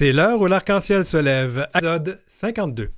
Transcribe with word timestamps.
C'est 0.00 0.12
l'heure 0.12 0.40
où 0.40 0.46
l'arc-en-ciel 0.46 1.04
se 1.04 1.18
lève. 1.18 1.66
Épisode 1.74 2.18
52. 2.26 2.90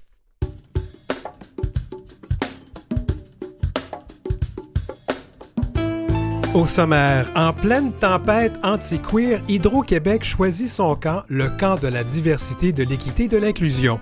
Au 6.55 6.65
sommaire, 6.65 7.29
en 7.35 7.53
pleine 7.53 7.91
tempête 7.95 8.53
anti-queer, 8.63 9.41
Hydro-Québec 9.49 10.23
choisit 10.23 10.69
son 10.69 10.95
camp, 10.95 11.25
le 11.27 11.49
camp 11.49 11.75
de 11.75 11.89
la 11.89 12.05
diversité, 12.05 12.71
de 12.71 12.85
l'équité 12.85 13.25
et 13.25 13.29
de 13.29 13.37
l'inclusion. 13.37 13.99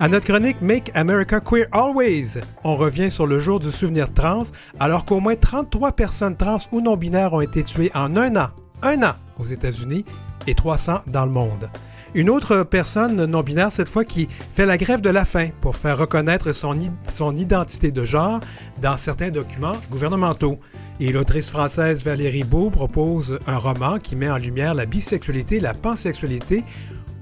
À 0.00 0.08
notre 0.08 0.26
chronique 0.26 0.60
Make 0.60 0.90
America 0.96 1.38
Queer 1.38 1.68
Always, 1.70 2.40
on 2.64 2.74
revient 2.74 3.12
sur 3.12 3.28
le 3.28 3.38
jour 3.38 3.60
du 3.60 3.70
souvenir 3.70 4.12
trans, 4.12 4.42
alors 4.80 5.04
qu'au 5.04 5.20
moins 5.20 5.36
33 5.36 5.92
personnes 5.92 6.36
trans 6.36 6.58
ou 6.72 6.80
non-binaires 6.80 7.32
ont 7.32 7.42
été 7.42 7.62
tuées 7.62 7.92
en 7.94 8.16
un 8.16 8.34
an, 8.34 8.48
un 8.82 9.04
an 9.04 9.12
aux 9.38 9.46
États-Unis 9.46 10.04
et 10.48 10.56
300 10.56 11.02
dans 11.06 11.26
le 11.26 11.30
monde. 11.30 11.70
Une 12.16 12.30
autre 12.30 12.62
personne 12.62 13.26
non-binaire, 13.26 13.72
cette 13.72 13.88
fois, 13.88 14.04
qui 14.04 14.28
fait 14.54 14.66
la 14.66 14.78
grève 14.78 15.00
de 15.00 15.10
la 15.10 15.24
faim 15.24 15.48
pour 15.60 15.74
faire 15.74 15.98
reconnaître 15.98 16.52
son, 16.52 17.34
identité 17.34 17.90
de 17.90 18.04
genre 18.04 18.38
dans 18.80 18.96
certains 18.96 19.30
documents 19.30 19.76
gouvernementaux. 19.90 20.60
Et 21.00 21.10
l'autrice 21.10 21.50
française 21.50 22.04
Valérie 22.04 22.44
Beau 22.44 22.70
propose 22.70 23.40
un 23.48 23.58
roman 23.58 23.98
qui 23.98 24.14
met 24.14 24.30
en 24.30 24.38
lumière 24.38 24.74
la 24.74 24.86
bisexualité 24.86 25.58
la 25.58 25.74
pansexualité 25.74 26.62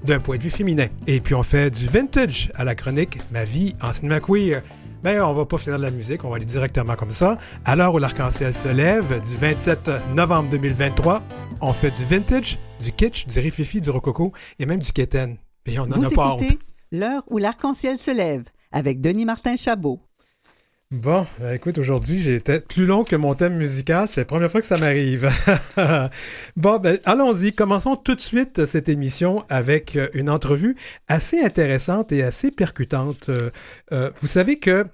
d'un 0.03 0.19
point 0.19 0.37
de 0.37 0.43
vue 0.43 0.51
féminin. 0.51 0.87
Et 1.07 1.19
puis 1.21 1.33
on 1.33 1.41
fait 1.41 1.71
du 1.71 1.87
vintage 1.87 2.51
à 2.53 2.63
la 2.63 2.75
chronique 2.75 3.17
Ma 3.31 3.45
vie 3.45 3.73
en 3.81 3.93
cinéma 3.93 4.19
queer. 4.19 4.61
Mais 5.03 5.19
on 5.19 5.33
va 5.33 5.45
pas 5.45 5.57
finir 5.57 5.77
de 5.77 5.83
la 5.83 5.91
musique, 5.91 6.23
on 6.23 6.29
va 6.29 6.37
aller 6.37 6.45
directement 6.45 6.95
comme 6.95 7.11
ça. 7.11 7.37
À 7.65 7.75
l'heure 7.75 7.93
où 7.93 7.97
l'arc-en-ciel 7.97 8.53
se 8.53 8.69
lève, 8.69 9.21
du 9.27 9.35
27 9.35 9.91
novembre 10.15 10.49
2023, 10.51 11.21
on 11.59 11.73
fait 11.73 11.91
du 11.91 12.05
vintage, 12.05 12.57
du 12.81 12.93
kitsch, 12.93 13.27
du 13.27 13.37
rififi, 13.39 13.81
du 13.81 13.89
rococo 13.89 14.31
et 14.59 14.65
même 14.65 14.79
du 14.79 14.93
keten. 14.93 15.35
Et 15.65 15.77
on 15.77 15.83
en 15.83 15.89
Vous 15.89 16.05
a 16.05 16.09
pas 16.09 16.33
honte. 16.35 16.43
L'heure 16.93 17.23
où 17.29 17.37
l'arc-en-ciel 17.37 17.97
se 17.97 18.11
lève 18.11 18.45
avec 18.71 19.01
Denis 19.01 19.25
Martin 19.25 19.57
Chabot. 19.57 19.99
Bon, 20.93 21.25
ben, 21.39 21.53
écoute, 21.53 21.79
aujourd'hui, 21.79 22.19
j'ai 22.19 22.35
été 22.35 22.59
plus 22.59 22.85
long 22.85 23.03
que 23.03 23.15
mon 23.15 23.33
thème 23.33 23.55
musical. 23.55 24.07
C'est 24.07 24.21
la 24.21 24.25
première 24.25 24.51
fois 24.51 24.61
que 24.61 24.67
ça 24.67 24.77
m'arrive. 24.77 25.27
bon, 26.55 26.77
ben, 26.77 26.99
allons-y. 27.05 27.51
Commençons 27.51 27.95
tout 27.95 28.13
de 28.13 28.21
suite 28.21 28.65
cette 28.65 28.89
émission 28.89 29.43
avec 29.49 29.95
euh, 29.95 30.09
une 30.13 30.29
entrevue 30.29 30.75
assez 31.07 31.41
intéressante 31.41 32.11
et 32.11 32.21
assez 32.21 32.51
percutante. 32.51 33.29
Euh, 33.29 33.49
euh, 33.91 34.11
vous 34.21 34.27
savez 34.27 34.59
que 34.59 34.85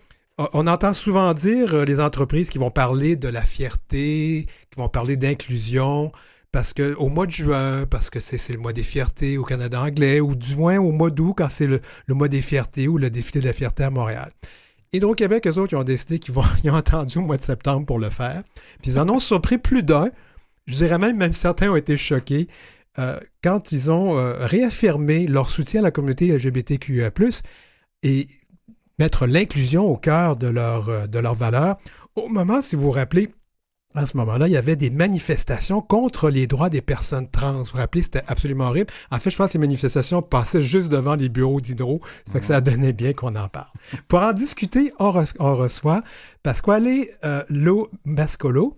on- 0.53 0.67
entend 0.67 0.93
souvent 0.93 1.33
dire 1.33 1.73
euh, 1.73 1.85
les 1.85 1.99
entreprises 1.99 2.49
qui 2.49 2.57
vont 2.57 2.71
parler 2.71 3.15
de 3.15 3.27
la 3.27 3.41
fierté, 3.43 4.47
qui 4.71 4.79
vont 4.79 4.89
parler 4.89 5.17
d'inclusion, 5.17 6.11
parce 6.51 6.73
que 6.73 6.95
au 6.95 7.09
mois 7.09 7.25
de 7.25 7.31
juin, 7.31 7.85
parce 7.89 8.09
que 8.09 8.19
c'est 8.19 8.53
le 8.53 8.59
mois 8.59 8.73
des 8.73 8.83
fiertés 8.83 9.37
au 9.37 9.43
Canada 9.43 9.81
anglais, 9.81 10.19
ou 10.19 10.35
du 10.35 10.55
moins 10.55 10.77
au 10.79 10.91
mois 10.91 11.11
d'août, 11.11 11.35
quand 11.37 11.49
c'est 11.49 11.67
le, 11.67 11.81
mois 12.09 12.27
des 12.27 12.41
fiertés 12.41 12.87
ou 12.87 12.97
le 12.97 13.09
défilé 13.09 13.41
de 13.41 13.47
la 13.47 13.53
fierté 13.53 13.83
à 13.83 13.89
Montréal. 13.89 14.31
Hydro-Québec, 14.93 15.45
eux 15.47 15.57
autres, 15.59 15.73
ils 15.73 15.77
ont 15.77 15.83
décidé 15.83 16.17
qu'ils 16.19 16.33
vont, 16.33 16.43
ils 16.63 16.71
ont 16.71 16.75
attendu 16.75 17.17
au 17.19 17.21
mois 17.21 17.37
de 17.37 17.43
septembre 17.43 17.85
pour 17.85 17.99
le 17.99 18.09
faire. 18.09 18.43
Puis 18.81 18.91
ils 18.91 18.99
en 18.99 19.09
ont 19.09 19.19
surpris 19.19 19.57
plus 19.57 19.83
d'un. 19.83 20.09
Je 20.65 20.75
dirais 20.75 20.97
même, 20.97 21.17
même 21.17 21.33
certains 21.33 21.69
ont 21.69 21.75
été 21.75 21.97
choqués 21.97 22.47
euh, 22.97 23.19
quand 23.43 23.71
ils 23.71 23.91
ont 23.91 24.17
euh, 24.17 24.45
réaffirmé 24.45 25.27
leur 25.27 25.49
soutien 25.49 25.81
à 25.81 25.83
la 25.83 25.91
communauté 25.91 26.27
LGBTQIA+, 26.31 27.11
et 28.03 28.27
mettre 28.99 29.25
l'inclusion 29.25 29.87
au 29.87 29.97
cœur 29.97 30.35
de 30.35 30.47
leur, 30.47 30.89
euh, 30.89 31.07
de 31.07 31.19
leurs 31.19 31.33
valeurs. 31.33 31.77
Au 32.15 32.27
moment, 32.27 32.61
si 32.61 32.75
vous 32.75 32.83
vous 32.83 32.91
rappelez, 32.91 33.29
à 33.95 34.05
ce 34.05 34.15
moment-là, 34.17 34.47
il 34.47 34.51
y 34.51 34.57
avait 34.57 34.75
des 34.75 34.91
manifestations 34.91 35.81
contre 35.81 36.29
les 36.29 36.45
droits 36.45 36.69
des 36.69 36.81
personnes 36.81 37.27
trans. 37.27 37.53
Vous 37.53 37.63
vous 37.63 37.77
rappelez, 37.77 38.03
c'était 38.03 38.21
absolument 38.27 38.65
horrible. 38.67 38.91
En 39.09 39.17
fait, 39.17 39.31
je 39.31 39.37
pense 39.37 39.47
que 39.47 39.51
ces 39.53 39.57
manifestations 39.57 40.21
passaient 40.21 40.61
juste 40.61 40.89
devant 40.89 41.15
les 41.15 41.27
bureaux 41.27 41.59
d'Hydro. 41.59 41.99
Ça 42.27 42.33
fait 42.33 42.39
que 42.39 42.45
ça 42.45 42.61
donnait 42.61 42.93
bien 42.93 43.13
qu'on 43.13 43.35
en 43.35 43.47
parle. 43.47 43.71
Pour 44.07 44.19
en 44.19 44.33
discuter, 44.33 44.93
on, 44.99 45.09
re- 45.11 45.33
on 45.39 45.55
reçoit 45.55 46.03
Pasquale 46.43 46.87
euh, 47.23 47.43
Lo 47.49 47.89
Mascolo, 48.05 48.77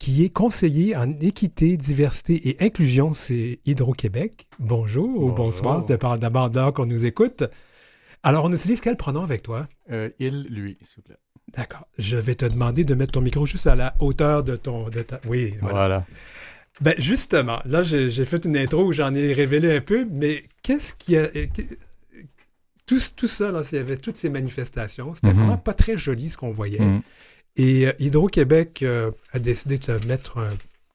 qui 0.00 0.24
est 0.24 0.30
conseiller 0.30 0.96
en 0.96 1.08
équité, 1.20 1.76
diversité 1.76 2.48
et 2.48 2.56
inclusion, 2.64 3.12
c'est 3.12 3.60
Hydro-Québec. 3.66 4.48
Bonjour 4.58 5.08
ou 5.22 5.30
bonsoir, 5.30 5.84
dépend 5.84 6.16
d'abord 6.16 6.50
d'heure 6.50 6.72
qu'on 6.72 6.86
nous 6.86 7.04
écoute. 7.04 7.44
Alors, 8.22 8.44
on 8.44 8.52
utilise 8.52 8.80
quel 8.80 8.96
pronom 8.96 9.22
avec 9.22 9.42
toi? 9.42 9.68
Euh, 9.90 10.10
il, 10.18 10.42
lui, 10.50 10.76
s'il 10.82 10.96
vous 10.96 11.02
plaît. 11.02 11.16
D'accord. 11.56 11.82
Je 11.98 12.16
vais 12.16 12.34
te 12.34 12.44
demander 12.44 12.84
de 12.84 12.94
mettre 12.94 13.12
ton 13.12 13.20
micro 13.20 13.46
juste 13.46 13.66
à 13.66 13.74
la 13.74 13.94
hauteur 13.98 14.44
de 14.44 14.56
ton... 14.56 14.88
De 14.88 15.02
ta... 15.02 15.20
Oui, 15.26 15.54
voilà. 15.60 15.74
Voilà. 15.74 16.06
Ben 16.80 16.94
justement, 16.98 17.60
là, 17.64 17.82
j'ai 17.82 18.24
fait 18.24 18.44
une 18.44 18.56
intro 18.56 18.84
où 18.84 18.92
j'en 18.92 19.14
ai 19.14 19.32
révélé 19.32 19.76
un 19.76 19.80
peu, 19.80 20.06
mais 20.10 20.44
qu'est-ce 20.62 20.94
qui 20.94 21.16
a... 21.16 21.28
Tout, 22.86 23.00
tout 23.14 23.28
ça, 23.28 23.52
là, 23.52 23.62
il 23.70 23.76
y 23.76 23.78
avait 23.78 23.96
toutes 23.96 24.16
ces 24.16 24.30
manifestations. 24.30 25.14
C'était 25.14 25.28
Mhm. 25.28 25.34
vraiment 25.34 25.58
pas 25.58 25.74
très 25.74 25.96
joli 25.96 26.28
ce 26.28 26.36
qu'on 26.36 26.50
voyait. 26.50 26.80
Mm. 26.80 27.02
Et 27.56 27.86
euh, 27.86 27.92
Hydro-Québec 28.00 28.82
euh, 28.82 29.10
a 29.32 29.38
décidé 29.38 29.78
de 29.78 30.06
mettre 30.06 30.38
un 30.38 30.50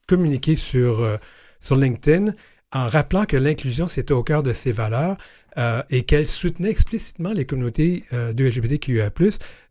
communiqué 0.08 0.56
sur, 0.56 1.02
euh, 1.02 1.18
sur 1.62 1.76
LinkedIn 1.76 2.34
en 2.74 2.88
rappelant 2.90 3.26
que 3.26 3.38
l'inclusion, 3.38 3.88
c'était 3.88 4.14
au 4.14 4.24
cœur 4.24 4.44
de 4.44 4.52
ses 4.54 4.72
valeurs 4.74 5.18
euh, 5.58 5.82
et 5.90 6.04
qu'elle 6.04 6.28
soutenait 6.28 6.70
explicitement 6.70 7.32
les 7.34 7.46
communautés 7.46 8.04
euh, 8.14 8.34
de 8.34 8.46
LGBTQIA+. 8.46 9.10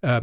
Euh, 0.04 0.20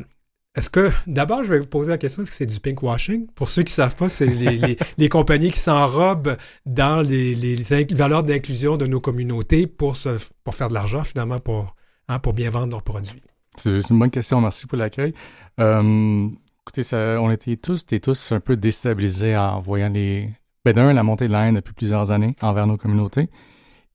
est-ce 0.56 0.70
que, 0.70 0.92
d'abord, 1.08 1.44
je 1.46 1.50
vais 1.54 1.60
vous 1.60 1.66
poser 1.66 1.92
la 1.92 1.98
question, 1.98 2.24
est-ce 2.24 2.32
que 2.32 2.36
c'est 2.36 2.46
du 2.46 2.60
pinkwashing? 2.60 3.28
Pour 3.36 3.48
ceux 3.48 3.64
qui 3.64 3.72
ne 3.72 3.76
savent 3.76 3.96
pas, 3.96 4.10
c'est 4.10 4.26
les, 4.26 4.58
les- 4.58 4.78
les 4.98 5.10
compagnies 5.10 5.52
qui 5.52 5.60
s'enrobent 5.60 6.36
dans 6.66 7.02
les, 7.02 7.56
valeurs 7.92 8.24
d'inclusion 8.24 8.76
de 8.76 8.86
nos 8.86 9.00
communautés 9.00 9.66
pour, 9.68 9.96
se, 9.96 10.10
pour 10.44 10.56
faire 10.56 10.68
de 10.70 10.74
l'argent, 10.74 11.04
finalement, 11.06 11.40
pour, 11.40 11.76
hein, 12.10 12.20
pour 12.20 12.34
bien 12.34 12.50
vendre 12.50 12.72
leurs 12.72 12.84
produits. 12.84 13.22
C'est 13.58 13.90
une 13.90 14.00
bonne 14.00 14.12
question. 14.12 14.42
Merci 14.42 14.68
pour 14.68 14.78
l'accueil. 14.78 15.14
Écoutez, 15.58 16.84
ça, 16.84 17.22
on 17.22 17.32
était 17.32 17.58
tous 17.58 17.84
et 17.92 18.00
tous 18.00 18.32
un 18.32 18.40
peu 18.40 18.56
déstabilisés 18.56 19.36
en 19.36 19.60
voyant 19.62 19.90
les. 19.90 20.30
Ben, 20.64 20.74
d'un, 20.74 20.94
la 20.94 21.02
montée 21.04 21.28
de 21.28 21.32
la 21.34 21.48
haine 21.48 21.56
depuis 21.56 21.74
plusieurs 21.74 22.12
années 22.12 22.36
envers 22.42 22.68
nos 22.68 22.78
communautés. 22.78 23.30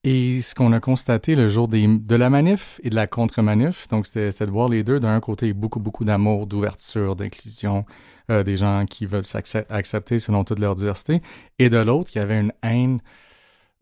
Et 0.09 0.41
ce 0.41 0.55
qu'on 0.55 0.73
a 0.73 0.79
constaté 0.79 1.35
le 1.35 1.49
jour 1.49 1.67
de 1.67 2.15
la 2.15 2.31
manif 2.31 2.81
et 2.85 2.91
de 2.91 2.95
la 2.95 3.09
contre-manif, 3.09 3.89
donc 3.89 4.07
c'était 4.07 4.47
de 4.47 4.51
voir 4.53 4.69
les 4.69 4.85
deux. 4.85 5.01
D'un 5.01 5.19
côté, 5.19 5.53
beaucoup, 5.53 5.81
beaucoup 5.81 6.05
d'amour, 6.05 6.47
d'ouverture, 6.47 7.17
d'inclusion, 7.17 7.85
euh, 8.31 8.45
des 8.45 8.57
gens 8.57 8.85
qui 8.89 9.05
veulent 9.07 9.25
s'accepter 9.25 10.21
selon 10.21 10.45
toute 10.45 10.61
leur 10.61 10.77
diversité. 10.77 11.23
Et 11.59 11.71
de 11.71 11.79
l'autre, 11.79 12.13
il 12.15 12.19
y 12.19 12.21
avait 12.21 12.39
une 12.39 12.53
haine 12.63 13.01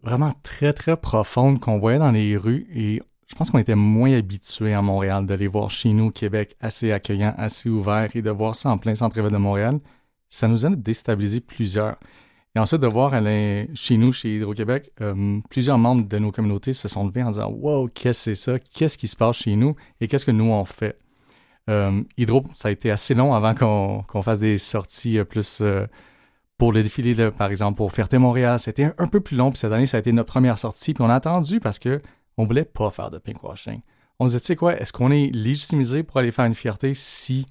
vraiment 0.03 0.33
très, 0.43 0.73
très 0.73 0.97
profonde 0.97 1.61
qu'on 1.61 1.77
voyait 1.77 1.99
dans 1.99 2.13
les 2.13 2.39
rues. 2.39 2.69
Et 2.75 3.03
je 3.27 3.35
pense 3.35 3.51
qu'on 3.51 3.59
était 3.59 3.75
moins 3.75 4.17
habitués 4.17 4.73
à 4.73 4.81
Montréal 4.81 5.27
de 5.27 5.35
les 5.35 5.47
voir 5.47 5.71
chez 5.71 5.93
nous, 5.93 6.11
Québec, 6.11 6.57
assez 6.59 6.91
accueillant, 6.91 7.35
assez 7.37 7.69
ouvert, 7.69 8.09
et 8.15 8.23
de 8.23 8.31
voir 8.31 8.55
ça 8.55 8.71
en 8.71 8.79
plein 8.79 8.95
centre-ville 8.95 9.31
de 9.31 9.37
Montréal. 9.37 9.79
Ça 10.31 10.49
nous 10.49 10.65
a 10.65 10.71
déstabilisé 10.71 11.41
plusieurs. 11.41 11.99
Et 12.57 12.61
ensuite, 12.61 12.81
de 12.81 12.87
voir 12.87 13.13
chez 13.75 13.97
nous, 13.97 14.13
chez 14.13 14.37
Hydro-Québec, 14.37 14.93
euh, 15.01 15.41
plusieurs 15.51 15.79
membres 15.79 16.07
de 16.07 16.19
nos 16.19 16.31
communautés 16.31 16.73
se 16.73 16.87
sont 16.87 17.05
levés 17.05 17.25
en 17.25 17.33
disant 17.33 17.51
Wow, 17.51 17.89
qu'est-ce 17.89 18.31
que 18.31 18.35
c'est 18.37 18.53
ça? 18.53 18.59
Qu'est-ce 18.59 18.97
qui 18.97 19.09
se 19.09 19.17
passe 19.17 19.39
chez 19.39 19.57
nous? 19.57 19.75
Et 20.01 20.07
qu'est-ce 20.07 20.25
que 20.25 20.31
nous 20.31 20.51
on 20.51 20.65
fait? 20.65 20.97
Euh, 21.69 22.03
Hydro, 22.17 22.45
ça 22.55 22.69
a 22.69 22.71
été 22.71 22.91
assez 22.91 23.15
long 23.15 23.35
avant 23.35 23.55
qu'on 23.55 24.23
fasse 24.23 24.39
des 24.39 24.59
sorties 24.59 25.19
euh, 25.19 25.25
plus 25.25 25.63
pour 26.57 26.73
le 26.73 26.85
défilé, 26.85 27.31
par 27.33 27.51
exemple, 27.51 27.77
pour 27.77 27.91
Fierté 27.91 28.19
Montréal. 28.19 28.61
C'était 28.61 28.85
un, 28.85 28.95
un 28.99 29.09
peu 29.09 29.21
plus 29.21 29.37
long, 29.37 29.51
puis 29.51 29.59
cette 29.59 29.73
année, 29.73 29.87
ça 29.87 29.97
a 29.97 30.01
été 30.01 30.13
notre 30.13 30.31
première 30.31 30.59
sortie. 30.59 30.95
Puis 30.95 31.03
on 31.03 31.11
a 31.11 31.15
attendu 31.15 31.59
parce 31.59 31.81
que 31.81 32.01
on 32.37 32.45
voulait 32.45 32.65
pas 32.65 32.91
faire 32.91 33.11
de 33.11 33.19
pinkwashing. 33.19 33.81
On 34.21 34.27
se 34.27 34.33
disait, 34.33 34.41
tu 34.41 34.47
sais 34.47 34.57
quoi, 34.57 34.77
est-ce 34.77 34.93
qu'on 34.93 35.11
est 35.11 35.35
légitimisé 35.35 36.05
pour 36.05 36.19
aller 36.19 36.31
faire 36.31 36.45
une 36.45 36.55
fierté 36.55 36.95
si 36.95 37.47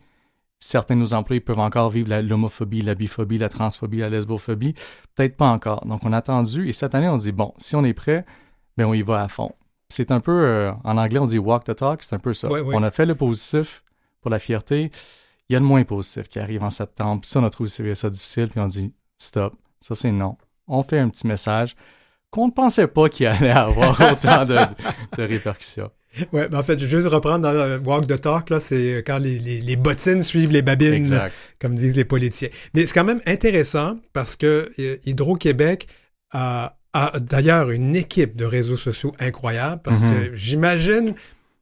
certains 0.63 0.96
de 0.96 1.01
nos 1.01 1.13
employés 1.13 1.41
peuvent 1.41 1.59
encore 1.59 1.90
vivre 1.90 2.16
l'homophobie, 2.22 2.81
la 2.81 2.96
biphobie, 2.96 3.38
la 3.38 3.50
transphobie, 3.50 4.00
la 4.00 4.09
lesbophobie? 4.09 4.74
Peut-être 5.16 5.38
pas 5.38 5.47
encore. 5.47 5.85
Donc, 5.85 6.01
on 6.03 6.13
a 6.13 6.18
attendu 6.18 6.68
et 6.68 6.74
cette 6.74 6.96
année, 6.96 7.07
on 7.07 7.18
dit, 7.18 7.31
bon, 7.31 7.53
si 7.57 7.75
on 7.75 7.84
est 7.84 7.94
prêt, 7.94 8.25
ben 8.78 8.85
on 8.85 8.94
y 8.94 9.01
va 9.01 9.22
à 9.22 9.28
fond. 9.28 9.51
C'est 9.90 10.12
un 10.12 10.19
peu, 10.19 10.31
euh, 10.31 10.71
en 10.83 10.98
anglais, 10.98 11.19
on 11.19 11.25
dit 11.25 11.38
walk 11.38 11.65
the 11.65 11.75
talk, 11.75 12.04
c'est 12.04 12.15
un 12.15 12.19
peu 12.19 12.33
ça. 12.33 12.50
On 12.50 12.81
a 12.81 12.92
fait 12.92 13.06
le 13.06 13.15
positif 13.15 13.83
pour 14.21 14.31
la 14.31 14.39
fierté. 14.39 14.92
Il 15.50 15.54
y 15.54 15.56
a 15.56 15.60
le 15.60 15.65
moins 15.65 15.83
positif 15.83 16.27
qui 16.27 16.39
arrive 16.39 16.63
en 16.63 16.69
septembre. 16.69 17.21
Puis 17.21 17.30
ça, 17.30 17.39
on 17.39 17.44
a 17.44 17.50
trouvé 17.50 17.69
ça 17.69 18.09
difficile, 18.09 18.48
puis 18.48 18.59
on 18.59 18.68
dit, 18.68 18.94
stop, 19.18 19.54
ça 19.80 19.95
c'est 19.95 20.12
non. 20.12 20.38
On 20.68 20.81
fait 20.81 21.00
un 21.00 21.09
petit 21.09 21.27
message 21.27 21.75
qu'on 22.31 22.48
ne 22.48 22.51
pensait 22.51 22.88
pas 22.88 23.09
qu'il 23.09 23.27
allait 23.27 23.51
avoir 23.51 24.00
autant 24.12 24.45
de, 24.45 24.57
de 25.18 25.24
répercussions. 25.24 25.92
Ouais, 26.31 26.48
ben 26.48 26.60
en 26.60 26.63
fait, 26.63 26.77
je 26.80 26.86
vais 26.86 26.98
juste 26.98 27.07
reprendre 27.07 27.39
dans 27.39 27.51
le 27.51 27.77
Walk 27.83 28.07
the 28.07 28.19
Talk, 28.21 28.50
là, 28.50 28.60
c'est 28.60 29.04
quand 29.06 29.18
les, 29.18 29.39
les, 29.39 29.62
les 29.62 29.75
bottines 29.75 30.21
suivent 30.24 30.51
les 30.51 30.62
babines, 30.62 30.94
Exact. 30.94 31.33
comme 31.60 31.75
disent 31.75 31.95
les 31.95 32.06
politiciens. 32.06 32.50
Mais 32.74 32.86
c'est 32.86 32.94
quand 32.94 33.04
même 33.04 33.21
intéressant 33.25 33.98
parce 34.13 34.36
que 34.36 34.69
euh, 34.80 34.98
Hydro-Québec 35.06 35.88
a, 36.31 36.77
a 36.94 37.19
d'ailleurs 37.19 37.71
une 37.71 37.95
équipe 37.95 38.36
de 38.36 38.45
réseaux 38.45 38.77
sociaux 38.77 39.13
incroyable 39.19 39.81
parce 39.83 40.01
que 40.01 40.36
j'imagine, 40.36 41.15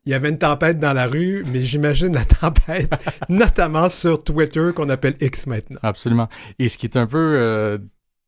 il 0.05 0.11
y 0.11 0.13
avait 0.13 0.29
une 0.29 0.37
tempête 0.39 0.79
dans 0.79 0.93
la 0.93 1.07
rue, 1.07 1.45
mais 1.47 1.61
j'imagine 1.63 2.13
la 2.13 2.25
tempête, 2.41 2.91
notamment 3.29 3.87
sur 3.87 4.21
Twitter 4.23 4.71
qu'on 4.75 4.89
appelle 4.89 5.15
X 5.21 5.47
maintenant. 5.47 5.79
Absolument. 5.83 6.27
Et 6.59 6.67
ce 6.67 6.77
qui 6.77 6.87
est 6.87 6.97
un 6.97 7.07
peu 7.07 7.35
euh, 7.37 7.77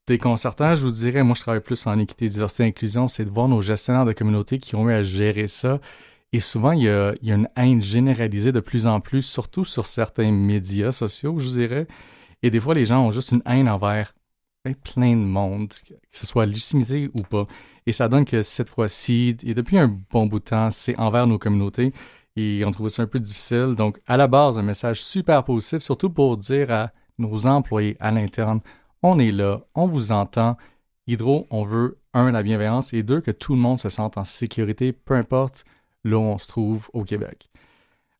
déconcertant, 0.08 0.76
je 0.76 0.82
vous 0.84 0.92
dirais, 0.92 1.24
moi 1.24 1.34
je 1.36 1.42
travaille 1.42 1.62
plus 1.62 1.86
en 1.88 1.98
équité, 2.00 2.30
diversité, 2.30 2.64
inclusion, 2.64 3.08
c'est 3.08 3.26
de 3.26 3.30
voir 3.30 3.48
nos 3.48 3.62
gestionnaires 3.62 4.06
de 4.06 4.14
communauté 4.14 4.58
qui 4.58 4.76
ont 4.76 4.90
eu 4.90 4.94
à 4.94 5.04
gérer 5.04 5.48
ça. 5.48 5.80
Et 6.34 6.40
souvent, 6.40 6.72
il 6.72 6.82
y, 6.82 6.90
a, 6.90 7.14
une 7.22 7.48
haine 7.56 7.80
généralisée 7.80 8.52
de 8.52 8.60
plus 8.60 8.88
en 8.88 9.00
plus, 9.00 9.22
surtout 9.22 9.66
sur 9.66 9.86
certains 9.86 10.32
médias 10.32 10.92
sociaux, 10.92 11.38
je 11.38 11.50
dirais. 11.50 11.88
Et 12.42 12.50
des 12.50 12.60
fois, 12.60 12.74
les 12.74 12.88
gens 12.88 13.06
ont 13.06 13.12
juste 13.12 13.32
une 13.32 13.44
haine 13.46 13.70
envers 13.70 14.14
ben, 14.66 14.74
plein 14.74 15.12
de 15.16 15.24
monde, 15.24 15.70
que 15.70 15.94
ce 16.12 16.26
soit 16.26 16.48
légitimité 16.48 17.12
ou 17.14 17.22
pas. 17.22 17.46
Et 17.86 17.92
ça 17.92 18.10
donne 18.10 18.26
que 18.26 18.42
cette 18.42 18.70
fois-ci, 18.70 19.38
et 19.44 19.54
depuis 19.54 19.78
un 19.78 19.96
bon 20.10 20.26
bout 20.26 20.40
de 20.40 20.46
temps, 20.46 20.72
c'est 20.72 20.98
envers 20.98 21.28
nos 21.28 21.38
communautés. 21.38 21.94
Et 22.36 22.64
on 22.66 22.72
trouve 22.72 22.90
ça 22.90 23.04
un 23.04 23.08
peu 23.08 23.20
difficile. 23.20 23.76
Donc, 23.78 24.02
à 24.08 24.18
la 24.18 24.28
base, 24.28 24.58
un 24.58 24.64
message 24.64 25.04
super 25.04 25.44
positif, 25.44 25.84
surtout 25.84 26.10
pour 26.10 26.38
dire 26.38 26.72
à 26.72 26.92
nos 27.20 27.46
employés 27.46 27.96
à 28.00 28.10
l'interne, 28.10 28.60
on 29.04 29.20
est 29.20 29.32
là, 29.32 29.62
on 29.76 29.86
vous 29.86 30.12
entend. 30.12 30.58
Hydro, 31.06 31.46
on 31.52 31.64
veut, 31.64 32.00
un, 32.16 32.32
la 32.32 32.42
bienveillance 32.42 32.92
et 32.92 33.04
deux, 33.04 33.22
que 33.22 33.30
tout 33.30 33.54
le 33.54 33.60
monde 33.60 33.78
se 33.78 33.90
sente 33.90 34.18
en 34.18 34.24
sécurité, 34.24 34.94
peu 34.94 35.14
importe 35.14 35.64
là 36.04 36.18
où 36.18 36.22
on 36.22 36.38
se 36.38 36.48
trouve 36.48 36.90
au 36.94 37.04
Québec. 37.04 37.50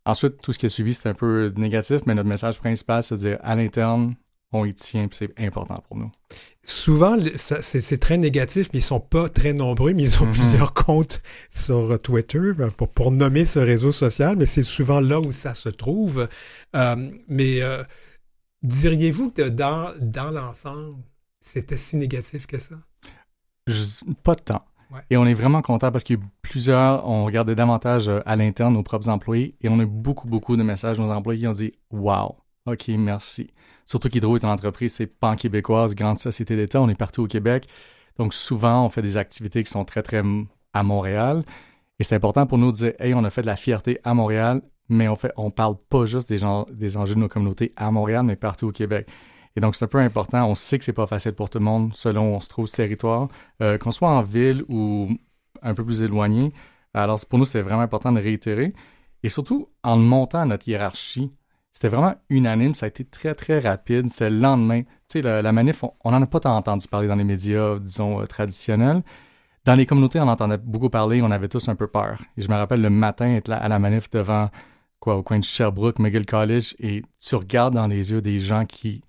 Ensuite, 0.06 0.42
tout 0.42 0.52
ce 0.52 0.60
qui 0.60 0.66
a 0.66 0.70
suivi, 0.70 0.94
c'est 0.94 1.08
un 1.08 1.14
peu 1.14 1.54
négatif, 1.56 2.02
mais 2.06 2.14
notre 2.14 2.28
message 2.28 2.60
principal, 2.60 3.04
c'est 3.04 3.16
de 3.16 3.20
dire 3.20 3.40
à 3.42 3.56
l'interne, 3.56 4.16
on 4.52 4.66
y 4.66 4.74
tient, 4.74 5.08
c'est 5.12 5.38
important 5.40 5.84
pour 5.88 5.98
nous. 5.98 6.12
Souvent, 6.64 7.18
c'est 7.36 7.98
très 8.00 8.18
négatif, 8.18 8.70
mais 8.74 8.80
ils 8.80 8.84
sont 8.84 9.00
pas 9.00 9.28
très 9.28 9.54
nombreux, 9.54 9.94
mais 9.94 10.04
ils 10.04 10.22
ont 10.22 10.28
mhm. 10.28 10.34
plusieurs 10.34 10.74
comptes 10.74 11.22
sur 11.50 12.00
Twitter 12.02 12.38
euh, 12.38 12.70
pour, 12.70 13.12
nommer 13.12 13.46
ce 13.46 13.60
réseau 13.60 13.92
social, 13.92 14.36
mais 14.38 14.46
c'est 14.46 14.64
souvent 14.64 15.00
là 15.00 15.20
où 15.20 15.32
ça 15.32 15.54
se 15.56 15.70
trouve. 15.70 16.28
Euh, 16.76 17.12
mais 17.28 17.62
euh, 17.62 17.84
diriez-vous 18.62 19.32
que 19.32 19.50
dans, 19.50 19.94
dans 20.00 20.32
l'ensemble, 20.32 20.96
c'était 21.42 21.78
si 21.78 21.98
négatif 21.98 22.46
que 22.46 22.60
ça? 22.60 22.76
pas 24.24 24.36
de 24.36 24.42
Et 25.10 25.18
on 25.18 25.26
est 25.26 25.34
vraiment 25.34 25.62
content 25.62 25.92
parce 25.92 26.04
qu'il 26.04 26.18
y 26.18 26.20
a 26.20 26.24
plusieurs, 26.42 27.08
on 27.08 27.26
regardait 27.26 27.56
davantage 27.56 28.08
euh, 28.08 28.20
à 28.26 28.36
l'interne 28.36 28.74
nos 28.74 28.84
propres 28.84 29.10
employés 29.10 29.56
et 29.62 29.70
on 29.70 29.80
a 29.80 29.86
beaucoup, 29.86 30.28
beaucoup 30.28 30.56
de 30.56 30.64
messages 30.64 30.98
de 30.98 31.04
nos 31.04 31.12
employés 31.12 31.42
qui 31.42 31.48
ont 31.48 31.52
dit 31.52 31.74
Wow, 31.92 32.38
OK, 32.66 32.88
merci. 32.98 33.52
Surtout 33.86 34.10
qu'Hydro 34.10 34.38
est 34.38 34.44
une 34.44 34.50
entreprise, 34.50 34.94
c'est 34.94 35.08
pan-québécoise, 35.08 35.96
grande 35.96 36.18
société 36.18 36.56
d'État, 36.56 36.82
on 36.82 36.90
est 36.90 36.96
partout 36.96 37.24
au 37.24 37.28
Québec. 37.28 37.68
Donc 38.18 38.34
souvent, 38.34 38.86
on 38.86 38.90
fait 38.90 39.02
des 39.02 39.18
activités 39.18 39.64
qui 39.64 39.72
sont 39.72 39.86
très, 39.86 40.04
très 40.04 40.24
à 40.74 40.84
Montréal. 40.84 41.44
Et 42.00 42.04
c'est 42.04 42.16
important 42.16 42.46
pour 42.46 42.58
nous 42.58 42.72
de 42.72 42.78
dire 42.78 42.94
Hey, 43.00 43.14
on 43.14 43.24
a 43.24 43.30
fait 43.30 43.42
de 43.42 43.48
la 43.48 43.56
fierté 43.56 44.00
à 44.04 44.14
Montréal, 44.14 44.62
mais 44.90 45.08
on 45.08 45.16
fait, 45.16 45.32
on 45.38 45.52
parle 45.52 45.76
pas 45.90 46.06
juste 46.06 46.30
des, 46.30 46.38
gens, 46.38 46.66
des 46.72 46.98
enjeux 46.98 47.16
de 47.16 47.20
nos 47.20 47.28
communautés 47.28 47.74
à 47.76 47.92
Montréal, 47.92 48.24
mais 48.24 48.36
partout 48.36 48.68
au 48.68 48.72
Québec. 48.72 49.08
Et 49.56 49.62
donc, 49.62 49.76
c'est 49.76 49.86
un 49.86 49.88
peu 49.88 50.00
important. 50.00 50.48
On 50.50 50.56
sait 50.56 50.80
que 50.80 50.86
c'est 50.86 50.94
pas 50.94 51.08
facile 51.08 51.34
pour 51.34 51.50
tout 51.50 51.60
le 51.60 51.66
monde 51.66 51.94
selon 51.96 52.32
où 52.32 52.36
on 52.36 52.40
se 52.40 52.48
trouve 52.48 52.68
ce 52.68 52.76
territoire, 52.76 53.28
euh, 53.62 53.78
qu'on 53.78 53.92
soit 53.92 54.10
en 54.10 54.22
ville 54.22 54.64
ou 54.68 55.10
un 55.62 55.74
peu 55.74 55.86
plus 55.86 56.04
éloigné. 56.04 56.52
Alors, 56.94 57.20
pour 57.28 57.40
nous, 57.40 57.46
c'est 57.46 57.62
vraiment 57.62 57.82
important 57.82 58.12
de 58.12 58.20
réitérer. 58.20 58.74
Et 59.24 59.30
surtout, 59.30 59.70
en 59.84 59.98
montant 59.98 60.46
notre 60.46 60.68
hiérarchie, 60.68 61.32
c'était 61.72 61.90
vraiment 61.90 62.16
unanime. 62.30 62.76
Ça 62.76 62.86
a 62.86 62.90
été 62.90 63.06
très, 63.06 63.34
très 63.36 63.60
rapide. 63.60 64.08
C'est 64.10 64.30
le 64.30 64.40
lendemain. 64.40 64.82
Tu 65.10 65.22
sais, 65.22 65.22
la, 65.22 65.52
manif, 65.52 65.84
on 66.04 66.12
n'en 66.12 66.22
a 66.22 66.28
pas 66.28 66.40
tant 66.40 66.56
entendu 66.56 66.88
parler 66.88 67.08
dans 67.08 67.16
les 67.16 67.24
médias, 67.24 67.80
disons, 67.80 68.22
euh, 68.22 68.26
traditionnels. 68.26 69.02
Dans 69.66 69.76
les 69.76 69.86
communautés, 69.86 70.20
on 70.20 70.28
entendait 70.28 70.58
beaucoup 70.58 70.90
parler. 70.90 71.22
On 71.22 71.32
avait 71.32 71.48
tous 71.48 71.70
un 71.70 71.76
peu 71.76 71.88
peur. 71.88 72.20
Et 72.38 72.42
je 72.42 72.50
me 72.50 72.56
rappelle 72.56 72.82
le 72.82 72.90
matin 72.90 73.30
être 73.36 73.48
là 73.48 73.58
à 73.58 73.70
la 73.70 73.80
manif 73.80 74.10
devant, 74.10 74.50
quoi, 75.00 75.16
au 75.16 75.24
coin 75.24 75.40
de 75.40 75.44
Sherbrooke, 75.44 76.00
McGill 76.00 76.26
College, 76.26 76.76
et 76.80 77.04
tu 77.20 77.36
regardes 77.36 77.74
dans 77.74 77.88
les 77.88 78.12
yeux 78.12 78.22
des 78.22 78.40
gens 78.40 78.66
qui 78.66 79.04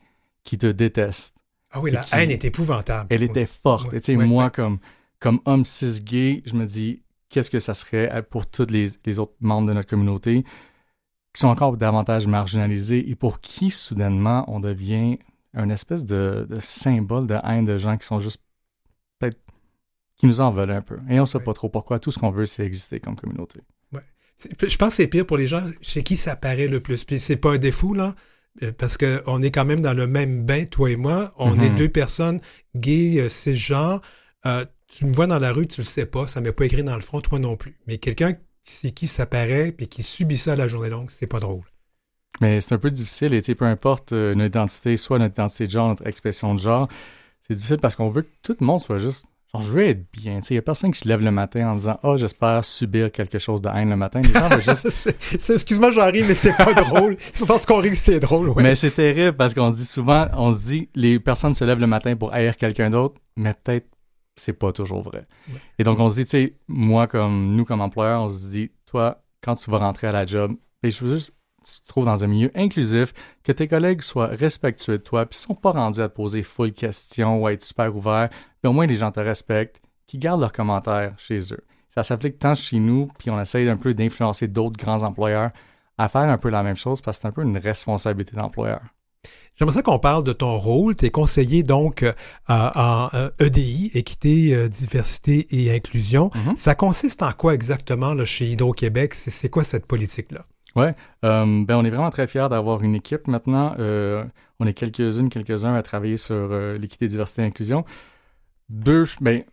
qui 0.44 0.58
te 0.58 0.66
déteste. 0.66 1.34
Ah 1.70 1.80
oui, 1.80 1.90
la 1.90 2.02
haine 2.12 2.30
est 2.30 2.44
épouvantable. 2.44 3.06
Elle 3.10 3.22
était 3.22 3.46
forte. 3.46 3.90
tu 3.90 4.00
sais, 4.02 4.16
moi, 4.16 4.50
Comme, 4.50 4.78
comme 5.18 5.40
homme 5.44 5.64
cis 5.64 6.00
gay, 6.02 6.42
je 6.46 6.54
me 6.54 6.66
dis, 6.66 7.02
qu'est-ce 7.28 7.50
que 7.50 7.60
ça 7.60 7.74
serait 7.74 8.22
pour 8.30 8.46
tous 8.46 8.70
les, 8.70 8.90
les, 9.04 9.18
autres 9.18 9.34
membres 9.40 9.68
de 9.68 9.72
notre 9.72 9.88
communauté 9.88 10.44
qui 11.32 11.40
sont 11.40 11.48
encore 11.48 11.76
davantage 11.76 12.28
marginalisés 12.28 13.10
et 13.10 13.16
pour 13.16 13.40
qui, 13.40 13.70
soudainement, 13.70 14.44
on 14.46 14.60
devient 14.60 15.18
un 15.52 15.68
espèce 15.68 16.04
de, 16.04 16.46
de 16.48 16.60
symbole 16.60 17.26
de 17.26 17.36
haine 17.44 17.64
de 17.64 17.76
gens 17.76 17.96
qui 17.96 18.06
sont 18.06 18.20
juste 18.20 18.40
peut-être 19.18 19.38
qui 20.16 20.26
nous 20.26 20.40
en 20.40 20.50
veulent 20.50 20.70
un 20.70 20.82
peu. 20.82 20.98
Et 21.08 21.18
on 21.18 21.22
ne 21.22 21.26
sait 21.26 21.40
pas 21.40 21.54
trop 21.54 21.68
pourquoi. 21.68 21.98
Tout 21.98 22.12
ce 22.12 22.18
qu'on 22.18 22.30
veut, 22.30 22.46
c'est 22.46 22.64
exister 22.64 23.00
comme 23.00 23.16
communauté. 23.16 23.60
Ouais. 23.92 24.02
Je 24.38 24.76
pense 24.76 24.90
que 24.90 24.94
c'est 24.94 25.08
pire 25.08 25.26
pour 25.26 25.36
les 25.36 25.48
gens 25.48 25.64
chez 25.80 26.02
qui 26.02 26.16
ça 26.16 26.36
paraît 26.36 26.68
le 26.68 26.80
plus. 26.80 27.04
Puis 27.04 27.18
c'est 27.18 27.36
pas 27.36 27.54
un 27.54 27.58
défaut, 27.58 27.94
là. 27.94 28.14
Euh, 28.62 28.72
parce 28.76 28.96
qu'on 28.96 29.42
est 29.42 29.50
quand 29.50 29.64
même 29.64 29.80
dans 29.80 29.94
le 29.94 30.06
même 30.06 30.44
bain, 30.44 30.64
toi 30.64 30.90
et 30.90 30.96
moi. 30.96 31.34
On 31.38 31.60
est 31.60 31.70
mhm. 31.70 31.76
deux 31.76 31.88
personnes 31.88 32.40
gays, 32.76 33.20
euh, 33.20 33.28
cisgenres. 33.28 34.00
Euh, 34.46 34.64
tu 34.86 35.06
me 35.06 35.14
vois 35.14 35.26
dans 35.26 35.38
la 35.38 35.52
rue, 35.52 35.66
tu 35.66 35.80
le 35.80 35.86
sais 35.86 36.06
pas, 36.06 36.28
ça 36.28 36.40
m'est 36.40 36.52
pas 36.52 36.66
écrit 36.66 36.84
dans 36.84 36.94
le 36.94 37.02
front, 37.02 37.20
toi 37.20 37.38
non 37.38 37.56
plus. 37.56 37.78
Mais 37.86 37.98
quelqu'un 37.98 38.36
c'est 38.66 38.92
qui 38.92 39.08
ça 39.08 39.26
paraît 39.26 39.74
et 39.78 39.86
qui 39.86 40.02
subit 40.02 40.38
ça 40.38 40.52
à 40.52 40.56
la 40.56 40.68
journée 40.68 40.88
longue, 40.88 41.10
c'est 41.10 41.26
pas 41.26 41.40
drôle. 41.40 41.64
Mais 42.40 42.60
c'est 42.60 42.74
un 42.74 42.78
peu 42.78 42.90
difficile, 42.90 43.34
et 43.34 43.54
peu 43.54 43.64
importe 43.66 44.12
notre 44.12 44.46
identité, 44.46 44.96
soit 44.96 45.18
notre 45.18 45.34
identité 45.34 45.66
de 45.66 45.70
genre, 45.70 45.88
notre 45.88 46.06
expression 46.06 46.54
de 46.54 46.60
genre, 46.60 46.88
c'est 47.42 47.54
difficile 47.54 47.78
parce 47.78 47.94
qu'on 47.94 48.08
veut 48.08 48.22
que 48.22 48.30
tout 48.42 48.56
le 48.58 48.64
monde 48.64 48.80
soit 48.80 48.98
juste 48.98 49.26
je 49.60 49.72
veux 49.72 49.86
être 49.86 50.04
bien. 50.12 50.40
Il 50.48 50.52
n'y 50.52 50.58
a 50.58 50.62
personne 50.62 50.90
qui 50.92 51.00
se 51.00 51.08
lève 51.08 51.20
le 51.22 51.30
matin 51.30 51.68
en 51.68 51.74
disant 51.74 51.98
Oh, 52.02 52.16
j'espère 52.16 52.64
subir 52.64 53.10
quelque 53.12 53.38
chose 53.38 53.62
de 53.62 53.68
haine 53.68 53.90
le 53.90 53.96
matin. 53.96 54.22
Excuse-moi, 55.48 55.90
j'en 55.90 56.10
ris, 56.10 56.22
mais 56.22 56.34
c'est 56.34 56.56
pas 56.56 56.72
drôle. 56.82 57.16
C'est 57.32 57.46
parce 57.46 57.66
qu'on 57.66 57.78
rit 57.78 57.90
que 57.90 57.96
c'est 57.96 58.20
drôle. 58.20 58.52
Mais 58.56 58.74
c'est 58.74 58.92
terrible 58.92 59.36
parce 59.36 59.54
qu'on 59.54 59.70
se 59.72 59.76
dit 59.76 59.84
souvent 59.84 60.26
on 60.34 60.52
se 60.52 60.66
dit 60.66 60.88
les 60.94 61.18
personnes 61.18 61.54
se 61.54 61.64
lèvent 61.64 61.80
le 61.80 61.86
matin 61.86 62.16
pour 62.16 62.32
haïr 62.32 62.56
quelqu'un 62.56 62.90
d'autre, 62.90 63.20
mais 63.36 63.54
peut-être 63.54 63.88
c'est 64.36 64.52
pas 64.52 64.72
toujours 64.72 65.02
vrai. 65.02 65.22
Et 65.78 65.84
donc 65.84 65.98
on 66.00 66.08
se 66.08 66.16
dit, 66.16 66.24
tu 66.24 66.30
sais, 66.30 66.56
moi, 66.68 67.06
comme 67.06 67.54
nous, 67.54 67.64
comme 67.64 67.80
employeur, 67.80 68.22
on 68.22 68.28
se 68.28 68.50
dit 68.50 68.72
Toi, 68.86 69.22
quand 69.40 69.54
tu 69.54 69.70
vas 69.70 69.78
rentrer 69.78 70.08
à 70.08 70.12
la 70.12 70.26
job, 70.26 70.56
et 70.82 70.90
je 70.90 71.04
veux 71.04 71.14
juste 71.14 71.34
tu 71.64 71.80
te 71.80 71.88
trouves 71.88 72.04
dans 72.04 72.24
un 72.24 72.26
milieu 72.26 72.50
inclusif, 72.54 73.12
que 73.42 73.52
tes 73.52 73.68
collègues 73.68 74.02
soient 74.02 74.28
respectueux 74.28 74.98
de 74.98 75.02
toi, 75.02 75.26
puis 75.26 75.38
ne 75.38 75.54
sont 75.54 75.54
pas 75.54 75.72
rendus 75.72 76.00
à 76.00 76.08
te 76.08 76.14
poser 76.14 76.42
full 76.42 76.72
questions 76.72 77.38
ou 77.38 77.46
à 77.46 77.52
être 77.52 77.64
super 77.64 77.94
ouverts, 77.96 78.28
au 78.64 78.72
moins 78.72 78.86
les 78.86 78.96
gens 78.96 79.10
te 79.10 79.20
respectent, 79.20 79.80
qui 80.06 80.18
gardent 80.18 80.40
leurs 80.40 80.52
commentaires 80.52 81.14
chez 81.18 81.52
eux. 81.52 81.64
Ça 81.88 82.02
s'applique 82.02 82.38
tant 82.38 82.54
chez 82.54 82.80
nous, 82.80 83.08
puis 83.18 83.30
on 83.30 83.40
essaye 83.40 83.68
un 83.68 83.76
peu 83.76 83.94
d'influencer 83.94 84.48
d'autres 84.48 84.76
grands 84.76 85.02
employeurs 85.02 85.50
à 85.96 86.08
faire 86.08 86.22
un 86.22 86.38
peu 86.38 86.50
la 86.50 86.62
même 86.62 86.76
chose 86.76 87.00
parce 87.00 87.18
que 87.18 87.22
c'est 87.22 87.28
un 87.28 87.32
peu 87.32 87.42
une 87.42 87.58
responsabilité 87.58 88.36
d'employeur. 88.36 88.80
J'aimerais 89.56 89.74
ça 89.74 89.82
qu'on 89.82 90.00
parle 90.00 90.24
de 90.24 90.32
ton 90.32 90.58
rôle. 90.58 90.96
Tu 90.96 91.06
es 91.06 91.10
conseiller 91.10 91.62
donc 91.62 92.02
euh, 92.02 92.12
en 92.48 93.08
EDI, 93.38 93.92
euh, 93.94 93.96
e 93.96 93.98
équité, 93.98 94.54
euh, 94.54 94.68
diversité 94.68 95.46
et 95.50 95.72
inclusion. 95.74 96.30
Mm-hmm. 96.30 96.56
Ça 96.56 96.74
consiste 96.74 97.22
en 97.22 97.32
quoi 97.32 97.54
exactement 97.54 98.14
là, 98.14 98.24
chez 98.24 98.46
Hydro-Québec? 98.46 99.14
C'est 99.14 99.48
quoi 99.48 99.62
cette 99.62 99.86
politique-là? 99.86 100.44
Oui, 100.76 100.86
ben 101.22 101.66
on 101.70 101.84
est 101.84 101.90
vraiment 101.90 102.10
très 102.10 102.26
fiers 102.26 102.48
d'avoir 102.50 102.82
une 102.82 102.94
équipe 102.94 103.28
maintenant. 103.28 103.74
on 103.78 104.66
est 104.66 104.74
quelques-unes, 104.74 105.28
quelques-uns 105.28 105.74
à 105.74 105.82
travailler 105.82 106.16
sur 106.16 106.48
l'équité, 106.78 107.06
diversité 107.06 107.42
et 107.42 107.44
inclusion 107.46 107.84
deux, 108.68 109.04
ben, 109.20 109.44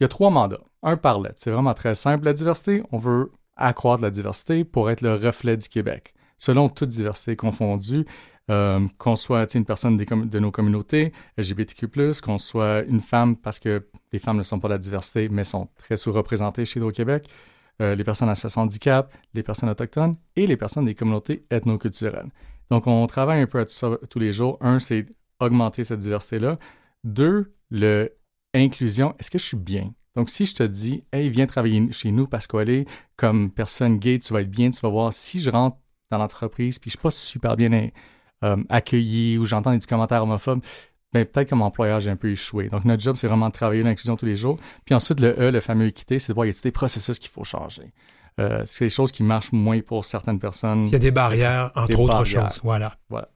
il 0.00 0.02
y 0.02 0.04
a 0.04 0.08
trois 0.08 0.30
mandats. 0.30 0.60
Un 0.82 0.96
par 0.96 1.20
lettre. 1.20 1.36
C'est 1.36 1.50
vraiment 1.50 1.74
très 1.74 1.94
simple. 1.94 2.24
La 2.24 2.32
diversité, 2.32 2.82
on 2.92 2.98
veut 2.98 3.32
accroître 3.56 4.02
la 4.02 4.10
diversité 4.10 4.64
pour 4.64 4.90
être 4.90 5.00
le 5.00 5.14
reflet 5.14 5.56
du 5.56 5.68
Québec. 5.68 6.12
Selon 6.38 6.68
toute 6.68 6.90
diversité 6.90 7.34
confondue, 7.34 8.06
euh, 8.50 8.86
qu'on 8.96 9.16
soit 9.16 9.54
une 9.54 9.64
personne 9.64 9.96
de 9.96 10.38
nos 10.38 10.50
communautés 10.50 11.12
LGBTQ+, 11.36 11.88
qu'on 12.22 12.38
soit 12.38 12.82
une 12.84 13.00
femme 13.00 13.36
parce 13.36 13.58
que 13.58 13.86
les 14.12 14.18
femmes 14.18 14.38
ne 14.38 14.42
sont 14.42 14.60
pas 14.60 14.68
la 14.68 14.78
diversité, 14.78 15.28
mais 15.28 15.44
sont 15.44 15.68
très 15.76 15.96
sous-représentées 15.96 16.64
chez 16.64 16.80
nous 16.80 16.86
au 16.86 16.92
Québec, 16.92 17.28
euh, 17.80 17.94
les 17.94 18.04
personnes 18.04 18.28
à 18.28 18.34
situation 18.34 18.62
handicap, 18.62 19.14
les 19.34 19.42
personnes 19.42 19.68
autochtones 19.68 20.16
et 20.36 20.46
les 20.46 20.56
personnes 20.56 20.84
des 20.84 20.94
communautés 20.94 21.46
ethnoculturelles. 21.50 22.30
Donc, 22.70 22.86
on 22.86 23.06
travaille 23.06 23.40
un 23.40 23.46
peu 23.46 23.60
à 23.60 23.64
ça 23.68 23.98
tous 24.10 24.18
les 24.18 24.32
jours. 24.32 24.58
Un, 24.60 24.78
c'est 24.78 25.06
augmenter 25.40 25.84
cette 25.84 26.00
diversité-là. 26.00 26.58
Deux, 27.04 27.54
le 27.70 28.12
inclusion, 28.54 29.14
est-ce 29.18 29.30
que 29.30 29.38
je 29.38 29.44
suis 29.44 29.56
bien? 29.56 29.94
Donc, 30.16 30.30
si 30.30 30.46
je 30.46 30.54
te 30.54 30.62
dis, 30.64 31.04
hey, 31.12 31.30
viens 31.30 31.46
travailler 31.46 31.92
chez 31.92 32.10
nous 32.10 32.26
parce 32.26 32.48
comme 33.16 33.50
personne 33.52 33.98
gay, 33.98 34.18
tu 34.18 34.32
vas 34.32 34.40
être 34.40 34.50
bien, 34.50 34.70
tu 34.70 34.80
vas 34.80 34.88
voir 34.88 35.12
si 35.12 35.40
je 35.40 35.50
rentre 35.50 35.76
dans 36.10 36.18
l'entreprise 36.18 36.78
puis 36.78 36.90
je 36.90 36.96
suis 36.96 37.02
pas 37.02 37.10
super 37.10 37.56
bien 37.56 37.90
euh, 38.44 38.56
accueilli 38.68 39.38
ou 39.38 39.44
j'entends 39.44 39.72
des 39.74 39.80
commentaires 39.86 40.22
homophobes, 40.22 40.62
ben, 41.12 41.24
peut-être 41.24 41.48
comme 41.48 41.62
employeur, 41.62 42.00
j'ai 42.00 42.10
un 42.10 42.16
peu 42.16 42.30
échoué. 42.30 42.68
Donc, 42.68 42.84
notre 42.84 43.02
job, 43.02 43.16
c'est 43.16 43.28
vraiment 43.28 43.48
de 43.48 43.52
travailler 43.52 43.82
l'inclusion 43.82 44.16
tous 44.16 44.26
les 44.26 44.36
jours. 44.36 44.58
Puis 44.84 44.94
ensuite, 44.94 45.20
le 45.20 45.34
E, 45.40 45.50
le 45.50 45.60
fameux 45.60 45.86
équité, 45.86 46.18
c'est 46.18 46.32
de 46.32 46.34
voir, 46.34 46.46
y 46.46 46.50
a 46.50 46.52
des 46.62 46.70
processus 46.70 47.18
qu'il 47.18 47.30
faut 47.30 47.44
changer? 47.44 47.92
Euh, 48.40 48.62
c'est 48.66 48.84
des 48.84 48.90
choses 48.90 49.10
qui 49.10 49.22
marchent 49.22 49.52
moins 49.52 49.80
pour 49.80 50.04
certaines 50.04 50.38
personnes. 50.38 50.86
Il 50.86 50.92
y 50.92 50.96
a 50.96 51.00
des 51.00 51.10
barrières, 51.10 51.72
entre 51.74 51.98
autres 51.98 52.24
choses. 52.24 52.60
Voilà. 52.62 52.96
voilà. 53.08 53.28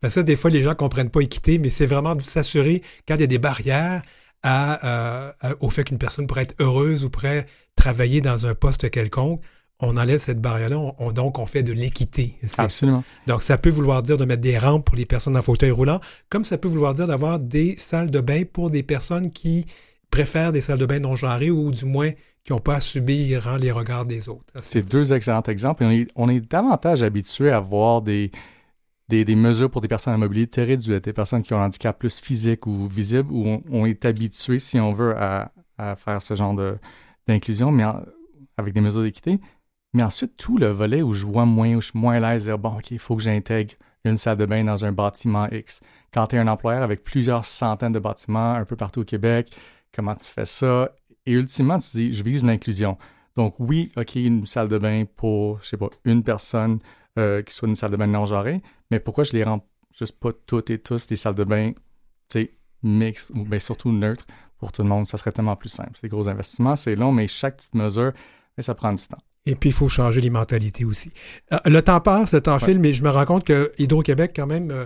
Parce 0.00 0.14
que 0.14 0.20
des 0.20 0.36
fois, 0.36 0.50
les 0.50 0.62
gens 0.62 0.70
ne 0.70 0.74
comprennent 0.74 1.10
pas 1.10 1.20
équité, 1.20 1.58
mais 1.58 1.68
c'est 1.68 1.86
vraiment 1.86 2.14
de 2.14 2.22
s'assurer, 2.22 2.82
quand 3.06 3.14
il 3.14 3.20
y 3.20 3.24
a 3.24 3.28
des 3.28 3.38
barrières, 3.38 4.02
euh, 4.44 5.32
au 5.60 5.70
fait 5.70 5.84
qu'une 5.84 5.98
personne 5.98 6.26
pourrait 6.26 6.42
être 6.42 6.56
heureuse 6.58 7.04
ou 7.04 7.10
pourrait 7.10 7.46
travailler 7.76 8.20
dans 8.20 8.46
un 8.46 8.54
poste 8.54 8.90
quelconque, 8.90 9.40
on 9.80 9.96
enlève 9.96 10.18
cette 10.18 10.40
barrière-là, 10.40 10.78
on, 10.98 11.12
donc 11.12 11.38
on 11.38 11.46
fait 11.46 11.62
de 11.62 11.72
l'équité. 11.72 12.34
Absolument. 12.58 13.02
Donc 13.26 13.42
ça 13.42 13.58
peut 13.58 13.70
vouloir 13.70 14.02
dire 14.02 14.18
de 14.18 14.24
mettre 14.24 14.42
des 14.42 14.58
rampes 14.58 14.84
pour 14.84 14.96
les 14.96 15.06
personnes 15.06 15.36
en 15.36 15.42
fauteuil 15.42 15.70
roulant, 15.70 16.00
comme 16.28 16.44
ça 16.44 16.58
peut 16.58 16.68
vouloir 16.68 16.94
dire 16.94 17.06
d'avoir 17.06 17.38
des 17.38 17.76
salles 17.76 18.10
de 18.10 18.20
bain 18.20 18.42
pour 18.50 18.70
des 18.70 18.82
personnes 18.82 19.30
qui 19.30 19.66
préfèrent 20.10 20.52
des 20.52 20.60
salles 20.60 20.78
de 20.78 20.86
bain 20.86 21.00
non 21.00 21.16
genrées 21.16 21.50
ou 21.50 21.70
du 21.70 21.84
moins 21.84 22.10
qui 22.44 22.52
n'ont 22.52 22.60
pas 22.60 22.76
à 22.76 22.80
subir 22.80 23.48
hein, 23.48 23.58
les 23.58 23.70
regards 23.70 24.06
des 24.06 24.28
autres. 24.28 24.52
C'est 24.62 24.88
deux 24.88 25.12
excellents 25.12 25.42
exemples. 25.42 25.84
on, 26.16 26.28
est, 26.28 26.40
davantage 26.40 27.02
habitué 27.02 27.50
à 27.50 27.60
voir 27.60 28.02
des, 28.02 28.30
des, 29.08 29.36
mesures 29.36 29.70
pour 29.70 29.80
des 29.80 29.88
personnes 29.88 30.14
à 30.14 30.16
mobilité 30.16 30.64
réduite, 30.64 31.04
des 31.04 31.12
personnes 31.12 31.42
qui 31.42 31.52
ont 31.52 31.60
un 31.60 31.66
handicap 31.66 31.98
plus 31.98 32.20
physique 32.20 32.66
ou 32.66 32.86
visible, 32.86 33.30
où 33.32 33.62
on, 33.70 33.86
est 33.86 34.04
habitué, 34.04 34.58
si 34.58 34.78
on 34.80 34.92
veut, 34.92 35.14
à, 35.16 35.52
faire 35.96 36.20
ce 36.20 36.34
genre 36.34 36.54
d'inclusion, 37.26 37.70
mais 37.70 37.84
avec 38.56 38.74
des 38.74 38.80
mesures 38.80 39.02
d'équité. 39.02 39.38
Mais 39.92 40.02
ensuite, 40.02 40.36
tout 40.36 40.56
le 40.56 40.68
volet 40.68 41.02
où 41.02 41.12
je 41.12 41.26
vois 41.26 41.46
moins, 41.46 41.74
où 41.74 41.80
je 41.80 41.90
suis 41.90 41.98
moins 41.98 42.22
à 42.22 42.32
l'aise, 42.32 42.48
bon, 42.58 42.76
OK, 42.76 42.90
il 42.92 42.98
faut 42.98 43.16
que 43.16 43.22
j'intègre 43.22 43.74
une 44.04 44.16
salle 44.16 44.36
de 44.36 44.46
bain 44.46 44.64
dans 44.64 44.84
un 44.84 44.92
bâtiment 44.92 45.48
X. 45.50 45.80
Quand 46.12 46.28
tu 46.28 46.36
es 46.36 46.38
un 46.38 46.48
employeur 46.48 46.82
avec 46.82 47.04
plusieurs 47.04 47.44
centaines 47.44 47.92
de 47.92 47.98
bâtiments 47.98 48.54
un 48.54 48.64
peu 48.64 48.76
partout 48.76 49.00
au 49.00 49.04
Québec, 49.04 49.52
comment 49.92 50.14
tu 50.14 50.26
fais 50.26 50.44
ça? 50.44 50.94
Et 51.26 51.32
ultimement, 51.32 51.78
tu 51.78 51.96
dis, 51.96 52.12
je 52.12 52.22
vise 52.22 52.44
l'inclusion. 52.44 52.96
Donc 53.36 53.54
oui, 53.58 53.92
OK, 53.96 54.14
une 54.16 54.46
salle 54.46 54.68
de 54.68 54.78
bain 54.78 55.04
pour, 55.16 55.62
je 55.62 55.68
sais 55.70 55.76
pas, 55.76 55.88
une 56.04 56.22
personne 56.22 56.78
euh, 57.18 57.42
qui 57.42 57.54
soit 57.54 57.68
une 57.68 57.74
salle 57.74 57.90
de 57.90 57.96
bain 57.96 58.06
non 58.06 58.26
genrée, 58.26 58.62
mais 58.90 59.00
pourquoi 59.00 59.24
je 59.24 59.32
les 59.32 59.44
rends 59.44 59.64
juste 59.92 60.18
pas 60.18 60.30
toutes 60.46 60.70
et 60.70 60.78
tous 60.78 61.06
des 61.06 61.16
salles 61.16 61.34
de 61.34 61.44
bain, 61.44 61.72
tu 61.72 61.78
sais, 62.28 62.54
mixtes 62.82 63.32
ou 63.34 63.44
bien 63.44 63.58
surtout 63.58 63.92
neutres 63.92 64.26
pour 64.58 64.72
tout 64.72 64.82
le 64.82 64.88
monde? 64.88 65.06
Ça 65.08 65.18
serait 65.18 65.32
tellement 65.32 65.56
plus 65.56 65.68
simple. 65.68 65.92
C'est 65.94 66.02
des 66.04 66.08
gros 66.08 66.28
investissements, 66.28 66.76
c'est 66.76 66.96
long, 66.96 67.12
mais 67.12 67.26
chaque 67.26 67.56
petite 67.56 67.74
mesure, 67.74 68.12
mais 68.56 68.62
ça 68.62 68.74
prend 68.74 68.92
du 68.92 69.06
temps. 69.06 69.22
Et 69.46 69.54
puis, 69.54 69.70
il 69.70 69.72
faut 69.72 69.88
changer 69.88 70.20
les 70.20 70.30
mentalités 70.30 70.84
aussi. 70.84 71.12
Euh, 71.52 71.58
le 71.64 71.80
temps 71.82 72.00
passe, 72.00 72.32
le 72.32 72.40
temps 72.40 72.58
file, 72.58 72.78
mais 72.78 72.92
je 72.92 73.02
me 73.02 73.10
rends 73.10 73.24
compte 73.24 73.44
que 73.44 73.72
Hydro-Québec, 73.78 74.32
quand 74.36 74.46
même, 74.46 74.70
euh, 74.70 74.84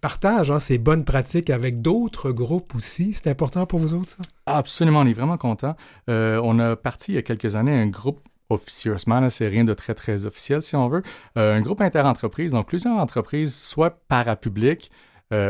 partage 0.00 0.50
hein, 0.50 0.60
ces 0.60 0.78
bonnes 0.78 1.04
pratiques 1.04 1.50
avec 1.50 1.82
d'autres 1.82 2.32
groupes 2.32 2.74
aussi. 2.74 3.12
C'est 3.12 3.28
important 3.28 3.66
pour 3.66 3.78
vous 3.78 3.94
autres, 3.94 4.10
ça? 4.10 4.22
Absolument, 4.46 5.00
on 5.00 5.06
est 5.06 5.12
vraiment 5.12 5.36
content. 5.36 5.76
Euh, 6.08 6.40
on 6.42 6.58
a 6.58 6.74
parti 6.74 7.12
il 7.12 7.14
y 7.16 7.18
a 7.18 7.22
quelques 7.22 7.56
années 7.56 7.72
un 7.72 7.86
groupe 7.86 8.20
officieusement, 8.48 9.30
c'est 9.30 9.48
rien 9.48 9.64
de 9.64 9.72
très, 9.72 9.94
très 9.94 10.26
officiel, 10.26 10.60
si 10.60 10.76
on 10.76 10.86
veut. 10.86 11.02
un 11.36 11.62
groupe 11.62 11.80
inter-entreprise, 11.80 12.52
donc 12.52 12.68
plusieurs 12.68 12.98
entreprises, 12.98 13.54
soit 13.54 14.02
parapubliques 14.08 14.90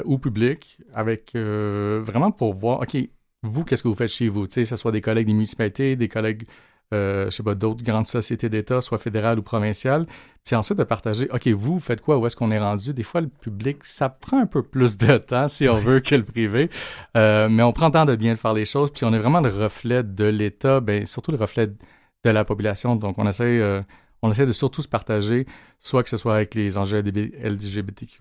ou 0.05 0.19
publiques, 0.19 0.79
avec 0.95 1.35
vraiment 1.35 2.31
pour 2.31 2.55
voir, 2.55 2.83
OK, 2.83 2.97
vous, 3.43 3.65
qu'est-ce 3.65 3.83
que 3.83 3.89
vous 3.89 3.97
faites 3.97 4.09
chez 4.09 4.29
vous? 4.29 4.47
Tu 4.47 4.55
sais, 4.55 4.63
que 4.63 4.69
ce 4.69 4.77
soit 4.77 4.93
des 4.93 5.01
collègues 5.01 5.27
des 5.27 5.35
municipalités, 5.35 5.97
des 5.97 6.07
collègues 6.07 6.45
euh, 6.93 7.27
je 7.27 7.31
sais 7.31 7.43
pas, 7.43 7.55
d'autres 7.55 7.83
grandes 7.83 8.07
sociétés 8.07 8.49
d'État, 8.49 8.81
soit 8.81 8.99
fédérales 8.99 9.39
ou 9.39 9.43
provinciales. 9.43 10.07
Puis 10.45 10.57
ensuite 10.57 10.79
de 10.79 10.85
partager, 10.85 11.29
OK, 11.33 11.47
vous 11.49 11.81
faites 11.81 12.01
quoi, 12.01 12.19
où 12.19 12.27
est-ce 12.27 12.37
qu'on 12.37 12.51
est 12.51 12.59
rendu? 12.59 12.93
Des 12.93 13.03
fois, 13.03 13.21
le 13.21 13.29
public, 13.29 13.85
ça 13.85 14.09
prend 14.09 14.41
un 14.41 14.47
peu 14.47 14.63
plus 14.63 14.99
de 14.99 15.17
temps, 15.17 15.49
si 15.49 15.69
on 15.69 15.79
veut, 15.79 16.01
que 16.01 16.15
le 16.15 16.25
privé. 16.25 16.71
Euh, 17.17 17.49
mais 17.49 17.63
on 17.63 17.73
prend 17.73 17.87
le 17.87 17.93
temps 17.93 18.05
de 18.05 18.17
bien 18.17 18.37
faire 18.37 18.53
les 18.53 18.65
choses, 18.65 18.91
puis 18.91 19.05
on 19.05 19.15
est 19.15 19.19
vraiment 19.19 19.41
le 19.41 19.49
reflet 19.49 20.03
de 20.03 20.25
l'État, 20.25 20.81
ben, 20.81 21.07
surtout 21.07 21.31
le 21.31 21.39
reflet 21.39 21.69
de 21.69 22.31
la 22.31 22.45
population. 22.45 22.97
Donc, 22.97 23.19
on 23.19 23.27
essaie, 23.27 23.61
euh, 23.61 23.83
on 24.23 24.31
essaie 24.31 24.47
de 24.47 24.53
surtout 24.53 24.83
se 24.83 24.89
partager, 24.89 25.47
soit 25.79 26.03
que 26.03 26.11
ce 26.11 26.17
soit 26.17 26.35
avec 26.35 26.55
les 26.55 26.77
enjeux 26.77 27.03
LGBTQ+, 27.03 28.21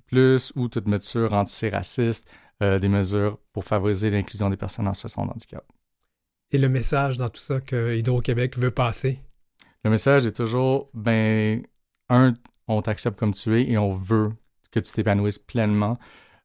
ou 0.56 0.68
toute 0.70 0.88
mesure 0.88 1.34
anti-raciste, 1.34 2.32
des 2.62 2.90
mesures 2.90 3.40
pour 3.54 3.66
favoriser 3.66 4.12
l'inclusion 4.12 4.48
des 4.52 4.56
personnes 4.56 4.88
en 4.88 4.94
situation 4.94 5.26
de 5.26 5.32
handicap 5.32 5.66
et 6.52 6.58
le 6.58 6.70
message 6.70 7.18
dans 7.18 7.30
tout 7.30 7.42
ça 7.42 7.60
que 7.60 7.96
Hydro-Québec 7.96 8.58
veut 8.58 8.72
passer? 8.72 9.20
Le 9.84 9.90
message 9.90 10.26
est 10.26 10.36
toujours, 10.36 10.90
ben, 10.94 11.64
un, 12.10 12.34
on 12.68 12.82
t'accepte 12.82 13.18
comme 13.18 13.34
tu 13.34 13.56
es 13.58 13.70
et 13.70 13.78
on 13.78 13.92
veut 13.92 14.32
que 14.72 14.80
tu 14.80 14.92
t'épanouisses 14.94 15.40
pleinement. 15.40 15.98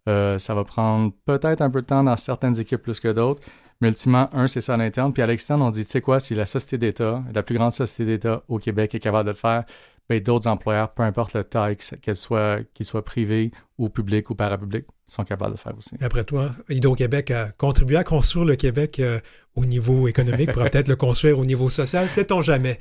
Euh, 0.09 0.39
ça 0.39 0.55
va 0.55 0.65
prendre 0.65 1.13
peut-être 1.25 1.61
un 1.61 1.71
peu 1.71 1.83
de 1.83 1.87
temps 1.87 2.05
dans 2.05 2.17
certaines 2.17 2.59
équipes 2.59 2.83
plus 2.83 3.01
que 3.01 3.09
d'autres, 3.09 3.43
mais 3.81 3.89
ultimement, 3.89 4.31
un, 4.33 4.49
c'est 4.49 4.61
ça 4.61 4.75
à 4.75 4.77
l'interne. 4.77 5.13
Puis 5.13 5.23
à 5.23 5.27
l'externe, 5.27 5.61
on 5.63 5.71
dit, 5.71 5.85
tu 5.85 5.91
sais 5.91 6.01
quoi, 6.01 6.21
si 6.21 6.35
la 6.35 6.47
société 6.47 6.79
d'État, 6.79 7.23
la 7.35 7.43
plus 7.43 7.57
grande 7.57 7.73
société 7.73 8.05
d'État 8.13 8.43
au 8.49 8.59
Québec 8.59 8.95
est 8.95 9.01
capable 9.01 9.27
de 9.27 9.33
le 9.33 9.37
faire, 9.37 9.65
ben, 10.09 10.21
d'autres 10.21 10.49
employeurs, 10.49 10.93
peu 10.93 11.03
importe 11.03 11.35
le 11.35 11.45
taille, 11.45 11.77
qu'elle 11.77 12.17
soit, 12.17 12.61
qu'ils 12.75 12.87
soient 12.87 13.05
privés 13.05 13.51
ou 13.79 13.89
publics 13.89 14.31
ou 14.31 14.35
parapublics, 14.35 14.87
sont 15.07 15.25
capables 15.25 15.55
de 15.55 15.59
faire 15.59 15.77
aussi. 15.77 15.97
Après 16.01 16.25
toi, 16.25 16.53
Hydro-Québec 16.69 17.31
a 17.31 17.49
contribué 17.59 17.97
à 17.97 18.05
construire 18.05 18.45
le 18.45 18.57
Québec 18.57 19.01
euh, 19.01 19.21
au 19.55 19.65
niveau 19.65 20.07
économique, 20.09 20.53
pour 20.53 20.63
peut-être 20.71 20.89
le 20.89 20.97
construire 20.97 21.39
au 21.39 21.45
niveau 21.45 21.69
social, 21.69 22.09
sait-on 22.09 22.41
jamais. 22.41 22.79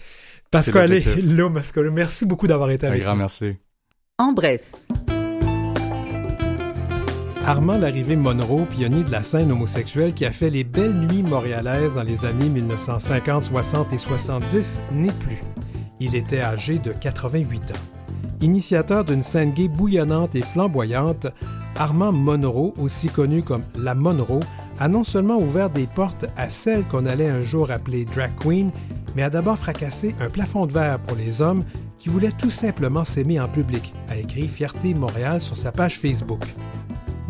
Mascolo, 0.53 1.91
merci 1.91 2.25
beaucoup 2.25 2.47
d'avoir 2.47 2.69
été 2.69 2.87
avec 2.87 2.99
nous. 2.99 3.05
Un 3.05 3.09
grand 3.09 3.17
merci. 3.17 3.55
En 4.17 4.31
bref. 4.31 4.71
Armand 7.45 7.77
Larrivée 7.77 8.15
Monroe, 8.15 8.65
pionnier 8.65 9.03
de 9.03 9.11
la 9.11 9.21
scène 9.21 9.51
homosexuelle 9.51 10.13
qui 10.13 10.25
a 10.25 10.31
fait 10.31 10.49
les 10.49 10.63
belles 10.63 10.93
nuits 10.93 11.21
montréalaises 11.21 11.95
dans 11.95 12.03
les 12.03 12.25
années 12.25 12.49
1950, 12.49 13.43
60 13.43 13.93
et 13.93 13.97
70, 13.97 14.81
n'est 14.93 15.11
plus. 15.11 15.39
Il 15.99 16.15
était 16.15 16.41
âgé 16.41 16.79
de 16.79 16.91
88 16.91 17.71
ans. 17.71 17.95
Initiateur 18.41 19.05
d'une 19.05 19.21
scène 19.21 19.51
gay 19.51 19.67
bouillonnante 19.67 20.35
et 20.35 20.41
flamboyante, 20.41 21.27
Armand 21.77 22.11
Monroe, 22.11 22.73
aussi 22.77 23.07
connu 23.07 23.43
comme 23.43 23.63
La 23.77 23.95
Monroe, 23.95 24.41
a 24.79 24.87
non 24.87 25.03
seulement 25.03 25.37
ouvert 25.37 25.69
des 25.69 25.87
portes 25.87 26.25
à 26.35 26.49
celles 26.49 26.83
qu'on 26.83 27.05
allait 27.05 27.29
un 27.29 27.41
jour 27.41 27.71
appeler 27.71 28.05
drag 28.05 28.31
queen, 28.39 28.71
mais 29.15 29.23
a 29.23 29.29
d'abord 29.29 29.57
fracassé 29.57 30.15
un 30.19 30.29
plafond 30.29 30.65
de 30.65 30.73
verre 30.73 30.99
pour 30.99 31.17
les 31.17 31.41
hommes 31.41 31.63
qui 31.97 32.09
voulaient 32.09 32.31
tout 32.31 32.51
simplement 32.51 33.05
s'aimer 33.05 33.39
en 33.39 33.47
public, 33.47 33.93
a 34.09 34.17
écrit 34.17 34.47
Fierté 34.47 34.93
Montréal 34.93 35.41
sur 35.41 35.55
sa 35.55 35.71
page 35.71 35.99
Facebook. 35.99 36.45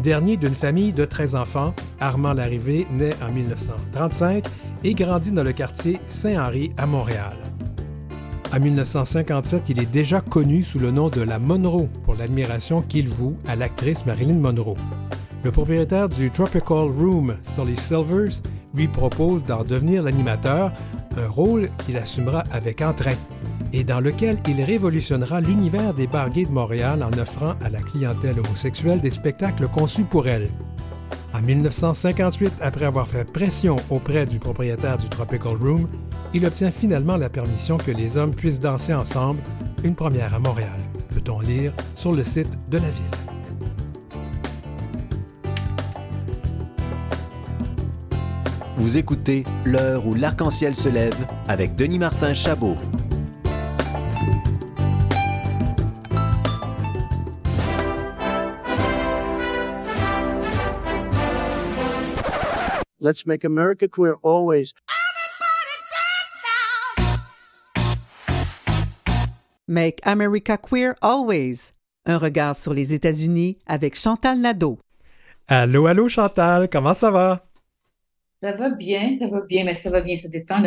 Dernier 0.04 0.38
d'une 0.38 0.56
famille 0.56 0.92
de 0.92 1.06
13 1.06 1.36
enfants, 1.36 1.74
Armand 2.00 2.34
Larrivée 2.34 2.86
naît 2.92 3.16
en 3.24 3.32
1935 3.32 4.46
et 4.84 4.94
grandit 4.94 5.32
dans 5.32 5.44
le 5.44 5.54
quartier 5.54 6.00
Saint-Henri 6.08 6.74
à 6.78 6.86
Montréal. 6.86 7.38
En 8.56 8.60
1957, 8.62 9.64
il 9.68 9.82
est 9.82 9.92
déjà 9.92 10.22
connu 10.22 10.64
sous 10.64 10.80
le 10.80 10.90
nom 10.90 11.10
de 11.10 11.20
la 11.20 11.40
Monroe 11.40 11.90
pour 12.06 12.16
l'admiration 12.16 12.82
qu'il 12.82 13.10
voue 13.10 13.36
à 13.50 13.58
l'actrice 13.58 14.06
Marilyn 14.06 14.38
Monroe. 14.38 14.78
Le 15.44 15.52
propriétaire 15.52 16.08
du 16.08 16.32
Tropical 16.32 16.90
Room, 16.98 17.36
Sully 17.42 17.76
Silvers, 17.76 18.42
lui 18.74 18.88
propose 18.88 19.44
d'en 19.44 19.66
devenir 19.66 20.04
l'animateur, 20.04 20.72
un 21.18 21.28
rôle 21.28 21.70
qu'il 21.86 21.98
assumera 21.98 22.44
avec 22.50 22.82
entrain 22.82 23.18
et 23.74 23.84
dans 23.84 24.00
lequel 24.00 24.38
il 24.48 24.64
révolutionnera 24.64 25.42
l'univers 25.42 25.94
des 25.94 26.08
bars 26.08 26.30
de 26.30 26.48
Montréal 26.48 27.04
en 27.04 27.12
offrant 27.20 27.56
à 27.62 27.70
la 27.70 27.82
clientèle 27.82 28.40
homosexuelle 28.40 29.02
des 29.02 29.12
spectacles 29.12 29.68
conçus 29.68 30.06
pour 30.06 30.30
elle. 30.30 30.48
En 31.36 31.42
1958, 31.42 32.54
après 32.62 32.86
avoir 32.86 33.10
fait 33.10 33.26
pression 33.26 33.76
auprès 33.90 34.26
du 34.26 34.40
propriétaire 34.40 34.98
du 34.98 35.10
Tropical 35.10 35.58
Room, 35.60 35.90
il 36.34 36.46
obtient 36.46 36.72
finalement 36.72 37.18
la 37.18 37.28
permission 37.28 37.78
que 37.78 37.92
les 37.92 38.16
hommes 38.16 38.34
puissent 38.34 38.62
danser 38.62 38.94
ensemble, 38.94 39.42
une 39.84 39.96
première 39.96 40.34
à 40.34 40.40
Montréal, 40.40 40.80
peut-on 41.10 41.42
lire 41.42 41.74
sur 41.98 42.14
le 42.14 42.24
site 42.24 42.58
de 42.70 42.78
la 42.78 42.90
ville. 42.90 43.04
Vous 48.78 48.98
écoutez 48.98 49.44
L'heure 49.66 50.08
où 50.08 50.14
l'arc-en-ciel 50.14 50.74
se 50.74 50.88
lève 50.88 51.18
avec 51.50 51.76
Denis 51.76 52.00
Martin 52.00 52.34
Chabot. 52.34 52.78
Let's 63.06 63.28
make 63.28 63.44
America 63.44 63.88
queer 63.88 64.16
always. 64.24 64.74
Make 69.68 70.00
America 70.04 70.58
queer 70.58 70.96
always. 71.04 71.72
Un 72.08 72.18
regard 72.18 72.56
sur 72.56 72.74
les 72.74 72.96
États-Unis 72.96 73.60
avec 73.68 73.96
Chantal 73.96 74.40
Nadeau. 74.40 74.80
Allô, 75.48 75.86
allô, 75.86 76.10
Chantal, 76.10 76.68
comment 76.68 76.96
ça 76.96 77.12
va? 77.12 77.46
Ça 78.42 78.54
va 78.54 78.72
bien, 78.72 79.18
ça 79.20 79.28
va 79.28 79.42
bien, 79.42 79.66
mais 79.66 79.76
ça 79.76 79.92
va 79.92 80.02
bien, 80.02 80.18
ça 80.18 80.28
dépend. 80.28 80.64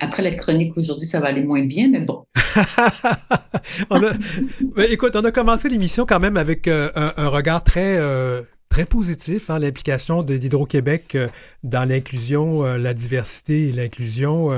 après 0.00 0.22
la 0.22 0.32
chronique 0.32 0.76
aujourd'hui, 0.76 1.06
ça 1.06 1.18
va 1.18 1.28
aller 1.28 1.42
moins 1.42 1.64
bien, 1.64 1.88
mais 1.88 2.00
bon. 2.00 2.26
écoute, 4.90 5.16
on 5.16 5.24
a 5.24 5.32
commencé 5.32 5.70
l'émission 5.70 6.04
quand 6.04 6.20
même 6.20 6.36
avec 6.36 6.68
euh, 6.68 6.90
un, 6.94 7.28
regard 7.28 7.64
très, 7.64 7.96
euh, 7.98 8.42
très 8.74 8.86
positif, 8.86 9.50
hein, 9.50 9.60
l'implication 9.60 10.24
d'Hydro-Québec 10.24 11.14
euh, 11.14 11.28
dans 11.62 11.88
l'inclusion, 11.88 12.66
euh, 12.66 12.76
la 12.76 12.92
diversité 12.92 13.68
et 13.68 13.72
l'inclusion. 13.72 14.50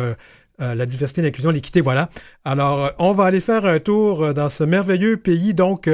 Euh, 0.61 0.67
euh, 0.67 0.75
la 0.75 0.87
diversité, 0.87 1.23
l'inclusion, 1.23 1.51
l'équité, 1.51 1.81
voilà. 1.81 2.09
Alors, 2.45 2.93
on 2.99 3.13
va 3.13 3.25
aller 3.25 3.41
faire 3.41 3.67
un 3.67 3.79
tour 3.79 4.35
dans 4.35 4.49
ce 4.49 4.65
merveilleux 4.65 5.17
pays, 5.17 5.55
donc, 5.55 5.89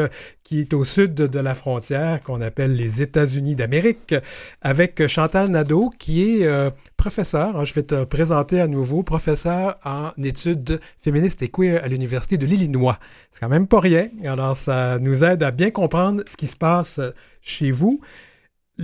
qui 0.45 0.61
est 0.61 0.73
au 0.73 0.85
sud 0.85 1.15
de, 1.15 1.39
la 1.39 1.55
frontière, 1.55 2.23
qu'on 2.23 2.41
appelle 2.41 2.75
les 2.75 3.03
États-Unis 3.03 3.55
d'Amérique, 3.55 4.15
avec 4.61 5.07
Chantal 5.09 5.49
Nadeau, 5.49 5.91
qui 5.99 6.23
est 6.23 6.49
professeur, 6.97 7.57
hein, 7.57 7.65
je 7.65 7.75
vais 7.75 7.83
te 7.83 8.05
présenter 8.05 8.61
à 8.61 8.69
nouveau, 8.69 9.03
professeur 9.03 9.77
en 9.85 10.11
études 10.23 10.81
féministes 10.97 11.43
et 11.43 11.49
queer 11.49 11.83
à 11.83 11.89
l'Université 11.89 12.37
de 12.37 12.47
l'Illinois. 12.47 12.99
C'est 13.33 13.41
quand 13.41 13.49
même 13.49 13.67
pas 13.67 13.81
rien. 13.81 14.09
Alors, 14.25 14.57
ça 14.57 14.99
nous 15.01 15.25
aide 15.25 15.43
à 15.43 15.51
bien 15.51 15.71
comprendre 15.71 16.23
ce 16.27 16.37
qui 16.37 16.47
se 16.47 16.57
passe 16.57 17.01
chez 17.41 17.73
vous. 17.73 18.01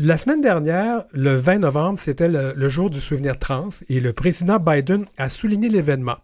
La 0.00 0.17
semaine 0.17 0.40
dernière, 0.40 1.07
le 1.12 1.35
20 1.35 1.59
novembre, 1.59 1.99
c'était 1.99 2.28
le, 2.28 2.69
jour 2.69 2.88
du 2.88 3.00
souvenir 3.00 3.37
trans 3.37 3.71
et 3.88 3.99
le 3.99 4.12
président 4.12 4.61
Biden 4.61 5.07
a 5.17 5.28
souligné 5.28 5.69
l'événement. 5.69 6.19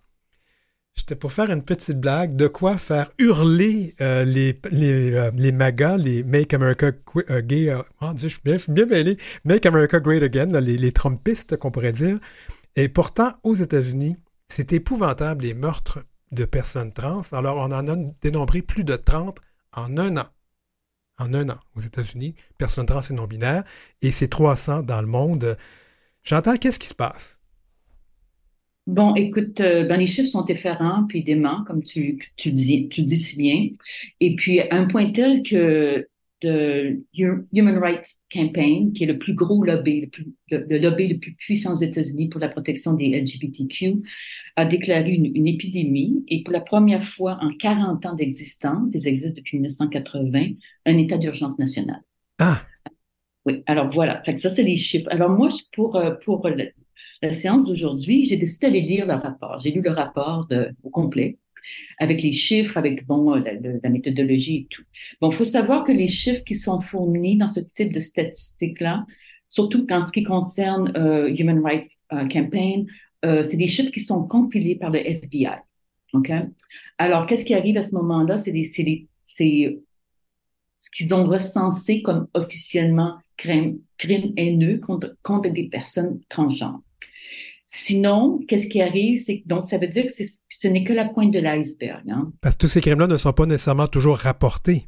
J'étais 0.95 1.17
pour 1.17 1.33
faire 1.33 1.51
une 1.51 1.65
petite 1.65 1.99
blague 1.99 2.37
de 2.37 2.47
quoi 2.47 2.79
faire 2.79 3.11
hurler 3.19 3.97
euh, 4.01 4.23
les, 4.23 4.61
les, 4.71 5.13
euh, 5.15 5.33
les, 5.35 5.51
MAGA, 5.51 5.97
les 5.97 6.23
Make 6.23 6.55
America 6.55 6.93
euh, 7.17 7.41
Gay. 7.41 7.77
oh 8.01 8.13
Dieu, 8.15 8.29
je 8.29 8.35
suis 8.35 8.73
bien. 8.73 9.17
Make 9.43 9.67
America 9.67 9.99
Great 9.99 10.23
Again, 10.23 10.61
les, 10.61 10.79
les 10.79 10.93
Trumpistes 10.93 11.57
qu'on 11.57 11.73
pourrait 11.73 11.91
dire. 11.91 12.21
Et 12.77 12.89
pourtant, 12.89 13.33
aux 13.43 13.57
États-Unis, 13.57 14.17
c'est 14.47 14.73
épouvantable 14.73 15.43
les 15.43 15.55
meurtres 15.55 15.99
de 16.31 16.45
personnes 16.45 16.93
trans. 16.93 17.23
Alors, 17.33 17.57
on 17.57 17.73
en 17.73 17.89
a 17.89 17.97
dénombré 18.23 18.63
plus 18.63 18.85
de 18.85 18.95
30 18.95 19.41
en 19.73 19.99
un 19.99 20.17
an 20.17 20.29
en 21.19 21.33
un 21.35 21.49
an 21.49 21.59
aux 21.77 21.81
États-Unis, 21.81 22.35
personnes 22.59 22.87
trans 22.87 23.03
et 23.03 23.15
non-binaires, 23.15 23.65
et 24.03 24.11
c'est 24.11 24.29
300 24.29 24.83
dans 24.83 25.01
le 25.01 25.07
monde. 25.07 25.57
J'entends, 26.23 26.57
qu'est-ce 26.57 26.79
qui 26.79 26.89
se 26.89 26.95
passe? 26.95 27.39
Bon, 28.87 29.15
écoute, 29.15 29.61
euh, 29.61 29.87
ben, 29.87 29.97
les 29.99 30.07
chiffres 30.07 30.29
sont 30.29 30.43
différents, 30.43 31.07
puis 31.09 31.23
dément, 31.23 31.65
comme 31.65 31.83
tu, 31.83 32.19
tu, 32.37 32.53
dis, 32.53 32.89
tu 32.91 33.03
dis 33.03 33.17
si 33.17 33.39
bien. 33.39 33.69
Et 34.21 34.37
puis, 34.37 34.61
un 34.71 34.87
point 34.87 35.11
tel 35.13 35.43
que 35.43 36.07
de 36.45 37.03
Human 37.53 37.79
Rights 37.79 38.19
Campaign, 38.33 38.93
qui 38.93 39.05
est 39.05 39.07
le 39.07 39.19
plus 39.19 39.35
gros 39.35 39.65
lobby, 39.65 40.11
le, 40.51 40.79
lobby 40.79 41.09
le 41.09 41.19
plus 41.19 41.35
puissant 41.35 41.75
aux 41.75 41.81
États-Unis 41.81 42.29
pour 42.29 42.41
la 42.41 42.49
protection 42.49 42.93
des 42.93 43.21
LGBTQ, 43.21 44.03
a 44.57 44.67
déclaré 44.67 45.13
une, 45.13 45.47
épidémie 45.47 46.25
et 46.29 46.43
pour 46.43 46.53
la 46.53 46.61
première 46.61 47.05
fois 47.05 47.39
en 47.41 47.51
40 47.51 48.05
ans 48.07 48.15
d'existence, 48.15 48.95
ils 48.95 49.09
existent 49.09 49.37
depuis 49.37 49.57
1980, 49.59 50.49
un 50.87 50.99
état 50.99 51.19
d'urgence 51.19 51.59
national. 51.59 52.03
Ah. 52.39 52.63
Oui, 53.47 53.63
alors 53.67 53.91
voilà. 53.91 54.23
Fait 54.25 54.35
que 54.35 54.41
ça, 54.41 54.51
c'est 54.51 54.63
les 54.63 54.77
chiffres. 54.77 55.09
Alors 55.11 55.31
moi, 55.31 55.49
pour, 55.73 55.97
euh, 55.97 56.13
pour 56.25 56.49
la 57.23 57.35
séance 57.35 57.67
d'aujourd'hui, 57.67 58.25
j'ai 58.25 58.37
décidé 58.37 58.67
d'aller 58.67 58.81
lire 58.81 59.07
le 59.07 59.15
rapport. 59.15 59.59
J'ai 59.61 59.71
lu 59.71 59.81
le 59.83 59.91
rapport 59.91 60.47
de, 60.47 60.71
au 60.83 60.91
complet 60.91 61.39
avec 61.99 62.23
les 62.23 62.33
chiffres, 62.33 62.77
avec 62.77 63.07
bon, 63.07 63.35
la, 63.35 63.91
méthodologie 63.91 64.57
et 64.57 64.67
tout. 64.71 64.83
Bon, 65.21 65.31
il 65.31 65.35
faut 65.35 65.45
savoir 65.45 65.85
que 65.85 65.93
les 65.93 66.09
chiffres 66.09 66.45
qui 66.45 66.57
sont 66.57 66.81
fournis 66.81 67.37
dans 67.37 67.49
ce 67.49 67.61
type 67.61 67.93
de 67.93 68.01
statistiques-là, 68.01 69.07
surtout 69.49 69.87
en 69.91 70.05
ce 70.05 70.13
qui 70.13 70.25
concerne 70.25 70.93
euh, 70.97 71.29
Human 71.35 71.65
Rights 71.65 71.91
euh, 72.13 72.27
Campaign, 72.29 72.87
euh, 73.25 73.43
c'est 73.43 73.57
des 73.57 73.67
chiffres 73.67 73.93
qui 73.93 74.01
sont 74.01 74.25
compilés 74.25 74.77
par 74.77 74.91
le 74.91 74.99
FBI. 74.99 75.59
OK? 76.13 76.31
Alors, 76.99 77.27
qu'est-ce 77.27 77.45
qui 77.45 77.55
arrive 77.55 77.77
à 77.77 77.83
ce 77.83 77.95
moment-là? 77.95 78.39
C'est 78.39 78.53
c'est 79.27 79.79
ce 80.85 80.91
qu'ils 80.91 81.15
ont 81.15 81.25
recensé 81.25 82.03
comme 82.03 82.29
officiellement 82.35 83.17
crime, 83.37 83.79
crime 83.97 84.33
haineux 84.37 84.79
contre, 84.79 85.17
contre 85.23 85.49
des 85.49 85.69
personnes 85.69 86.21
transgenres. 86.29 86.81
Sinon, 87.77 88.39
qu'est-ce 88.47 88.69
qui 88.69 88.81
arrive? 88.81 89.19
C'est 89.19 89.43
donc 89.47 89.69
ça 89.69 89.79
veut 89.79 89.89
dire 89.89 90.07
que 90.07 90.25
ce 90.49 90.69
n'est 90.69 90.85
que 90.85 90.93
la 90.93 91.09
pointe 91.09 91.33
de 91.33 91.41
l'iceberg. 91.41 92.09
Hein? 92.09 92.33
Parce 92.41 92.55
que 92.55 92.61
tous 92.61 92.69
ces 92.69 92.81
crimes-là 92.81 93.09
ne 93.09 93.17
sont 93.17 93.33
pas 93.33 93.47
nécessairement 93.47 93.89
toujours 93.89 94.17
rapportés. 94.17 94.87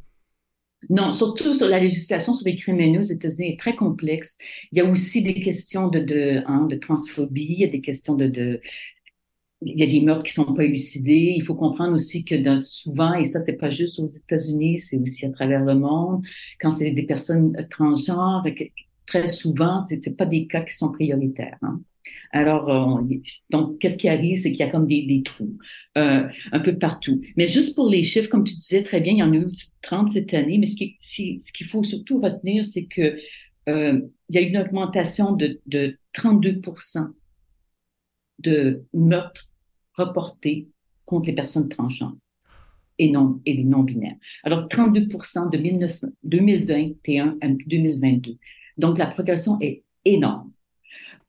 Non, 0.89 1.11
surtout 1.13 1.53
sur 1.53 1.69
la 1.69 1.81
législation 1.81 2.33
sur 2.33 2.47
les 2.47 2.55
crimes 2.55 2.79
haineux 2.79 3.01
aux 3.01 3.03
États-Unis 3.03 3.55
est 3.55 3.59
très 3.59 3.75
complexe. 3.75 4.39
Il 4.71 4.79
y 4.79 4.81
a 4.81 4.85
aussi 4.89 5.21
des 5.23 5.41
questions 5.41 5.89
de, 5.89 5.99
de, 5.99 6.45
hein, 6.47 6.67
de 6.67 6.77
transphobie, 6.77 7.55
il 7.55 7.61
y 7.61 7.65
a 7.65 7.69
des 7.69 7.81
questions 7.81 8.15
de, 8.15 8.29
de 8.29 8.61
il 9.63 9.77
y 9.77 9.83
a 9.83 9.87
des 9.87 10.01
meurtres 10.01 10.23
qui 10.23 10.33
sont 10.33 10.55
pas 10.55 10.63
élucidés. 10.63 11.35
Il 11.37 11.43
faut 11.43 11.57
comprendre 11.57 11.93
aussi 11.93 12.25
que 12.25 12.37
dans, 12.37 12.63
souvent, 12.63 13.15
et 13.15 13.25
ça 13.25 13.41
c'est 13.41 13.57
pas 13.57 13.71
juste 13.71 13.99
aux 13.99 14.07
États-Unis, 14.07 14.79
c'est 14.79 14.99
aussi 14.99 15.27
à 15.27 15.31
travers 15.31 15.65
le 15.65 15.75
monde, 15.75 16.25
quand 16.61 16.71
c'est 16.71 16.93
des 16.93 17.03
personnes 17.03 17.53
transgenres, 17.69 18.47
très 19.07 19.27
souvent, 19.27 19.81
c'est 19.81 20.01
c'est 20.01 20.17
pas 20.17 20.27
des 20.27 20.47
cas 20.47 20.61
qui 20.61 20.77
sont 20.77 20.93
prioritaires. 20.93 21.59
Hein. 21.63 21.81
Alors, 22.33 22.71
euh, 22.71 23.69
qu'est-ce 23.81 23.97
qui 23.97 24.09
arrive, 24.09 24.39
c'est 24.39 24.51
qu'il 24.51 24.61
y 24.61 24.63
a 24.63 24.71
comme 24.71 24.87
des, 24.87 25.23
trous 25.25 25.57
euh, 25.97 26.29
un 26.53 26.61
peu 26.61 26.79
partout. 26.79 27.21
Mais 27.37 27.49
juste 27.49 27.75
pour 27.75 27.89
les 27.89 28.03
chiffres, 28.03 28.29
comme 28.29 28.45
tu 28.45 28.55
disais 28.55 28.83
très 28.83 29.01
bien, 29.01 29.13
il 29.13 29.19
y 29.19 29.23
en 29.23 29.33
a 29.33 29.37
eu 29.37 29.51
30 29.83 30.11
cette 30.11 30.35
année, 30.35 30.59
mais 30.59 30.67
ce 30.67 30.77
qu'il 30.77 31.67
faut 31.67 31.83
surtout 31.83 32.21
retenir, 32.21 32.65
c'est 32.67 32.85
que 32.85 33.19
euh, 33.69 34.01
il 34.29 34.35
y 34.35 34.39
a 34.39 34.43
une 34.43 34.59
augmentation 34.59 35.33
de, 35.33 35.61
de 35.67 35.99
32% 36.15 37.09
de 38.41 38.85
meurtres 38.93 39.51
reportés 39.95 40.69
contre 41.05 41.27
les 41.27 41.35
personnes 41.35 41.69
transgenres 41.69 42.17
et 42.99 43.11
non 43.11 43.41
et 43.45 43.55
les 43.55 43.65
non-binaires. 43.65 44.17
Alors, 44.43 44.69
32% 44.69 45.51
de 45.51 45.59
2021 46.25 47.39
à 47.41 47.49
2022. 47.49 48.37
Donc, 48.79 48.99
la 48.99 49.07
progression 49.07 49.59
est 49.61 49.83
énorme. 50.05 50.53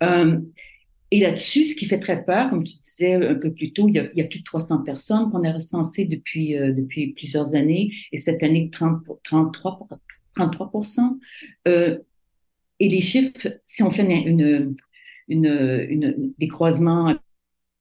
Euh, 0.04 0.40
et 1.10 1.22
là-dessus, 1.22 1.64
ce 1.64 1.76
qui 1.76 1.86
fait 1.86 2.00
très 2.00 2.24
peur, 2.26 2.50
comme 2.50 2.64
tu 2.64 2.78
disais 2.80 3.14
un 3.14 3.36
peu 3.36 3.54
plus 3.54 3.72
tôt, 3.72 3.88
il 3.88 3.96
y 3.96 4.00
a, 4.00 4.26
plus 4.26 4.40
de 4.40 4.44
300 4.44 4.80
personnes 4.80 5.32
qu'on 5.32 5.44
a 5.44 5.54
recensées 5.54 6.06
depuis, 6.06 6.58
euh, 6.58 6.74
depuis 6.74 7.14
plusieurs 7.14 7.56
années, 7.56 7.94
et 8.12 8.20
cette 8.20 8.44
année, 8.44 8.70
30, 8.70 9.04
33, 9.24 9.88
33 10.36 10.72
euh, 11.68 11.98
Et 12.80 12.90
les 12.90 13.02
chiffres, 13.02 13.48
si 13.66 13.84
on 13.84 13.92
fait 13.92 14.04
des 15.30 16.48
croisements 16.50 17.16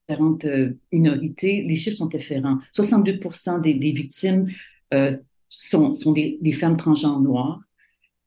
différentes 0.09 0.45
euh, 0.45 0.79
minorités, 0.93 1.63
les 1.63 1.77
chiffres 1.77 1.97
sont 1.97 2.07
différents. 2.07 2.59
62 2.73 3.21
des, 3.63 3.75
des 3.75 3.93
victimes 3.93 4.49
euh, 4.95 5.17
sont, 5.49 5.97
sont 5.97 6.13
des, 6.13 6.39
des 6.41 6.53
femmes 6.53 6.77
transgenres 6.77 7.21
noires. 7.21 7.61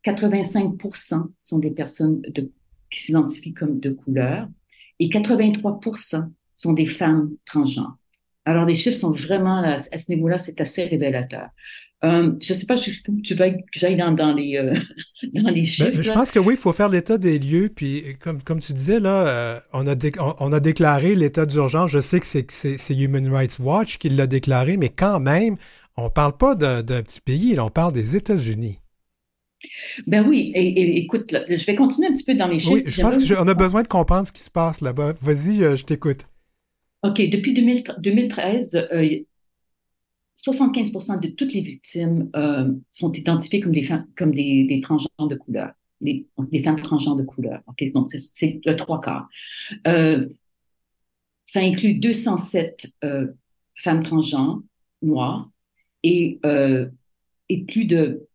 85% 0.05 1.27
sont 1.37 1.59
des 1.59 1.71
personnes 1.71 2.21
de 2.21 2.51
qui 2.91 3.01
s'identifient 3.01 3.53
comme 3.53 3.79
de 3.79 3.91
couleur 3.91 4.47
et 4.99 5.09
83 5.09 5.99
sont 6.55 6.73
des 6.73 6.85
femmes 6.85 7.31
transgenres. 7.45 7.97
Alors, 8.45 8.65
les 8.65 8.75
chiffres 8.75 8.97
sont 8.97 9.11
vraiment, 9.11 9.61
à 9.61 9.97
ce 9.97 10.11
niveau-là, 10.11 10.37
c'est 10.37 10.59
assez 10.59 10.85
révélateur. 10.85 11.49
Euh, 12.03 12.31
je 12.41 12.53
ne 12.53 12.57
sais 12.57 12.65
pas, 12.65 12.75
tu 12.77 13.35
veux 13.35 13.49
que 13.49 13.57
j'aille 13.73 13.97
dans, 13.97 14.11
dans, 14.13 14.33
les, 14.33 14.55
euh, 14.55 14.73
dans 15.33 15.49
les 15.49 15.61
ben, 15.61 15.65
chiffres. 15.65 16.01
je 16.01 16.11
pense 16.11 16.31
que 16.31 16.39
oui, 16.39 16.53
il 16.53 16.59
faut 16.59 16.71
faire 16.71 16.87
l'état 16.87 17.17
des 17.17 17.37
lieux. 17.37 17.69
Puis, 17.73 18.17
comme, 18.21 18.41
comme 18.41 18.59
tu 18.59 18.73
disais, 18.73 18.99
là, 18.99 19.27
euh, 19.27 19.59
on, 19.73 19.85
a 19.85 19.95
on, 20.39 20.51
a 20.53 20.59
déclaré 20.59 21.13
l'état 21.15 21.45
d'urgence. 21.45 21.91
Je 21.91 21.99
sais 21.99 22.19
que 22.19 22.25
c'est 22.25 22.95
Human 22.95 23.27
Rights 23.31 23.59
Watch 23.59 23.97
qui 23.97 24.09
l'a 24.09 24.27
déclaré, 24.27 24.77
mais 24.77 24.89
quand 24.89 25.19
même, 25.19 25.57
on 25.97 26.05
ne 26.05 26.09
parle 26.09 26.37
pas 26.37 26.55
d'un 26.55 26.83
petit 26.83 27.19
pays, 27.19 27.53
là, 27.55 27.65
on 27.65 27.69
parle 27.69 27.91
des 27.91 28.15
États-Unis. 28.15 28.79
Ben 30.07 30.27
oui, 30.27 30.51
et, 30.55 30.99
écoute, 30.99 31.35
je 31.47 31.65
vais 31.65 31.75
continuer 31.75 32.07
un 32.07 32.13
petit 32.13 32.23
peu 32.23 32.35
dans 32.35 32.47
les 32.47 32.59
chiffres. 32.59 32.75
Oui, 32.75 32.83
je 32.85 33.01
pense 33.01 33.17
qu'on 33.17 33.47
a 33.47 33.53
besoin 33.53 33.83
de 33.83 33.87
comprendre 33.87 34.25
ce 34.27 34.31
qui 34.31 34.41
se 34.41 34.49
passe 34.49 34.81
là-bas. 34.81 35.13
Vas-y, 35.21 35.63
euh, 35.63 35.75
je 35.75 35.83
t'écoute. 35.83 36.27
OK, 37.03 37.21
depuis 37.29 37.53
2013, 37.53 38.87
75% 40.37 41.13
euh, 41.13 41.17
de 41.17 41.27
toutes 41.29 41.53
les 41.53 41.61
victimes 41.61 42.29
euh, 42.35 42.71
sont 42.91 43.11
identifiées 43.11 43.59
comme 43.59 43.71
des 43.71 43.83
femmes, 43.83 44.07
comme 44.17 44.33
des, 44.33 44.63
des 44.63 44.81
transgenres 44.81 45.27
de 45.27 45.35
couleur, 45.35 45.71
des, 46.01 46.27
des, 46.51 46.63
femmes 46.63 46.81
transgenres 46.81 47.15
de 47.15 47.23
couleur. 47.23 47.61
OK, 47.67 47.83
donc 47.93 48.11
c'est 48.13 48.59
le 48.65 48.75
trois 48.75 49.01
quarts. 49.01 49.27
ça 49.85 51.59
inclut 51.59 51.95
207 51.95 52.87
femmes 53.75 54.03
transgenres 54.03 54.61
noires 55.01 55.49
et, 56.03 56.39
et 57.49 57.63
plus 57.63 57.85
de 57.85 58.28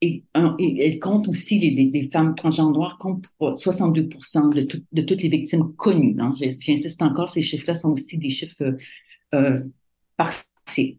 et, 0.00 0.22
elle 0.34 0.98
compte 1.00 1.28
aussi, 1.28 1.58
les, 1.58 2.10
femmes 2.12 2.34
transgenres 2.34 2.70
noires 2.70 2.98
comptent 2.98 3.26
pour 3.38 3.58
62 3.58 4.02
de, 4.04 4.82
de 4.92 5.02
toutes 5.02 5.22
les 5.22 5.28
victimes 5.28 5.74
connues. 5.74 6.16
Hein. 6.20 6.34
J'insiste 6.58 7.02
encore, 7.02 7.30
ces 7.30 7.42
chiffres-là 7.42 7.74
sont 7.74 7.92
aussi 7.92 8.18
des 8.18 8.30
chiffres 8.30 8.76
euh, 9.34 9.58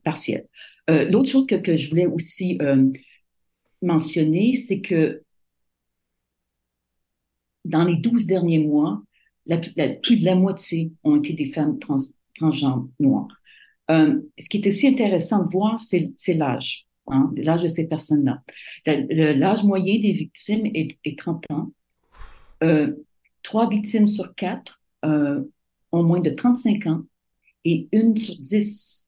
partiels. 0.04 0.48
Euh, 0.90 1.10
L'autre 1.10 1.30
chose 1.30 1.46
que, 1.46 1.78
je 1.78 1.90
voulais 1.90 2.08
aussi 2.08 2.58
euh, 2.62 2.92
mentionner, 3.82 4.56
c'est 4.56 4.82
que 4.82 5.24
dans 7.66 7.86
les 7.86 7.96
12 7.96 8.26
derniers 8.26 8.60
mois, 8.60 9.02
plus 10.04 10.18
de 10.18 10.26
la 10.26 10.36
moitié 10.36 10.92
ont 11.04 11.18
été 11.18 11.34
des 11.34 11.50
femmes 11.52 11.80
trans, 11.80 11.98
transgenres 12.36 12.88
noires. 13.00 13.28
Euh, 13.90 14.22
ce 14.38 14.50
qui 14.50 14.58
est 14.58 14.68
aussi 14.68 14.88
intéressant 14.88 15.44
de 15.44 15.52
voir, 15.52 15.80
c'est 15.80 16.34
l'âge. 16.34 16.89
Hein, 17.10 17.32
l'âge 17.36 17.64
de 17.64 17.68
ces 17.68 17.88
personnes-là. 17.88 18.44
L'âge 18.86 19.64
moyen 19.64 20.00
des 20.00 20.14
victimes 20.14 20.66
est, 20.74 21.18
30 21.18 21.46
ans. 21.52 21.72
Euh, 22.64 22.94
trois 23.44 23.70
victimes 23.70 24.08
sur 24.08 24.36
quatre 24.36 24.82
euh, 25.06 25.42
ont 25.92 26.04
moins 26.04 26.20
de 26.20 26.30
35 26.30 26.88
ans 26.88 27.04
et 27.66 27.88
une 27.92 28.16
sur 28.18 28.36
dix 28.40 29.08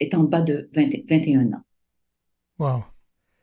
est 0.00 0.14
en 0.14 0.24
bas 0.24 0.42
de 0.42 0.68
20 0.74 0.90
21 1.08 1.52
ans. 1.52 1.62
Wow. 2.58 2.84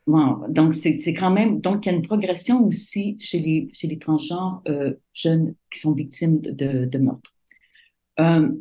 Wow. 0.07 0.47
Donc, 0.49 0.73
c'est 0.73 1.13
quand 1.13 1.31
même, 1.31 1.61
donc 1.61 1.85
il 1.85 1.91
y 1.91 1.91
a 1.93 1.95
une 1.95 2.01
progression 2.01 2.65
aussi 2.65 3.17
chez 3.19 3.39
les, 3.39 3.69
chez 3.71 3.87
les 3.87 3.99
transgenres 3.99 4.61
euh, 4.67 4.93
jeunes 5.13 5.55
qui 5.71 5.79
sont 5.79 5.93
victimes 5.93 6.39
de, 6.41 6.51
de, 6.51 6.85
de 6.85 6.97
meurtre. 6.97 7.33
Euh, 8.19 8.51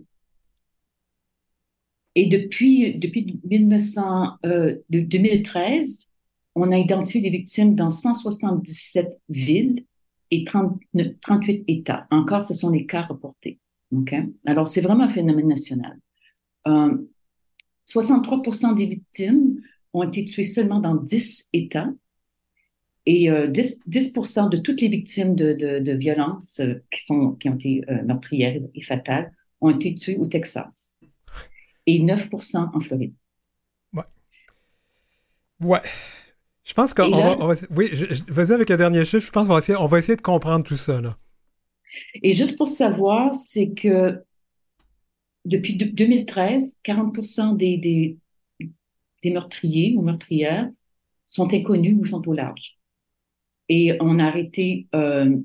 et 2.15 2.27
depuis, 2.27 2.97
depuis 2.97 3.41
1900, 3.45 4.39
euh, 4.45 4.77
de 4.91 5.01
2013, 5.01 6.09
on 6.55 6.73
a 6.73 6.79
identifié 6.79 7.21
des 7.21 7.31
victimes 7.31 7.75
dans 7.75 7.91
177 7.91 9.19
villes 9.29 9.85
et 10.31 10.45
30 10.45 10.81
38 11.23 11.65
États. 11.69 12.07
Encore, 12.11 12.43
ce 12.43 12.55
sont 12.55 12.71
les 12.71 12.87
cas 12.87 13.03
reportés. 13.03 13.59
OK? 13.93 14.15
Alors, 14.47 14.69
c'est 14.69 14.81
vraiment 14.81 15.05
un 15.05 15.11
phénomène 15.11 15.49
national. 15.49 15.99
Euh, 16.67 16.97
63% 17.89 18.75
des 18.75 18.87
victimes 18.87 19.61
ont 19.93 20.03
été 20.05 20.25
tuées 20.25 20.45
seulement 20.45 20.81
dans 20.81 20.95
10 20.95 21.47
États. 21.53 21.91
Et 23.07 23.31
euh, 23.31 23.47
10, 23.47 23.81
10 23.87 24.13
de 24.51 24.57
toutes 24.59 24.81
les 24.81 24.89
victimes 24.89 25.35
de, 25.35 25.53
de, 25.81 25.93
violences 25.93 26.61
euh, 26.61 26.75
qui, 26.93 27.03
qui 27.41 27.49
ont 27.49 27.55
été 27.55 27.83
euh, 27.89 28.03
meurtrières 28.05 28.61
et 28.75 28.83
fatales 28.83 29.33
ont 29.61 29.71
été 29.71 29.95
tuées 29.95 30.17
au 30.17 30.27
Texas. 30.27 30.95
Et 31.95 32.01
9 32.01 32.29
en 32.55 32.81
Floride. 32.81 33.15
Ouais. 33.93 34.05
Ouais. 35.61 35.81
Je 36.65 36.75
pense 36.75 36.95
qu'on 36.95 37.11
va, 37.11 37.37
on 37.41 37.47
va- 37.49 37.55
Oui, 37.77 37.91
vas-y 38.29 38.53
avec 38.53 38.69
le 38.71 38.77
dernier 38.77 39.05
chiffre. 39.05 39.27
Je 39.27 39.31
pense 39.33 39.47
qu'on 39.49 39.55
va 39.55 39.59
essayer, 39.59 39.77
on 39.79 39.87
va 39.87 39.99
essayer 39.99 40.17
de 40.17 40.23
comprendre 40.23 40.65
tout 40.65 40.77
ça. 40.77 41.01
Là. 41.01 41.17
Et 42.23 42.33
juste 42.33 42.57
pour 42.57 42.69
savoir, 42.69 43.35
c'est 43.35 43.71
que 43.71 44.23
depuis 45.45 45.77
de- 45.77 45.87
2013, 45.87 46.77
40 46.83 47.57
des, 47.57 47.77
des, 47.79 48.19
des 49.23 49.31
meurtriers 49.31 49.95
ou 49.97 50.03
meurtrières 50.03 50.71
sont 51.27 51.53
inconnus 51.53 51.97
ou 51.99 52.05
sont 52.05 52.27
au 52.29 52.33
large. 52.33 52.79
Et 53.69 53.97
on 54.01 54.19
a 54.19 54.27
arrêté 54.27 54.87
euh, 54.95 55.37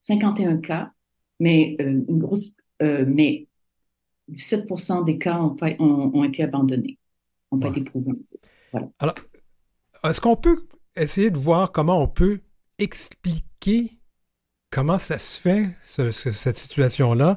51 0.00 0.58
cas, 0.58 0.90
mais 1.40 1.76
euh, 1.80 2.02
une 2.08 2.18
grosse, 2.18 2.52
euh, 2.82 3.04
mais 3.06 3.48
17% 4.32 5.04
des 5.04 5.18
cas 5.18 5.38
ont, 5.38 5.50
pas- 5.50 5.72
ont, 5.78 6.10
ont 6.14 6.24
été 6.24 6.42
abandonnés, 6.44 6.98
ont 7.50 7.58
pas 7.58 7.68
été 7.68 7.82
prouvés. 7.82 8.12
Est-ce 10.04 10.20
qu'on 10.20 10.36
peut 10.36 10.66
essayer 10.96 11.30
de 11.30 11.38
voir 11.38 11.72
comment 11.72 12.02
on 12.02 12.08
peut 12.08 12.40
expliquer 12.78 13.98
comment 14.70 14.98
ça 14.98 15.18
se 15.18 15.40
fait, 15.40 15.68
ce- 15.82 16.10
ce- 16.10 16.30
cette 16.32 16.56
situation-là? 16.56 17.36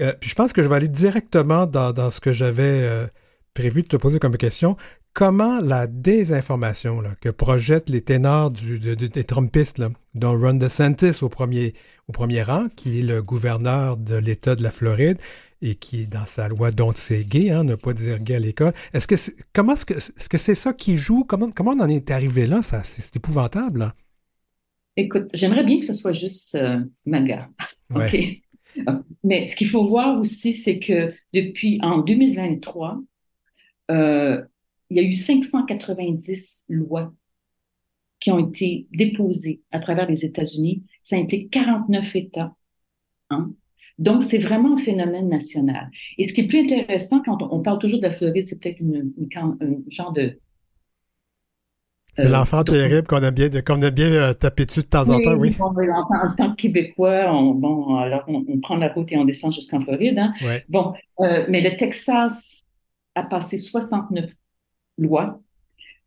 Euh, 0.00 0.12
puis 0.20 0.30
je 0.30 0.34
pense 0.34 0.52
que 0.52 0.62
je 0.62 0.68
vais 0.68 0.76
aller 0.76 0.88
directement 0.88 1.66
dans, 1.66 1.92
dans 1.92 2.10
ce 2.10 2.20
que 2.20 2.32
j'avais 2.32 2.82
euh, 2.82 3.06
prévu 3.54 3.82
de 3.82 3.88
te 3.88 3.96
poser 3.96 4.18
comme 4.18 4.36
question. 4.36 4.76
Comment 5.12 5.60
la 5.60 5.86
désinformation 5.86 7.02
là, 7.02 7.14
que 7.20 7.28
projettent 7.28 7.90
les 7.90 8.00
ténors 8.00 8.50
du- 8.50 8.80
de- 8.80 8.94
de- 8.94 9.06
des 9.06 9.24
Trumpistes, 9.24 9.76
là, 9.78 9.90
dont 10.14 10.32
Ron 10.38 10.54
DeSantis 10.54 11.22
au 11.22 11.28
premier, 11.28 11.74
au 12.08 12.12
premier 12.12 12.42
rang, 12.42 12.68
qui 12.74 13.00
est 13.00 13.02
le 13.02 13.22
gouverneur 13.22 13.98
de 13.98 14.16
l'État 14.16 14.56
de 14.56 14.62
la 14.62 14.70
Floride, 14.70 15.18
et 15.62 15.76
qui 15.76 16.02
est 16.02 16.06
dans 16.06 16.26
sa 16.26 16.48
loi 16.48 16.72
dont 16.72 16.92
c'est 16.94 17.24
gay, 17.24 17.50
hein, 17.50 17.64
ne 17.64 17.76
pas 17.76 17.94
dire 17.94 18.18
gay 18.18 18.34
à 18.34 18.38
l'école. 18.40 18.74
Est-ce 18.92 19.06
que 19.06 19.16
c'est, 19.16 19.34
comment 19.52 19.72
est-ce 19.72 19.86
que 19.86 19.94
est-ce 19.94 20.28
que 20.28 20.38
c'est 20.38 20.56
ça 20.56 20.72
qui 20.72 20.96
joue? 20.96 21.24
Comment 21.24 21.50
comment 21.52 21.70
on 21.70 21.80
en 21.80 21.88
est 21.88 22.10
arrivé 22.10 22.46
là? 22.46 22.60
Ça 22.62 22.82
c'est, 22.82 23.16
épouvantable. 23.16 23.78
là. 23.80 23.94
Écoute, 24.96 25.28
j'aimerais 25.32 25.64
bien 25.64 25.78
que 25.78 25.86
ce 25.86 25.94
soit 25.94 26.12
juste 26.12 26.54
euh, 26.56 26.80
MAGA. 27.06 27.48
Ouais. 27.90 28.42
OK. 28.76 28.84
Mais 29.24 29.46
ce 29.46 29.54
qu'il 29.56 29.68
faut 29.68 29.86
voir 29.86 30.18
aussi, 30.18 30.52
c'est 30.54 30.78
que 30.78 31.12
depuis 31.32 31.78
en 31.82 31.98
2023, 31.98 33.00
euh, 33.90 34.42
il 34.90 34.96
y 34.96 35.00
a 35.00 35.02
eu 35.02 35.12
590 35.12 36.64
lois 36.68 37.14
qui 38.20 38.30
ont 38.30 38.38
été 38.38 38.86
déposées 38.92 39.62
à 39.70 39.78
travers 39.78 40.08
les 40.08 40.24
États-Unis. 40.24 40.82
Ça 41.02 41.16
implique 41.16 41.50
49 41.50 42.16
États. 42.16 42.54
hein. 43.30 43.52
Donc, 43.98 44.24
c'est 44.24 44.38
vraiment 44.38 44.74
un 44.74 44.78
phénomène 44.78 45.28
national. 45.28 45.90
Et 46.18 46.28
ce 46.28 46.34
qui 46.34 46.42
est 46.42 46.46
plus 46.48 46.60
intéressant, 46.60 47.22
quand 47.24 47.42
on, 47.42 47.48
on 47.52 47.62
parle 47.62 47.78
toujours 47.78 48.00
de 48.00 48.06
la 48.06 48.12
Floride, 48.14 48.46
c'est 48.46 48.60
peut-être 48.60 48.80
une, 48.80 49.12
une, 49.18 49.28
can- 49.28 49.56
un 49.60 49.76
genre 49.88 50.12
de... 50.12 50.38
C'est 52.16 52.26
euh, 52.26 52.28
l'enfant 52.28 52.64
terrible 52.64 53.06
qu'on 53.06 53.22
aime 53.22 53.34
bien 53.34 53.48
qu'on 53.62 53.80
aime 53.82 53.90
bien 53.94 54.10
euh, 54.12 54.32
taper 54.34 54.66
dessus 54.66 54.80
de 54.80 54.86
temps 54.86 55.08
en 55.10 55.20
temps, 55.20 55.34
oui. 55.34 55.56
en, 55.60 55.72
tant- 55.74 56.28
en 56.28 56.34
tant 56.34 56.50
que 56.52 56.56
Québécois, 56.56 57.32
on, 57.34 57.54
bon, 57.54 57.96
alors 57.96 58.24
on, 58.28 58.44
on 58.48 58.60
prend 58.60 58.76
la 58.76 58.88
route 58.92 59.10
et 59.12 59.16
on 59.16 59.24
descend 59.24 59.52
jusqu'en 59.52 59.80
Floride. 59.80 60.18
Hein. 60.18 60.34
Ouais. 60.40 60.66
Bon, 60.68 60.92
euh, 61.20 61.46
mais 61.48 61.60
le 61.62 61.76
Texas 61.76 62.68
a 63.14 63.22
passé 63.22 63.58
69 63.58 64.30
lois, 64.98 65.40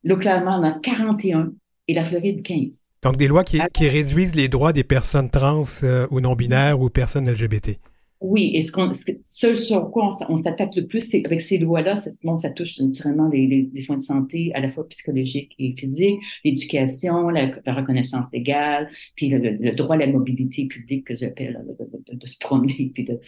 l'Oklahoma 0.04 0.58
en 0.58 0.64
a 0.64 0.72
41 0.80 1.54
et 1.88 1.94
la 1.94 2.04
Floride 2.06 2.42
15. 2.44 2.90
Donc 3.04 3.18
des 3.18 3.28
lois 3.28 3.44
qui, 3.44 3.60
qui 3.74 3.88
réduisent 3.88 4.36
les 4.36 4.48
droits 4.48 4.74
des 4.74 4.84
personnes 4.84 5.30
trans 5.30 5.62
euh, 5.84 6.08
ou 6.12 6.20
non 6.20 6.34
binaires 6.36 6.80
ou 6.80 6.90
personnes 6.90 7.30
LGBT. 7.30 7.78
Oui, 8.22 8.52
et 8.56 8.62
ce, 8.64 8.72
qu'on, 8.72 8.92
ce, 8.94 9.06
que- 9.06 9.20
ce 9.24 9.56
sur 9.56 9.92
quoi 9.92 10.10
on, 10.30 10.38
s'attaque 10.38 10.76
le 10.76 10.88
plus, 10.88 11.02
c'est 11.02 11.24
avec 11.26 11.42
ces 11.42 11.58
lois-là, 11.60 11.96
c'est- 11.96 12.18
bon, 12.24 12.36
ça 12.38 12.50
touche 12.50 12.80
naturellement 12.80 13.28
les, 13.28 13.46
les- 13.46 13.70
les 13.72 13.82
soins 13.82 13.98
de 13.98 14.02
santé, 14.04 14.52
à 14.56 14.62
la 14.62 14.72
fois 14.72 14.88
psychologiques 14.88 15.54
et 15.60 15.76
physiques, 15.78 16.20
l'éducation, 16.44 17.30
la, 17.30 17.52
la 17.66 17.74
reconnaissance 17.74 18.26
légale, 18.34 18.90
puis 19.16 19.28
le, 19.28 19.38
le- 19.38 19.58
le 19.60 19.72
droit 19.74 19.96
à 19.96 20.00
la 20.00 20.08
mobilité 20.08 20.66
publique 20.66 21.06
que 21.08 21.16
j'appelle, 21.16 21.54
là, 21.54 21.60
de, 21.62 22.16
de- 22.18 22.26
se 22.26 22.38
promener, 22.40 22.92
puis 22.94 23.04
de, 23.04 23.20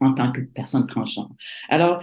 en 0.00 0.14
tant 0.14 0.32
que 0.32 0.40
personne 0.40 0.86
transgenre. 0.86 1.30
Alors, 1.68 2.02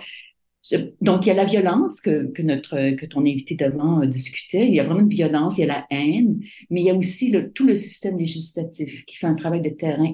donc, 1.02 1.26
il 1.26 1.30
y 1.30 1.32
a 1.32 1.36
la 1.36 1.46
violence 1.46 2.02
que, 2.02 2.32
que 2.32 2.42
notre 2.42 2.96
que 2.96 3.06
ton 3.06 3.22
invité 3.22 3.56
d'avant 3.56 4.06
discutait. 4.06 4.68
Il 4.68 4.74
y 4.76 4.80
a 4.80 4.84
vraiment 4.84 5.00
une 5.02 5.10
violence, 5.10 5.58
il 5.58 5.62
y 5.62 5.64
a 5.64 5.68
la 5.68 5.88
haine, 5.90 6.42
mais 6.70 6.82
il 6.82 6.86
y 6.86 6.90
a 6.90 6.96
aussi 6.96 7.32
le, 7.32 7.52
tout 7.52 7.66
le 7.66 7.76
système 7.76 8.18
législatif 8.18 9.06
qui 9.06 9.16
fait 9.16 9.28
un 9.28 9.36
travail 9.36 9.62
de 9.62 9.70
terrain 9.70 10.14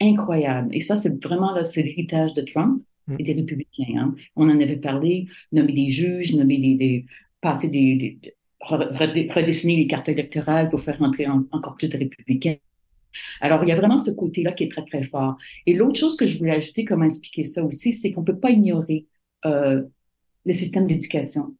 incroyable. 0.00 0.68
Et 0.74 0.80
ça, 0.80 0.96
c'est 0.96 1.22
vraiment 1.24 1.54
l'héritage 1.76 2.34
de 2.34 2.42
Trump 2.42 2.82
Mm. 3.06 3.16
et 3.18 3.22
des 3.22 3.32
républicains. 3.34 3.84
hein. 3.98 4.14
On 4.34 4.48
en 4.48 4.58
avait 4.60 4.76
parlé, 4.78 5.26
nommer 5.52 5.74
des 5.74 5.90
juges, 5.90 6.34
nommer 6.34 6.56
des, 6.58 6.74
des 6.74 7.06
passer 7.42 7.68
des, 7.68 8.18
redessiner 8.60 9.76
les 9.76 9.86
cartes 9.86 10.08
électorales 10.08 10.70
pour 10.70 10.80
faire 10.80 11.00
entrer 11.02 11.26
en- 11.26 11.44
encore 11.52 11.74
plus 11.76 11.90
de 11.90 11.98
républicains. 11.98 12.56
Alors, 13.40 13.62
il 13.64 13.68
y 13.68 13.72
a 13.72 13.76
vraiment 13.76 14.00
ce 14.00 14.10
côté-là 14.10 14.52
qui 14.52 14.64
est 14.64 14.70
très, 14.70 14.84
très 14.84 15.02
fort. 15.04 15.36
Et 15.66 15.74
l'autre 15.74 15.98
chose 15.98 16.16
que 16.16 16.26
je 16.26 16.38
voulais 16.38 16.52
ajouter, 16.52 16.84
comment 16.84 17.04
expliquer 17.04 17.44
ça 17.44 17.64
aussi, 17.64 17.92
c'est 17.92 18.10
qu'on 18.12 18.24
peut 18.24 18.38
pas 18.38 18.50
ignorer 18.50 19.06
euh, 19.46 19.82
le 20.46 20.54
système 20.54 20.86
d'éducation 20.86 21.56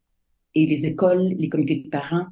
et 0.55 0.67
les 0.67 0.87
écoles, 0.87 1.35
les 1.39 1.49
comités 1.49 1.77
de 1.77 1.89
parents, 1.89 2.27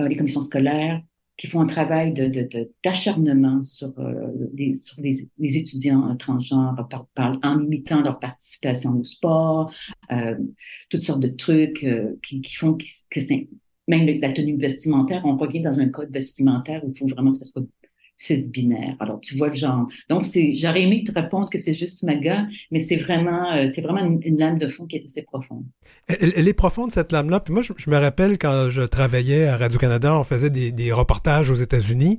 euh, 0.00 0.08
les 0.08 0.16
commissions 0.16 0.42
scolaires 0.42 1.02
qui 1.36 1.46
font 1.46 1.60
un 1.60 1.66
travail 1.66 2.12
de, 2.12 2.26
de, 2.26 2.42
de- 2.42 2.70
d'acharnement 2.84 3.62
sur, 3.62 3.92
euh, 4.00 4.26
les, 4.54 4.74
sur 4.74 5.00
les, 5.00 5.28
les 5.38 5.56
étudiants 5.56 6.10
euh, 6.10 6.14
transgenres 6.14 6.74
en 7.16 7.54
limitant 7.54 8.00
leur 8.02 8.18
participation 8.18 8.98
au 8.98 9.04
sport, 9.04 9.72
euh, 10.10 10.34
toutes 10.90 11.02
sortes 11.02 11.20
de 11.20 11.28
trucs 11.28 11.84
euh, 11.84 12.18
qui, 12.26 12.40
qui 12.40 12.56
font 12.56 12.76
que 12.76 13.20
c'est 13.20 13.48
même 13.86 14.06
la 14.20 14.32
tenue 14.32 14.56
vestimentaire, 14.58 15.22
on 15.24 15.36
revient 15.36 15.62
dans 15.62 15.78
un 15.78 15.88
code 15.88 16.12
vestimentaire 16.12 16.84
où 16.84 16.92
il 16.94 16.98
faut 16.98 17.06
vraiment 17.06 17.32
que 17.32 17.38
ce 17.38 17.46
soit 17.46 17.62
cis-binaire. 18.18 18.96
Alors, 18.98 19.20
tu 19.20 19.38
vois 19.38 19.48
le 19.48 19.54
genre. 19.54 19.86
Donc, 20.10 20.26
c'est, 20.26 20.52
j'aurais 20.54 20.82
aimé 20.82 21.04
te 21.04 21.12
répondre 21.12 21.48
que 21.48 21.58
c'est 21.58 21.72
juste 21.72 22.02
MAGA, 22.02 22.46
mais 22.70 22.80
c'est 22.80 22.96
vraiment, 22.96 23.52
euh, 23.52 23.70
une, 23.70 24.38
lame 24.38 24.58
de 24.58 24.68
fond 24.68 24.86
qui 24.86 24.96
est 24.96 25.04
assez 25.04 25.22
profonde. 25.22 25.64
Elle, 26.08 26.48
est 26.48 26.52
profonde, 26.52 26.90
cette 26.90 27.12
lame-là. 27.12 27.40
Puis 27.40 27.54
moi, 27.54 27.62
je, 27.62 27.90
me 27.90 27.96
rappelle 27.96 28.36
quand 28.36 28.68
je 28.70 28.82
travaillais 28.82 29.46
à 29.46 29.56
Radio-Canada, 29.56 30.18
on 30.18 30.24
faisait 30.24 30.50
des, 30.50 30.92
reportages 30.92 31.48
aux 31.48 31.54
États-Unis. 31.54 32.18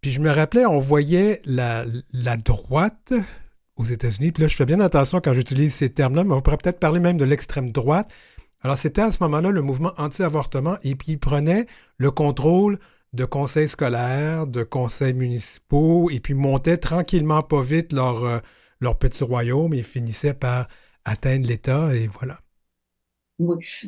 Puis 0.00 0.12
je 0.12 0.20
me 0.20 0.30
rappelais, 0.30 0.64
on 0.64 0.78
voyait 0.78 1.42
la, 1.44 1.84
la 2.12 2.36
droite 2.36 3.12
aux 3.76 3.84
États-Unis. 3.84 4.30
Puis 4.30 4.42
là, 4.42 4.48
je 4.48 4.54
fais 4.54 4.66
bien 4.66 4.80
attention 4.80 5.20
quand 5.20 5.32
j'utilise 5.32 5.74
ces 5.74 5.90
termes-là, 5.90 6.24
mais 6.24 6.34
on 6.34 6.40
pourrait 6.40 6.58
peut-être 6.58 6.78
parler 6.78 7.00
même 7.00 7.16
de 7.16 7.24
l'extrême 7.24 7.72
droite. 7.72 8.08
Alors, 8.62 8.78
c'était 8.78 9.02
à 9.02 9.10
ce 9.10 9.18
moment-là 9.24 9.50
le 9.50 9.62
mouvement 9.62 9.92
anti-avortement 9.98 10.76
et 10.84 10.94
puis 10.94 11.12
il 11.12 11.18
prenait 11.18 11.66
le 11.96 12.12
contrôle 12.12 12.78
de 13.12 13.24
conseils 13.24 13.68
scolaires, 13.68 14.46
de 14.46 14.62
conseils 14.62 15.14
municipaux 15.14 16.10
et 16.10 16.20
puis 16.20 16.34
montait 16.34 16.78
tranquillement, 16.78 17.42
pas 17.42 17.62
vite, 17.62 17.92
leur, 17.92 18.24
euh, 18.24 18.38
petit 18.98 19.24
royaume 19.24 19.74
et 19.74 19.82
finissait 19.82 20.34
par 20.34 20.68
atteindre 21.04 21.46
l'État 21.46 21.94
et 21.94 22.06
voilà. 22.06 22.40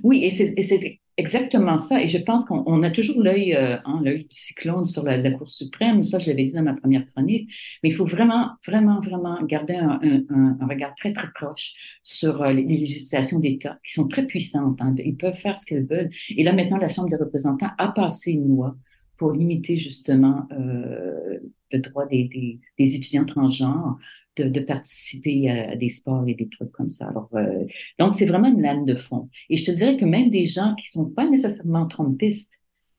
Oui, 0.02 0.24
et 0.24 0.30
c'est, 0.30 1.00
exactement 1.16 1.78
ça. 1.78 2.02
Et 2.02 2.08
je 2.08 2.18
pense 2.18 2.44
qu'on 2.44 2.64
on 2.66 2.82
a 2.82 2.90
toujours 2.90 3.22
l'œil, 3.22 3.54
euh, 3.54 3.76
hein, 3.84 4.00
l'œil 4.04 4.24
du 4.24 4.26
cyclone 4.30 4.84
sur 4.84 5.04
la, 5.04 5.30
Cour 5.30 5.48
suprême. 5.48 6.02
Ça, 6.02 6.18
je 6.18 6.28
l'avais 6.28 6.44
dit 6.44 6.52
dans 6.52 6.62
ma 6.62 6.74
première 6.74 7.06
chronique. 7.06 7.48
Mais 7.82 7.90
il 7.90 7.94
faut 7.94 8.06
vraiment, 8.06 8.50
vraiment, 8.66 9.00
vraiment 9.00 9.40
garder 9.44 9.76
un, 9.76 10.58
regard 10.68 10.94
très, 10.96 11.12
très 11.12 11.28
proche 11.34 11.74
sur 12.02 12.42
euh, 12.42 12.52
les, 12.52 12.64
législations 12.64 13.38
d'État 13.38 13.78
qui 13.86 13.92
sont 13.92 14.08
très 14.08 14.26
puissantes. 14.26 14.80
hein. 14.80 14.94
Ils 14.98 15.16
peuvent 15.16 15.36
faire 15.36 15.58
ce 15.58 15.66
qu'ils 15.66 15.86
veulent. 15.86 16.10
Et 16.30 16.42
là, 16.42 16.52
maintenant, 16.52 16.78
la 16.78 16.88
Chambre 16.88 17.08
des 17.08 17.16
représentants 17.16 17.70
a 17.78 17.92
passé 17.92 18.32
une 18.32 18.48
loi 18.48 18.76
pour 19.16 19.32
limiter 19.32 19.76
justement 19.76 20.46
euh, 20.52 21.38
le 21.72 21.78
droit 21.78 22.06
des, 22.06 22.24
des, 22.24 22.60
des 22.78 22.94
étudiants 22.94 23.24
transgenres 23.24 23.98
de, 24.36 24.44
de, 24.44 24.60
participer 24.60 25.48
à, 25.50 25.76
des 25.76 25.88
sports 25.88 26.26
et 26.26 26.34
des 26.34 26.48
trucs 26.48 26.72
comme 26.72 26.90
ça. 26.90 27.08
Alors, 27.08 27.28
euh, 27.34 27.64
donc, 27.98 28.14
c'est 28.14 28.26
vraiment 28.26 28.48
une 28.48 28.62
lame 28.62 28.84
de 28.84 28.96
fond. 28.96 29.28
Et 29.50 29.56
je 29.56 29.64
te 29.64 29.70
dirais 29.70 29.96
que 29.96 30.04
même 30.04 30.30
des 30.30 30.46
gens 30.46 30.74
qui 30.74 30.88
sont 30.88 31.06
pas 31.06 31.28
nécessairement 31.28 31.86
trompistes, 31.86 32.52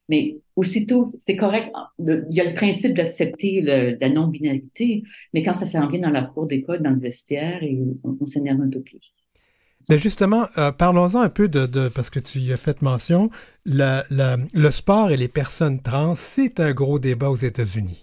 mais 0.08 0.38
aussitôt, 0.56 1.10
c'est 1.18 1.36
correct. 1.36 1.72
Il 2.00 2.26
y 2.30 2.40
a 2.40 2.48
le 2.48 2.54
principe 2.54 2.96
d'accepter 2.96 3.62
la 3.62 4.10
non-binarité, 4.10 5.04
mais 5.34 5.44
quand 5.44 5.54
ça 5.54 5.66
s'en 5.66 5.88
vient 5.88 6.00
dans 6.00 6.12
la 6.12 6.24
cour 6.24 6.48
d'école, 6.48 6.84
dans 6.84 6.92
le 6.92 7.00
vestiaire, 7.00 7.64
et 7.64 7.78
on, 8.04 8.28
s'énerve 8.28 8.62
un 8.62 8.70
peu 8.70 8.82
plus. 8.82 9.14
Mais 9.90 10.00
justement, 10.00 10.48
euh, 10.58 10.72
parlons-en 10.72 11.22
un 11.22 11.30
peu 11.30 11.48
de, 11.48 11.90
parce 11.90 12.10
que 12.10 12.20
tu 12.20 12.40
y 12.40 12.52
as 12.52 12.58
fait 12.58 12.82
mention, 12.82 13.30
le 13.66 14.70
sport 14.72 15.12
et 15.12 15.18
les 15.18 15.28
personnes 15.28 15.82
trans, 15.82 16.16
c'est 16.16 16.60
un 16.60 16.72
gros 16.74 17.00
débat 17.00 17.30
aux 17.30 17.36
États-Unis. 17.36 18.02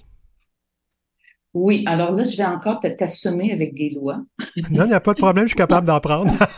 Oui, 1.55 1.85
alors 1.87 2.13
là, 2.13 2.25
je 2.25 2.35
vais 2.37 2.47
encore 2.47 2.81
t'assommer 2.81 3.53
avec 3.53 3.75
des 3.75 3.91
lois. 3.91 4.25
non, 4.71 4.85
il 4.85 4.89
n'y 4.89 4.95
a 4.95 5.01
pas 5.01 5.13
de 5.13 5.19
problème, 5.19 5.45
je 5.45 5.51
suis 5.51 5.57
capable 5.57 5.87
d'en 5.87 6.01
prendre. 6.01 6.33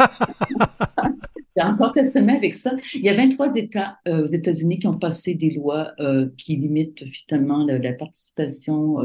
je 0.94 1.44
vais 1.56 1.62
encore 1.62 1.92
t'assommer 1.94 2.34
avec 2.34 2.54
ça. 2.54 2.76
Il 2.94 3.00
y 3.00 3.08
a 3.08 3.16
23 3.16 3.56
États 3.56 3.96
euh, 4.06 4.22
aux 4.22 4.28
États-Unis 4.28 4.78
qui 4.78 4.86
ont 4.86 4.98
passé 4.98 5.34
des 5.34 5.50
lois 5.50 5.90
euh, 5.98 6.28
qui 6.38 6.54
limitent 6.54 7.04
finalement 7.06 7.66
la, 7.66 7.92
participation 7.94 8.98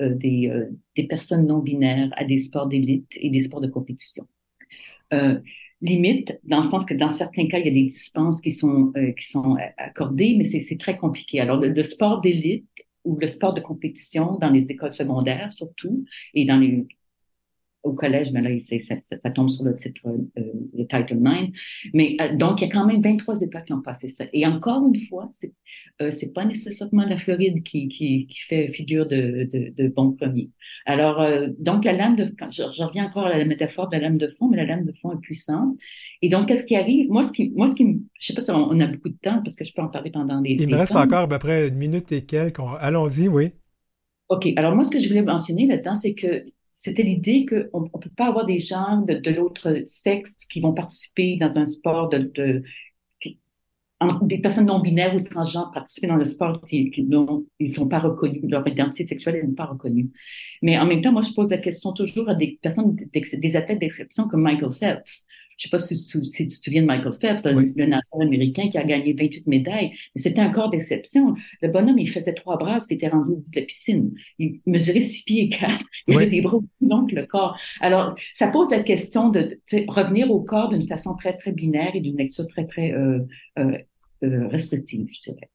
des, 0.00 0.52
des, 0.96 1.04
personnes 1.04 1.46
non 1.46 1.58
binaires 1.58 2.10
à 2.16 2.24
des 2.24 2.38
sports 2.38 2.66
d'élite 2.66 3.06
et 3.14 3.30
des 3.30 3.42
sports 3.42 3.60
de 3.60 3.68
compétition. 3.68 4.26
Limite, 5.80 6.38
dans 6.44 6.58
le 6.58 6.64
sens 6.64 6.84
que 6.84 6.94
dans 6.94 7.12
certains 7.12 7.46
cas, 7.48 7.58
il 7.58 7.66
y 7.66 7.68
a 7.68 7.72
des 7.72 7.84
dispenses 7.84 8.40
qui 8.40 8.52
sont, 8.52 8.92
qui 9.18 9.26
sont 9.26 9.56
accordées, 9.78 10.34
mais 10.36 10.44
c'est 10.44 10.78
très 10.78 10.96
compliqué. 10.96 11.40
Alors, 11.40 11.58
le, 11.58 11.68
le 11.68 11.82
sport 11.82 12.20
d'élite 12.20 12.66
ou 13.04 13.16
le 13.18 13.26
sport 13.26 13.54
de 13.54 13.60
compétition 13.60 14.36
dans 14.36 14.50
les 14.50 14.64
écoles 14.64 14.92
secondaires 14.92 15.52
surtout 15.52 16.04
et 16.34 16.44
dans 16.44 16.58
les 16.58 16.86
au 17.82 17.92
collège, 17.92 18.30
mais 18.32 18.42
là, 18.42 18.50
ça, 18.60 18.98
ça, 19.00 19.18
ça, 19.18 19.30
tombe 19.30 19.48
sur 19.48 19.64
le 19.64 19.74
titre, 19.74 20.00
euh, 20.06 20.42
le 20.76 20.86
Title 20.86 21.16
9. 21.18 21.48
Mais 21.94 22.16
euh, 22.20 22.36
donc, 22.36 22.60
il 22.60 22.66
y 22.66 22.70
a 22.70 22.72
quand 22.72 22.86
même 22.86 23.00
23 23.02 23.40
États 23.42 23.62
qui 23.62 23.72
ont 23.72 23.80
passé 23.80 24.08
ça. 24.08 24.24
Et 24.32 24.46
encore 24.46 24.86
une 24.86 25.00
fois, 25.08 25.28
c'est 25.32 25.52
euh, 26.02 26.10
c'est 26.10 26.32
pas 26.32 26.44
nécessairement 26.44 27.04
la 27.04 27.18
Floride 27.18 27.62
qui, 27.62 27.88
qui, 27.88 28.26
qui 28.26 28.40
fait 28.48 28.68
figure 28.72 29.06
de, 29.06 29.48
de, 29.50 29.72
de 29.74 29.88
bon 29.88 30.12
premier. 30.12 30.50
Alors, 30.86 31.20
euh, 31.20 31.48
donc, 31.58 31.84
la 31.84 31.92
lame 31.92 32.16
de... 32.16 32.34
Je, 32.50 32.62
je, 32.72 32.82
reviens 32.82 33.06
encore 33.06 33.26
à 33.26 33.36
la 33.36 33.44
métaphore 33.44 33.88
de 33.88 33.96
la 33.96 34.02
lame 34.02 34.18
de 34.18 34.28
fond, 34.38 34.48
mais 34.48 34.56
la 34.56 34.64
lame 34.64 34.84
de 34.84 34.92
fond 35.00 35.12
est 35.12 35.20
puissante. 35.20 35.76
Et 36.22 36.28
donc, 36.28 36.48
qu'est-ce 36.48 36.64
qui 36.64 36.76
arrive? 36.76 37.08
Moi, 37.10 37.22
ce 37.22 37.32
qui, 37.32 37.50
moi, 37.50 37.66
ce 37.66 37.74
qui 37.74 38.00
je 38.18 38.26
sais 38.26 38.34
pas 38.34 38.40
si 38.40 38.50
on, 38.50 38.80
a 38.80 38.86
beaucoup 38.86 39.08
de 39.10 39.18
temps, 39.22 39.40
parce 39.42 39.56
que 39.56 39.64
je 39.64 39.72
peux 39.74 39.82
en 39.82 39.88
parler 39.88 40.10
pendant 40.10 40.40
des... 40.40 40.56
Il 40.58 40.68
me 40.68 40.76
reste 40.76 40.96
encore 40.96 41.20
à 41.20 41.28
peu 41.28 41.38
près 41.38 41.68
une 41.68 41.76
minute 41.76 42.10
et 42.12 42.24
quelques. 42.24 42.60
Allons-y, 42.80 43.28
oui. 43.28 43.52
OK. 44.28 44.48
Alors, 44.56 44.74
moi, 44.74 44.84
ce 44.84 44.90
que 44.90 44.98
je 44.98 45.08
voulais 45.08 45.22
mentionner 45.22 45.66
là-dedans, 45.66 45.94
c'est 45.94 46.14
que 46.14 46.44
c'était 46.80 47.02
l'idée 47.02 47.44
qu'on 47.44 47.82
ne 47.82 47.88
peut 47.88 48.10
pas 48.16 48.28
avoir 48.28 48.46
des 48.46 48.58
gens 48.58 49.02
de, 49.02 49.30
l'autre 49.30 49.82
sexe 49.86 50.46
qui 50.50 50.62
vont 50.62 50.72
participer 50.72 51.36
dans 51.36 51.54
un 51.58 51.66
sport 51.66 52.08
de, 52.08 52.30
de 52.34 52.62
des 54.22 54.38
personnes 54.38 54.64
non 54.64 54.80
binaires 54.80 55.14
ou 55.14 55.20
transgenres 55.20 55.72
participer 55.72 56.06
dans 56.06 56.16
le 56.16 56.24
sport 56.24 56.66
qui, 56.66 56.90
qui 56.90 57.68
sont 57.68 57.86
pas 57.86 57.98
reconnus, 57.98 58.40
leur 58.48 58.66
identité 58.66 59.04
sexuelle 59.04 59.46
n'est 59.46 59.54
pas 59.54 59.66
reconnue. 59.66 60.08
Mais 60.62 60.78
en 60.78 60.86
même 60.86 61.02
temps, 61.02 61.12
moi, 61.12 61.20
je 61.20 61.34
pose 61.34 61.50
la 61.50 61.58
question 61.58 61.92
toujours 61.92 62.30
à 62.30 62.34
des 62.34 62.58
personnes, 62.62 62.96
des 62.96 63.56
athlètes 63.56 63.78
d'exception 63.78 64.26
comme 64.26 64.40
Michael 64.40 64.72
Phelps. 64.72 65.26
Je 65.60 65.66
sais 65.66 65.70
pas 65.70 65.76
si, 65.76 65.94
tu 66.06 66.46
te 66.46 66.64
souviens 66.64 66.80
de 66.80 66.86
Michael 66.86 67.12
Phelps, 67.20 67.44
le, 67.44 67.84
nageur 67.84 68.02
américain 68.18 68.70
qui 68.70 68.78
a 68.78 68.82
gagné 68.82 69.12
28 69.12 69.46
médailles, 69.46 69.90
mais 70.14 70.22
c'était 70.22 70.40
un 70.40 70.48
corps 70.48 70.70
d'exception. 70.70 71.34
Le 71.60 71.68
bonhomme, 71.68 71.98
il 71.98 72.08
faisait 72.08 72.32
trois 72.32 72.56
bras 72.56 72.78
qui 72.78 72.94
était 72.94 73.08
rendu 73.08 73.32
au 73.32 73.36
bout 73.36 73.50
de 73.50 73.60
la 73.60 73.66
piscine. 73.66 74.10
Il 74.38 74.60
mesurait 74.64 75.02
six 75.02 75.22
pieds 75.22 75.44
et 75.44 75.48
quatre. 75.50 75.84
Il 76.08 76.16
avait 76.16 76.28
des 76.28 76.40
bras 76.40 76.60
plus 76.78 76.88
longs 76.88 77.06
que 77.06 77.14
le 77.14 77.26
corps. 77.26 77.58
Alors, 77.82 78.14
ça 78.32 78.48
pose 78.48 78.70
la 78.70 78.82
question 78.82 79.28
de, 79.28 79.60
revenir 79.86 80.30
au 80.30 80.40
corps 80.40 80.70
d'une 80.70 80.86
façon 80.86 81.14
très, 81.14 81.36
très 81.36 81.52
binaire 81.52 81.94
et 81.94 82.00
d'une 82.00 82.16
lecture 82.16 82.46
très, 82.48 82.66
très 82.66 82.92
euh, 82.92 83.18
euh, 83.58 83.76
euh, 84.24 84.48
restrictive, 84.48 85.08
je 85.12 85.32
dirais. 85.32 85.50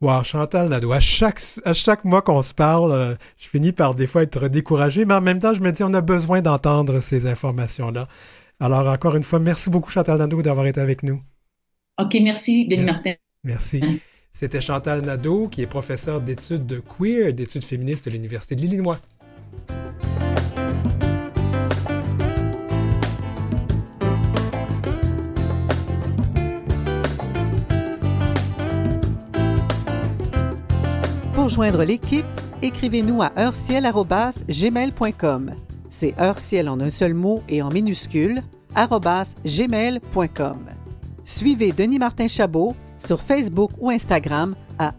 Wow, 0.00 0.22
Chantal 0.22 0.68
Nadeau, 0.68 0.92
à 0.92 1.00
chaque, 1.00 1.40
à 1.64 1.72
chaque 1.72 2.04
mois 2.04 2.22
qu'on 2.22 2.40
se 2.40 2.54
parle, 2.54 3.16
je 3.36 3.48
finis 3.48 3.72
par 3.72 3.96
des 3.96 4.06
fois 4.06 4.22
être 4.22 4.46
découragé, 4.48 5.04
mais 5.04 5.14
en 5.14 5.20
même 5.20 5.40
temps, 5.40 5.54
je 5.54 5.60
me 5.60 5.72
dis, 5.72 5.82
on 5.82 5.94
a 5.94 6.02
besoin 6.02 6.40
d'entendre 6.40 7.00
ces 7.00 7.26
informations-là. 7.26 8.06
Alors, 8.64 8.88
encore 8.88 9.14
une 9.14 9.24
fois, 9.24 9.38
merci 9.40 9.68
beaucoup, 9.68 9.90
Chantal 9.90 10.16
Nadeau, 10.16 10.40
d'avoir 10.40 10.66
été 10.66 10.80
avec 10.80 11.02
nous. 11.02 11.20
OK, 12.00 12.16
merci, 12.22 12.66
Denis 12.66 12.84
Martin. 12.84 13.12
Merci. 13.42 13.80
Hein? 13.82 13.98
C'était 14.32 14.62
Chantal 14.62 15.02
Nadeau, 15.02 15.48
qui 15.48 15.60
est 15.60 15.66
professeur 15.66 16.22
d'études 16.22 16.64
de 16.64 16.80
queer, 16.80 17.34
d'études 17.34 17.62
féministes 17.62 18.06
de 18.06 18.12
l'Université 18.12 18.54
de 18.54 18.62
l'Illinois. 18.62 18.98
Pour 31.34 31.50
joindre 31.50 31.84
l'équipe, 31.84 32.24
écrivez-nous 32.62 33.20
à 33.20 33.30
heurciel.gmail.com. 33.36 35.54
C'est 35.90 36.18
heurciel 36.18 36.70
en 36.70 36.80
un 36.80 36.90
seul 36.90 37.12
mot 37.12 37.42
et 37.48 37.60
en 37.60 37.68
minuscule, 37.68 38.42
gmail.com. 39.44 40.58
Suivez 41.24 41.72
Denis 41.72 41.98
Martin 41.98 42.28
Chabot 42.28 42.74
sur 42.98 43.20
Facebook 43.20 43.70
ou 43.80 43.90
Instagram 43.90 44.54
à 44.78 44.92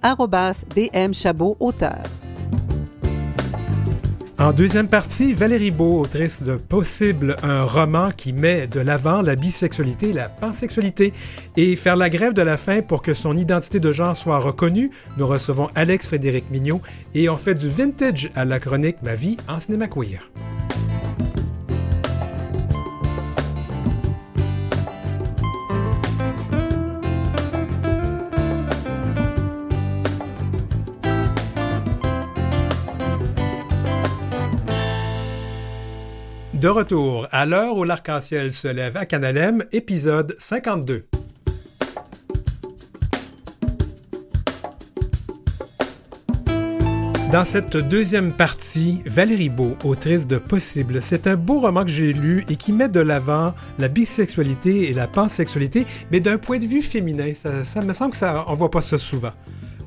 dmchabot 0.75 1.57
auteur. 1.59 2.03
En 4.37 4.51
deuxième 4.51 4.89
partie, 4.89 5.33
Valérie 5.33 5.71
Beau, 5.71 6.01
autrice 6.01 6.43
de 6.43 6.55
Possible, 6.55 7.37
un 7.41 7.63
roman 7.63 8.11
qui 8.11 8.33
met 8.33 8.67
de 8.67 8.81
l'avant 8.81 9.21
la 9.21 9.35
bisexualité 9.35 10.09
et 10.09 10.13
la 10.13 10.27
pansexualité. 10.27 11.13
Et 11.55 11.77
faire 11.77 11.95
la 11.95 12.09
grève 12.09 12.33
de 12.33 12.41
la 12.41 12.57
faim 12.57 12.81
pour 12.81 13.01
que 13.01 13.13
son 13.13 13.37
identité 13.37 13.79
de 13.79 13.93
genre 13.93 14.15
soit 14.15 14.39
reconnue, 14.39 14.91
nous 15.17 15.25
recevons 15.25 15.69
Alex 15.73 16.07
Frédéric 16.07 16.51
Mignot 16.51 16.81
et 17.13 17.29
on 17.29 17.37
fait 17.37 17.55
du 17.55 17.69
vintage 17.69 18.29
à 18.35 18.43
la 18.43 18.59
chronique 18.59 18.97
Ma 19.03 19.15
vie 19.15 19.37
en 19.47 19.61
cinéma 19.61 19.87
queer. 19.87 20.29
De 36.65 36.69
retour 36.69 37.27
à 37.31 37.45
l'heure 37.45 37.77
où 37.77 37.83
l'arc-en-ciel 37.83 38.51
se 38.51 38.67
lève 38.67 38.97
à 38.97 39.05
Canalem, 39.05 39.65
épisode 39.71 40.33
52. 40.35 41.05
Dans 47.31 47.43
cette 47.45 47.77
deuxième 47.77 48.33
partie, 48.33 49.03
Valérie 49.05 49.49
Beau, 49.49 49.77
autrice 49.83 50.25
de 50.25 50.39
Possible, 50.39 51.03
c'est 51.03 51.27
un 51.27 51.35
beau 51.35 51.59
roman 51.59 51.83
que 51.83 51.91
j'ai 51.91 52.13
lu 52.13 52.43
et 52.49 52.55
qui 52.55 52.73
met 52.73 52.89
de 52.89 52.99
l'avant 52.99 53.53
la 53.77 53.87
bisexualité 53.87 54.89
et 54.89 54.93
la 54.93 55.05
pansexualité, 55.05 55.85
mais 56.09 56.19
d'un 56.19 56.39
point 56.39 56.57
de 56.57 56.65
vue 56.65 56.81
féminin. 56.81 57.31
Ça, 57.35 57.63
ça 57.63 57.83
me 57.83 57.93
semble 57.93 58.13
que 58.13 58.17
ça, 58.17 58.43
on 58.47 58.55
voit 58.55 58.71
pas 58.71 58.81
ça 58.81 58.97
souvent. 58.97 59.33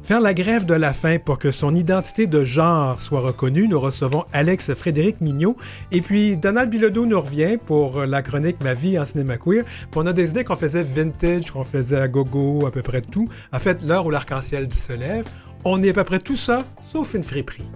Faire 0.08 0.22
la 0.22 0.32
grève 0.32 0.64
de 0.64 0.72
la 0.72 0.94
faim 0.94 1.18
pour 1.22 1.38
que 1.38 1.52
son 1.52 1.74
identité 1.74 2.26
de 2.26 2.42
genre 2.42 2.98
soit 2.98 3.20
reconnue, 3.20 3.68
nous 3.68 3.78
recevons 3.78 4.24
Alex 4.32 4.72
Frédéric 4.72 5.20
Mignot. 5.20 5.54
Et 5.92 6.00
puis 6.00 6.38
Donald 6.38 6.70
Bilodeau 6.70 7.04
nous 7.04 7.20
revient 7.20 7.58
pour 7.66 8.06
la 8.06 8.22
chronique 8.22 8.56
Ma 8.64 8.72
vie 8.72 8.98
en 8.98 9.04
cinéma 9.04 9.36
queer. 9.36 9.64
On 9.94 10.06
a 10.06 10.14
des 10.14 10.30
idées 10.30 10.44
qu'on 10.44 10.56
faisait 10.56 10.82
vintage, 10.82 11.50
qu'on 11.50 11.62
faisait 11.62 12.00
à 12.00 12.08
gogo, 12.08 12.66
à 12.66 12.70
peu 12.70 12.80
près 12.80 13.02
tout. 13.02 13.28
En 13.52 13.58
fait, 13.58 13.82
l'heure 13.82 14.06
où 14.06 14.10
l'arc-en-ciel 14.10 14.72
se 14.72 14.94
lève, 14.94 15.28
on 15.66 15.82
est 15.82 15.90
à 15.90 15.92
peu 15.92 16.04
près 16.04 16.20
tout 16.20 16.36
ça, 16.36 16.62
sauf 16.90 17.12
une 17.12 17.22
friperie. 17.22 17.68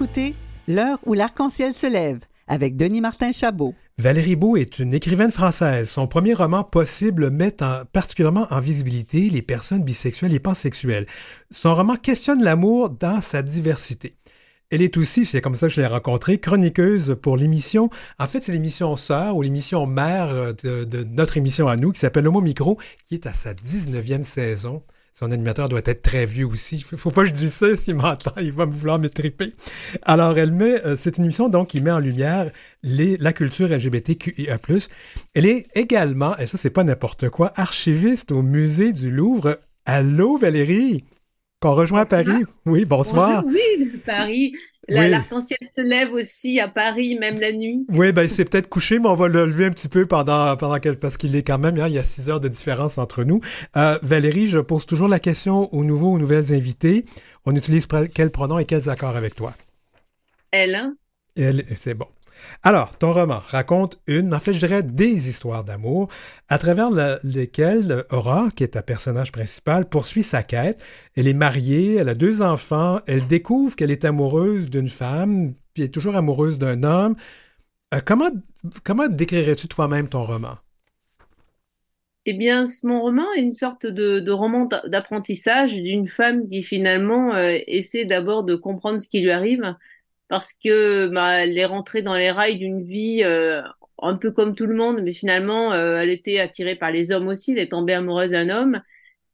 Écoutez 0.00 0.34
L'heure 0.66 0.98
où 1.04 1.12
l'arc-en-ciel 1.12 1.74
se 1.74 1.86
lève 1.86 2.20
avec 2.48 2.74
Denis 2.74 3.02
Martin 3.02 3.32
Chabot. 3.32 3.74
Valérie 3.98 4.34
Beau 4.34 4.56
est 4.56 4.78
une 4.78 4.94
écrivaine 4.94 5.30
française. 5.30 5.90
Son 5.90 6.06
premier 6.06 6.32
roman 6.32 6.64
Possible 6.64 7.28
met 7.28 7.54
particulièrement 7.92 8.46
en 8.48 8.60
visibilité 8.60 9.28
les 9.28 9.42
personnes 9.42 9.82
bisexuelles 9.82 10.32
et 10.32 10.38
pansexuelles. 10.38 11.04
Son 11.50 11.74
roman 11.74 11.96
questionne 11.96 12.42
l'amour 12.42 12.88
dans 12.88 13.20
sa 13.20 13.42
diversité. 13.42 14.16
Elle 14.70 14.80
est 14.80 14.96
aussi, 14.96 15.26
c'est 15.26 15.42
comme 15.42 15.54
ça 15.54 15.66
que 15.68 15.74
je 15.74 15.82
l'ai 15.82 15.86
rencontrée, 15.86 16.38
chroniqueuse 16.38 17.18
pour 17.20 17.36
l'émission. 17.36 17.90
En 18.18 18.26
fait, 18.26 18.40
c'est 18.40 18.52
l'émission 18.52 18.96
sœur 18.96 19.36
ou 19.36 19.42
l'émission 19.42 19.86
mère 19.86 20.54
de, 20.64 20.84
de, 20.84 21.04
notre 21.12 21.36
émission 21.36 21.68
à 21.68 21.76
nous 21.76 21.92
qui 21.92 22.00
s'appelle 22.00 22.26
Homo 22.26 22.40
Micro, 22.40 22.78
qui 23.04 23.16
est 23.16 23.26
à 23.26 23.34
sa 23.34 23.52
19e 23.52 24.24
saison. 24.24 24.82
Son 25.12 25.30
animateur 25.32 25.68
doit 25.68 25.80
être 25.84 26.02
très 26.02 26.24
vieux 26.24 26.46
aussi. 26.46 26.76
Il 26.76 26.84
faut, 26.84 26.96
faut 26.96 27.10
pas 27.10 27.22
que 27.22 27.28
je 27.28 27.32
dise 27.32 27.52
ça 27.52 27.76
s'il 27.76 27.96
m'entend, 27.96 28.32
il 28.38 28.52
va 28.52 28.66
me 28.66 28.72
vouloir 28.72 28.98
me 28.98 29.08
triper. 29.08 29.52
Alors, 30.02 30.38
elle 30.38 30.52
met, 30.52 30.84
euh, 30.84 30.96
c'est 30.96 31.18
une 31.18 31.24
émission 31.24 31.48
donc 31.48 31.68
qui 31.68 31.80
met 31.80 31.90
en 31.90 31.98
lumière 31.98 32.50
les, 32.82 33.16
la 33.16 33.32
culture 33.32 33.68
LGBTQIA+. 33.68 34.58
Elle 35.34 35.46
est 35.46 35.66
également, 35.74 36.36
et 36.38 36.46
ça 36.46 36.58
c'est 36.58 36.70
pas 36.70 36.84
n'importe 36.84 37.28
quoi, 37.28 37.52
archiviste 37.56 38.32
au 38.32 38.42
musée 38.42 38.92
du 38.92 39.10
Louvre. 39.10 39.58
Allô 39.84 40.36
Valérie, 40.36 41.04
qu'on 41.60 41.72
rejoint 41.72 42.02
à 42.02 42.06
Paris? 42.06 42.44
Oui, 42.64 42.84
bonsoir. 42.84 43.42
Bonjour, 43.42 43.60
oui, 43.78 43.92
Paris. 44.04 44.54
L'arc-en-ciel 44.90 45.58
se 45.74 45.80
lève 45.80 46.12
aussi 46.12 46.60
à 46.60 46.68
Paris, 46.68 47.16
même 47.18 47.38
la 47.38 47.52
nuit. 47.52 47.86
Oui, 47.88 48.12
ben 48.12 48.24
il 48.24 48.30
s'est 48.30 48.44
peut-être 48.44 48.68
couché, 48.68 48.98
mais 48.98 49.08
on 49.08 49.14
va 49.14 49.28
le 49.28 49.46
lever 49.46 49.66
un 49.66 49.70
petit 49.70 49.88
peu 49.88 50.06
pendant, 50.06 50.56
pendant 50.56 50.78
quel, 50.78 50.98
parce 50.98 51.16
qu'il 51.16 51.34
est 51.36 51.42
quand 51.42 51.58
même, 51.58 51.78
hein, 51.78 51.88
il 51.88 51.94
y 51.94 51.98
a 51.98 52.02
six 52.02 52.28
heures 52.28 52.40
de 52.40 52.48
différence 52.48 52.98
entre 52.98 53.24
nous. 53.24 53.40
Euh, 53.76 53.98
Valérie, 54.02 54.48
je 54.48 54.58
pose 54.58 54.86
toujours 54.86 55.08
la 55.08 55.20
question 55.20 55.72
aux 55.72 55.84
nouveaux, 55.84 56.12
aux 56.12 56.18
nouvelles 56.18 56.52
invités. 56.52 57.04
On 57.46 57.54
utilise 57.54 57.86
quel 58.14 58.30
pronom 58.30 58.58
et 58.58 58.64
quels 58.64 58.88
accords 58.90 59.16
avec 59.16 59.34
toi? 59.34 59.54
Elle. 60.50 60.74
Hein? 60.74 60.94
Elle, 61.36 61.64
c'est 61.76 61.94
bon. 61.94 62.06
Alors, 62.62 62.96
ton 62.98 63.12
roman 63.12 63.40
raconte 63.46 63.98
une, 64.06 64.34
en 64.34 64.38
fait, 64.38 64.52
je 64.52 64.58
dirais 64.58 64.82
des 64.82 65.28
histoires 65.28 65.64
d'amour, 65.64 66.08
à 66.48 66.58
travers 66.58 66.90
lesquelles 67.24 68.04
Aurore, 68.10 68.54
qui 68.54 68.64
est 68.64 68.68
ta 68.68 68.82
personnage 68.82 69.32
principal, 69.32 69.88
poursuit 69.88 70.22
sa 70.22 70.42
quête. 70.42 70.80
Elle 71.16 71.28
est 71.28 71.34
mariée, 71.34 71.96
elle 71.96 72.08
a 72.08 72.14
deux 72.14 72.42
enfants, 72.42 73.00
elle 73.06 73.26
découvre 73.26 73.76
qu'elle 73.76 73.90
est 73.90 74.04
amoureuse 74.04 74.68
d'une 74.68 74.88
femme, 74.88 75.54
puis 75.74 75.84
est 75.84 75.94
toujours 75.94 76.16
amoureuse 76.16 76.58
d'un 76.58 76.82
homme. 76.82 77.16
Euh, 77.94 78.00
comment, 78.04 78.30
comment 78.84 79.08
décrirais-tu 79.08 79.68
toi-même 79.68 80.08
ton 80.08 80.22
roman? 80.22 80.56
Eh 82.26 82.34
bien, 82.34 82.64
mon 82.82 83.00
roman 83.00 83.24
est 83.36 83.40
une 83.40 83.54
sorte 83.54 83.86
de, 83.86 84.30
roman 84.30 84.68
d'apprentissage 84.86 85.74
d'une 85.74 86.08
femme 86.08 86.48
qui 86.48 86.62
finalement 86.62 87.34
euh, 87.34 87.58
essaie 87.66 88.04
d'abord 88.04 88.44
de 88.44 88.56
comprendre 88.56 89.00
ce 89.00 89.08
qui 89.08 89.20
lui 89.20 89.30
arrive, 89.30 89.74
parce 90.30 90.52
que 90.54 91.08
bah, 91.08 91.42
elle 91.42 91.58
est 91.58 91.64
rentrée 91.66 92.02
dans 92.02 92.16
les 92.16 92.30
rails 92.30 92.56
d'une 92.58 92.84
vie 92.84 93.22
euh, 93.24 93.62
un 94.00 94.14
peu 94.16 94.30
comme 94.30 94.54
tout 94.54 94.66
le 94.66 94.76
monde, 94.76 95.00
mais 95.02 95.12
finalement, 95.12 95.72
euh, 95.72 95.98
elle 95.98 96.10
était 96.10 96.38
attirée 96.38 96.76
par 96.76 96.92
les 96.92 97.10
hommes 97.12 97.26
aussi, 97.28 97.52
elle 97.52 97.58
est 97.58 97.70
tombée 97.72 97.94
amoureuse 97.94 98.30
d'un 98.30 98.48
homme. 98.48 98.80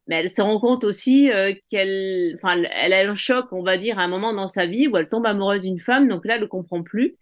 Mais 0.09 0.17
elle 0.17 0.31
se 0.31 0.41
rend 0.41 0.59
compte 0.59 0.85
aussi 0.85 1.31
euh, 1.33 1.53
qu'elle, 1.71 2.33
enfin, 2.37 2.63
elle 2.73 2.95
a 2.95 3.11
un 3.11 3.15
choc, 3.15 3.47
on 3.53 3.63
va 3.63 3.77
dire, 3.77 3.99
à 3.99 4.05
un 4.05 4.09
moment 4.09 4.33
dans 4.33 4.49
sa 4.49 4.67
vie 4.67 4.89
où 4.89 4.97
elle 4.97 5.09
tombe 5.09 5.27
amoureuse 5.27 5.63
d'une 5.63 5.81
femme, 5.81 6.09
donc 6.09 6.25
là, 6.25 6.37
elle 6.37 6.43
ne 6.43 6.47
comprend 6.47 6.83
plus. 6.83 7.17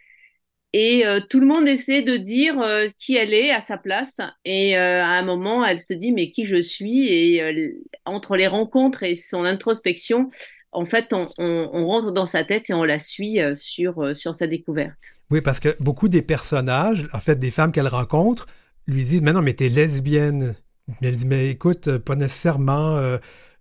Et 0.73 1.05
tout 1.31 1.39
le 1.39 1.47
monde 1.47 1.69
essaie 1.69 2.03
de 2.03 2.17
dire 2.17 2.57
qui 2.99 3.17
elle 3.17 3.33
est 3.33 3.53
à 3.53 3.61
sa 3.61 3.79
place. 3.79 4.21
Et 4.45 4.77
à 4.77 5.07
un 5.07 5.23
moment, 5.23 5.65
elle 5.65 5.81
se 5.81 5.95
dit 5.95 6.11
mais 6.11 6.33
qui 6.33 6.47
je 6.47 6.61
suis? 6.61 7.07
Et 7.09 7.77
entre 8.05 8.35
les 8.37 8.49
rencontres 8.49 9.05
et 9.05 9.15
son 9.15 9.45
introspection, 9.45 10.31
en 10.75 10.87
fait, 10.87 11.13
on, 11.13 11.87
rentre 11.87 12.13
dans 12.13 12.27
sa 12.27 12.45
tête 12.45 12.69
et 12.69 12.75
on 12.75 12.85
la 12.85 12.99
suit 12.99 13.41
euh, 13.41 13.55
sur, 13.55 14.03
euh, 14.03 14.15
sur 14.15 14.35
sa 14.35 14.47
découverte. 14.47 14.99
Oui, 15.31 15.41
parce 15.41 15.61
que 15.61 15.75
beaucoup 15.81 16.09
des 16.09 16.23
personnages, 16.23 17.09
en 17.13 17.21
fait, 17.21 17.37
des 17.37 17.51
femmes 17.51 17.73
qu'elle 17.73 17.89
rencontre, 17.89 18.47
lui 18.87 19.05
disent 19.05 19.23
Mais 19.23 19.33
non, 19.33 19.41
mais 19.41 19.55
t'es 19.55 19.69
lesbienne. 19.69 20.57
Mais 21.01 21.09
elle 21.09 21.17
dit 21.17 21.27
Mais 21.27 21.49
écoute, 21.49 21.89
euh, 21.89 21.99
pas 21.99 22.17
nécessairement. 22.17 22.99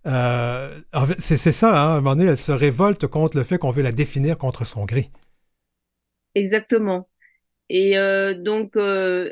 c'est 0.04 1.36
ça, 1.36 1.70
hein, 1.70 1.74
à 1.74 1.96
un 1.96 2.00
moment 2.00 2.16
donné, 2.16 2.30
elle 2.30 2.36
se 2.36 2.52
révolte 2.52 3.06
contre 3.06 3.36
le 3.36 3.44
fait 3.44 3.58
qu'on 3.58 3.70
veut 3.70 3.82
la 3.82 3.92
définir 3.92 4.36
contre 4.36 4.66
son 4.66 4.84
gré. 4.84 5.10
Exactement. 6.34 7.08
Et 7.70 7.94
donc, 8.36 8.76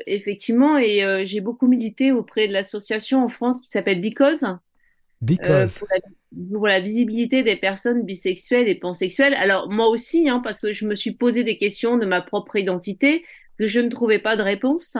effectivement, 0.07 0.79
et 0.79 1.23
j'ai 1.25 1.39
beaucoup 1.39 1.67
milité 1.67 2.11
auprès 2.11 2.47
de 2.47 2.53
l'association 2.53 3.23
en 3.23 3.27
France 3.27 3.61
qui 3.61 3.67
s'appelle 3.67 4.01
Because. 4.01 4.43
Because 5.21 5.79
pour 5.79 5.87
la 5.91 5.99
visibilité 6.79 7.43
des 7.43 7.55
personnes 7.55 8.03
bisexuelles 8.03 8.67
et 8.67 8.75
pansexuelles. 8.75 9.33
Alors 9.33 9.69
moi 9.69 9.87
aussi, 9.87 10.29
hein, 10.29 10.39
parce 10.43 10.59
que 10.59 10.71
je 10.71 10.87
me 10.87 10.95
suis 10.95 11.11
posé 11.11 11.43
des 11.43 11.57
questions 11.57 11.97
de 11.97 12.05
ma 12.05 12.21
propre 12.21 12.55
identité 12.55 13.23
que 13.57 13.67
je 13.67 13.79
ne 13.79 13.89
trouvais 13.89 14.19
pas 14.19 14.35
de 14.35 14.41
réponse. 14.41 14.97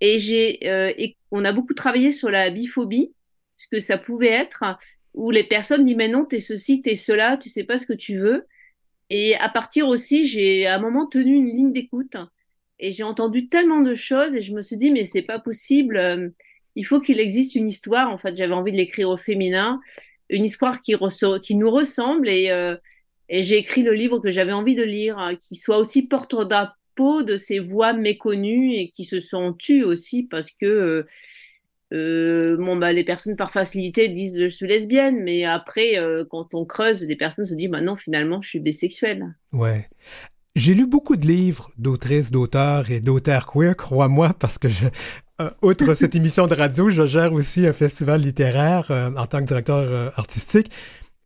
Et 0.00 0.18
j'ai, 0.18 0.68
euh, 0.68 0.92
on 1.30 1.44
a 1.44 1.52
beaucoup 1.52 1.74
travaillé 1.74 2.10
sur 2.10 2.30
la 2.30 2.50
biphobie, 2.50 3.12
ce 3.56 3.66
que 3.68 3.80
ça 3.80 3.96
pouvait 3.96 4.28
être, 4.28 4.64
où 5.14 5.30
les 5.30 5.44
personnes 5.44 5.84
disent 5.84 5.96
mais 5.96 6.08
non, 6.08 6.24
t'es 6.24 6.40
ceci, 6.40 6.82
t'es 6.82 6.96
cela, 6.96 7.38
tu 7.38 7.48
sais 7.48 7.64
pas 7.64 7.78
ce 7.78 7.86
que 7.86 7.94
tu 7.94 8.18
veux. 8.18 8.46
Et 9.08 9.36
à 9.36 9.48
partir 9.48 9.88
aussi, 9.88 10.26
j'ai 10.26 10.66
à 10.66 10.76
un 10.76 10.78
moment 10.80 11.06
tenu 11.06 11.34
une 11.34 11.46
ligne 11.46 11.72
d'écoute 11.72 12.16
et 12.78 12.90
j'ai 12.90 13.04
entendu 13.04 13.48
tellement 13.48 13.80
de 13.80 13.94
choses 13.94 14.34
et 14.34 14.42
je 14.42 14.52
me 14.52 14.60
suis 14.60 14.76
dit 14.76 14.90
mais 14.90 15.04
c'est 15.04 15.22
pas 15.22 15.38
possible. 15.38 15.96
Euh, 15.96 16.28
il 16.74 16.84
faut 16.84 17.00
qu'il 17.00 17.20
existe 17.20 17.54
une 17.54 17.68
histoire. 17.68 18.10
En 18.10 18.18
fait, 18.18 18.36
j'avais 18.36 18.52
envie 18.52 18.72
de 18.72 18.76
l'écrire 18.76 19.08
au 19.08 19.16
féminin 19.16 19.80
une 20.28 20.44
histoire 20.44 20.82
qui, 20.82 20.94
nous 21.54 21.70
ressemble 21.70 22.28
euh, 22.28 22.76
et, 23.28 23.42
j'ai 23.42 23.58
écrit 23.58 23.82
le 23.82 23.92
livre 23.92 24.20
que 24.20 24.30
j'avais 24.30 24.52
envie 24.52 24.74
de 24.74 24.82
lire, 24.82 25.18
hein, 25.18 25.36
qui 25.36 25.56
soit 25.56 25.78
aussi 25.78 26.06
porte-drapeau 26.06 27.22
de 27.22 27.36
ces 27.36 27.58
voix 27.58 27.92
méconnues 27.92 28.74
et 28.74 28.90
qui 28.90 29.04
se 29.04 29.20
sont 29.20 29.52
tues 29.52 29.84
aussi 29.84 30.22
parce 30.24 30.50
que 30.50 30.66
euh, 30.66 31.06
euh, 31.92 32.56
bon, 32.56 32.76
bah, 32.76 32.92
les 32.92 33.04
personnes 33.04 33.36
par 33.36 33.52
facilité 33.52 34.08
disent 34.08 34.40
je 34.40 34.48
suis 34.48 34.66
lesbienne, 34.66 35.22
mais 35.22 35.44
après, 35.44 35.96
quand 36.30 36.54
on 36.54 36.64
creuse, 36.64 37.06
les 37.06 37.16
personnes 37.16 37.46
se 37.46 37.54
disent 37.54 37.70
bah 37.70 37.80
non, 37.80 37.96
finalement, 37.96 38.42
je 38.42 38.48
suis 38.48 38.60
bisexuelle. 38.60 39.34
Ouais. 39.52 39.88
J'ai 40.56 40.72
lu 40.72 40.86
beaucoup 40.86 41.16
de 41.16 41.26
livres 41.26 41.70
d'autrices, 41.76 42.30
d'auteurs 42.30 42.90
et 42.90 43.00
d'auteurs 43.00 43.46
queer, 43.46 43.76
crois-moi, 43.76 44.34
parce 44.38 44.56
que 44.56 44.68
je, 44.68 44.86
euh, 45.40 45.50
outre 45.62 45.92
cette 45.94 46.14
émission 46.14 46.46
de 46.46 46.54
radio, 46.54 46.88
je 46.90 47.06
gère 47.06 47.32
aussi 47.32 47.66
un 47.66 47.72
festival 47.72 48.20
littéraire 48.20 48.90
euh, 48.90 49.10
en 49.16 49.26
tant 49.26 49.40
que 49.40 49.44
directeur 49.44 49.78
euh, 49.78 50.10
artistique. 50.16 50.70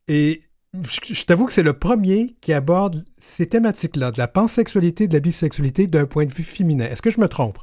Et 0.09 0.40
je, 0.83 1.25
t'avoue 1.25 1.46
que 1.46 1.53
c'est 1.53 1.62
le 1.62 1.79
premier 1.79 2.35
qui 2.40 2.53
aborde 2.53 3.05
ces 3.18 3.49
thématiques-là, 3.49 4.11
de 4.11 4.18
la 4.18 4.29
pansexualité, 4.29 5.07
de 5.07 5.14
la 5.14 5.20
bisexualité 5.20 5.87
d'un 5.87 6.07
point 6.07 6.27
de 6.27 6.33
vue 6.33 6.42
féminin. 6.42 6.87
Est-ce 6.87 7.03
que 7.03 7.11
je 7.11 7.20
me 7.20 7.29
trompe? 7.29 7.59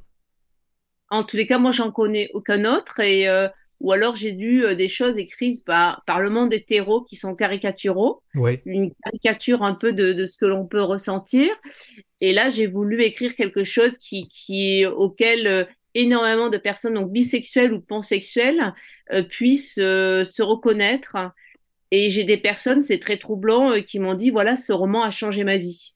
En 1.09 1.23
tous 1.23 1.37
les 1.37 1.47
cas, 1.47 1.57
moi, 1.57 1.71
j'en 1.71 1.91
connais 1.91 2.29
aucun 2.33 2.65
autre. 2.65 2.99
Et, 2.99 3.27
ou 3.79 3.93
alors, 3.93 4.17
j'ai 4.17 4.31
lu 4.31 4.75
des 4.75 4.89
choses 4.89 5.17
écrites 5.17 5.63
par, 5.63 6.03
par 6.05 6.19
le 6.19 6.29
monde 6.29 6.51
hétéro 6.51 7.03
qui 7.03 7.15
sont 7.15 7.33
caricaturaux. 7.33 8.23
Oui. 8.35 8.59
Une 8.65 8.91
caricature 9.05 9.63
un 9.63 9.73
peu 9.73 9.93
de, 9.93 10.11
de 10.11 10.27
ce 10.27 10.35
que 10.35 10.45
l'on 10.45 10.65
peut 10.65 10.81
ressentir. 10.83 11.49
Et 12.19 12.33
là, 12.33 12.49
j'ai 12.49 12.67
voulu 12.67 13.01
écrire 13.03 13.35
quelque 13.35 13.63
chose 13.63 13.97
qui, 13.99 14.27
qui 14.27 14.85
auquel 14.85 15.69
énormément 15.97 16.49
de 16.49 16.57
personnes 16.57 16.93
donc 16.93 17.11
bisexuelles 17.11 17.73
ou 17.73 17.81
pansexuelles 17.81 18.73
euh, 19.11 19.23
puissent 19.23 19.79
euh, 19.79 20.23
se 20.23 20.41
reconnaître. 20.41 21.17
Et 21.91 22.09
j'ai 22.09 22.23
des 22.23 22.37
personnes, 22.37 22.83
c'est 22.83 22.99
très 22.99 23.17
troublant, 23.17 23.71
euh, 23.71 23.81
qui 23.81 23.99
m'ont 23.99 24.13
dit 24.13 24.29
voilà, 24.29 24.55
ce 24.55 24.71
roman 24.71 25.03
a 25.03 25.11
changé 25.11 25.43
ma 25.43 25.57
vie. 25.57 25.95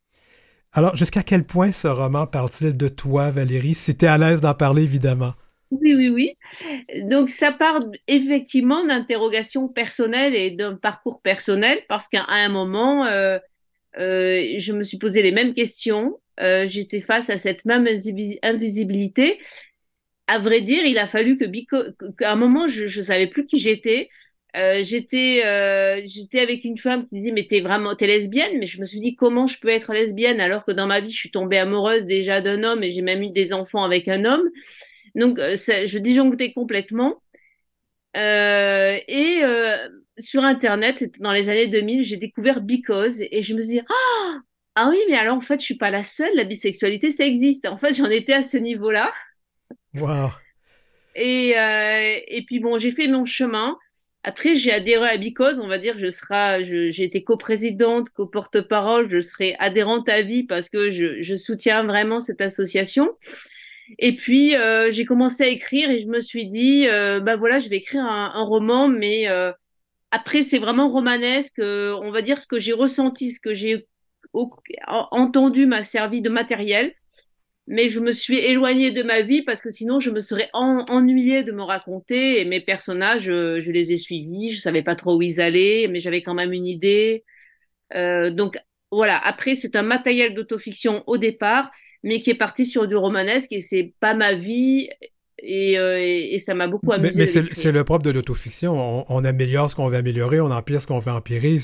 Alors, 0.73 0.95
jusqu'à 0.95 1.21
quel 1.21 1.45
point 1.45 1.71
ce 1.71 1.87
roman 1.87 2.25
parle-t-il 2.25 2.75
de 2.75 2.87
toi, 2.87 3.29
Valérie, 3.29 3.75
si 3.75 3.95
tu 3.95 4.05
es 4.05 4.07
à 4.07 4.17
l'aise 4.17 4.41
d'en 4.41 4.53
parler, 4.53 4.83
évidemment? 4.83 5.33
Oui, 5.69 5.93
oui, 5.93 6.09
oui. 6.09 6.37
Donc, 7.09 7.29
ça 7.29 7.51
part 7.51 7.79
effectivement 8.07 8.85
d'interrogations 8.85 9.67
personnelles 9.67 10.35
et 10.35 10.51
d'un 10.51 10.75
parcours 10.75 11.21
personnel, 11.21 11.79
parce 11.87 12.07
qu'à 12.07 12.25
un 12.27 12.49
moment, 12.49 13.05
je 13.95 14.71
me 14.71 14.83
suis 14.83 14.97
posé 14.97 15.21
les 15.21 15.31
mêmes 15.31 15.53
questions. 15.53 16.19
J'étais 16.37 17.01
face 17.01 17.29
à 17.29 17.37
cette 17.37 17.65
même 17.65 17.85
invisibilité 18.43 19.39
à 20.31 20.39
vrai 20.39 20.61
dire, 20.61 20.85
il 20.85 20.97
a 20.97 21.07
fallu 21.09 21.37
que 21.37 21.45
qu'à 22.17 22.31
un 22.31 22.35
moment, 22.35 22.67
je 22.67 22.85
ne 22.85 23.03
savais 23.03 23.27
plus 23.27 23.45
qui 23.45 23.59
j'étais. 23.59 24.07
Euh, 24.55 24.81
j'étais 24.81 25.43
euh, 25.45 26.01
j'étais 26.05 26.39
avec 26.39 26.63
une 26.65 26.77
femme 26.77 27.05
qui 27.05 27.15
disait 27.15 27.31
mais 27.31 27.47
t'es 27.47 27.59
vraiment 27.61 27.95
lesbienne? 27.99 28.57
Mais 28.59 28.67
je 28.67 28.79
me 28.81 28.85
suis 28.85 28.99
dit 28.99 29.15
comment 29.15 29.47
je 29.47 29.59
peux 29.59 29.69
être 29.69 29.93
lesbienne 29.93 30.41
alors 30.41 30.65
que 30.65 30.71
dans 30.71 30.87
ma 30.87 30.99
vie 31.01 31.09
je 31.09 31.17
suis 31.17 31.31
tombée 31.31 31.57
amoureuse 31.57 32.05
déjà 32.05 32.41
d'un 32.41 32.63
homme 32.63 32.83
et 32.83 32.91
j'ai 32.91 33.01
même 33.01 33.23
eu 33.23 33.29
des 33.31 33.53
enfants 33.53 33.83
avec 33.83 34.07
un 34.07 34.25
homme. 34.25 34.43
Donc 35.15 35.37
euh, 35.39 35.55
je 35.57 35.97
disjonctais 35.97 36.53
complètement. 36.53 37.21
Et 38.15 39.41
sur 40.17 40.43
internet 40.43 41.11
dans 41.19 41.31
les 41.33 41.49
années 41.49 41.67
2000 41.67 42.03
j'ai 42.03 42.17
découvert 42.17 42.61
Because 42.61 43.21
et 43.21 43.43
je 43.43 43.53
me 43.55 43.61
suis 43.61 43.79
dit 43.79 43.81
ah! 43.89 44.37
Ah 44.75 44.89
oui 44.89 44.97
mais 45.09 45.17
alors 45.17 45.35
en 45.37 45.41
fait 45.41 45.59
je 45.59 45.65
suis 45.65 45.77
pas 45.77 45.91
la 45.91 46.03
seule 46.03 46.31
la 46.35 46.45
bisexualité 46.45 47.09
ça 47.11 47.25
existe. 47.25 47.65
En 47.67 47.77
fait 47.77 47.93
j'en 47.93 48.09
étais 48.09 48.33
à 48.33 48.41
ce 48.43 48.57
niveau 48.57 48.91
là 48.91 49.11
Wow. 49.95 50.30
Et, 51.15 51.58
euh, 51.58 52.19
et 52.27 52.43
puis 52.45 52.60
bon, 52.60 52.77
j'ai 52.77 52.91
fait 52.91 53.08
mon 53.08 53.25
chemin. 53.25 53.77
Après, 54.23 54.56
j'ai 54.56 54.71
adhéré 54.71 55.10
à 55.10 55.17
Bicose, 55.17 55.60
on 55.60 55.67
va 55.67 55.80
dire, 55.80 55.97
je 55.97 56.12
serai, 56.12 56.63
j'ai 56.63 57.04
été 57.04 57.23
coprésidente, 57.23 58.12
co-porte-parole, 58.12 59.10
je 59.10 59.19
serai 59.19 59.56
adhérente 59.58 60.08
à 60.10 60.21
vie 60.21 60.43
parce 60.43 60.69
que 60.69 60.91
je, 60.91 61.36
soutiens 61.36 61.84
vraiment 61.84 62.21
cette 62.21 62.39
association. 62.39 63.10
Et 63.97 64.15
puis, 64.15 64.56
euh, 64.56 64.91
j'ai 64.91 65.06
commencé 65.06 65.43
à 65.43 65.47
écrire 65.47 65.89
et 65.89 65.99
je 65.99 66.08
me 66.08 66.19
suis 66.19 66.51
dit, 66.51 66.86
bah 66.88 67.36
voilà, 67.36 67.58
je 67.58 67.67
vais 67.67 67.77
écrire 67.77 68.04
un, 68.04 68.43
roman, 68.43 68.88
mais 68.88 69.25
après, 70.12 70.43
c'est 70.43 70.60
vraiment 70.60 70.89
romanesque. 70.89 71.59
On 71.59 72.11
va 72.11 72.22
dire 72.22 72.39
ce 72.39 72.47
que 72.47 72.59
j'ai 72.59 72.74
ressenti, 72.74 73.32
ce 73.32 73.39
que 73.39 73.55
j'ai 73.55 73.88
entendu 74.88 75.65
m'a 75.65 75.82
servi 75.82 76.22
de 76.22 76.30
matériel. 76.30 76.93
Mais 77.68 77.89
je 77.89 77.99
me 77.99 78.12
suis 78.12 78.38
éloignée 78.39 78.91
de 78.91 79.03
ma 79.03 79.22
vie 79.22 79.43
parce 79.43 79.62
que 79.62 79.72
sinon 79.72 79.99
je 79.99 80.09
me 80.09 80.20
serais 80.20 80.49
ennuyée 80.53 81.43
de 81.43 81.51
me 81.51 81.64
raconter 81.64 82.41
et 82.41 82.45
mes 82.45 82.62
personnages, 82.62 83.24
je, 83.24 83.72
les 83.72 83.93
ai 83.93 83.97
suivis, 83.97 84.51
je 84.51 84.59
savais 84.59 84.84
pas 84.84 84.95
trop 84.95 85.18
où 85.18 85.22
ils 85.22 85.39
allaient, 85.41 85.88
mais 85.89 85.99
j'avais 85.99 86.22
quand 86.22 86.34
même 86.34 86.53
une 86.53 86.66
idée. 86.66 87.24
Euh, 87.95 88.32
donc 88.32 88.57
voilà, 88.91 89.18
après 89.20 89.55
c'est 89.55 89.76
un 89.76 89.84
matériel 89.84 90.34
d'autofiction 90.34 91.03
au 91.07 91.18
départ, 91.18 91.72
mais 92.03 92.20
qui 92.20 92.32
est 92.32 92.36
parti 92.36 92.66
sur 92.66 92.88
du 92.88 92.95
romanesque 92.95 93.51
et 93.51 93.62
c'est 93.62 93.93
pas 93.99 94.14
ma 94.14 94.34
vie 94.34 94.89
euh, 95.43 95.97
et, 95.99 96.37
ça 96.39 96.53
m'a 96.53 96.67
beaucoup 96.67 96.91
amusé. 96.91 97.13
Mais, 97.15 97.25
c'est 97.25 97.71
le 97.71 97.83
propre 97.83 98.03
de 98.03 98.11
l'autofiction. 98.11 99.05
On, 99.09 99.23
améliore 99.23 99.69
ce 99.69 99.75
qu'on 99.75 99.87
veut 99.87 99.97
améliorer, 99.97 100.39
on 100.39 100.51
empire 100.51 100.81
ce 100.81 100.87
qu'on 100.87 100.99
veut 100.99 101.11
empirer. 101.11 101.57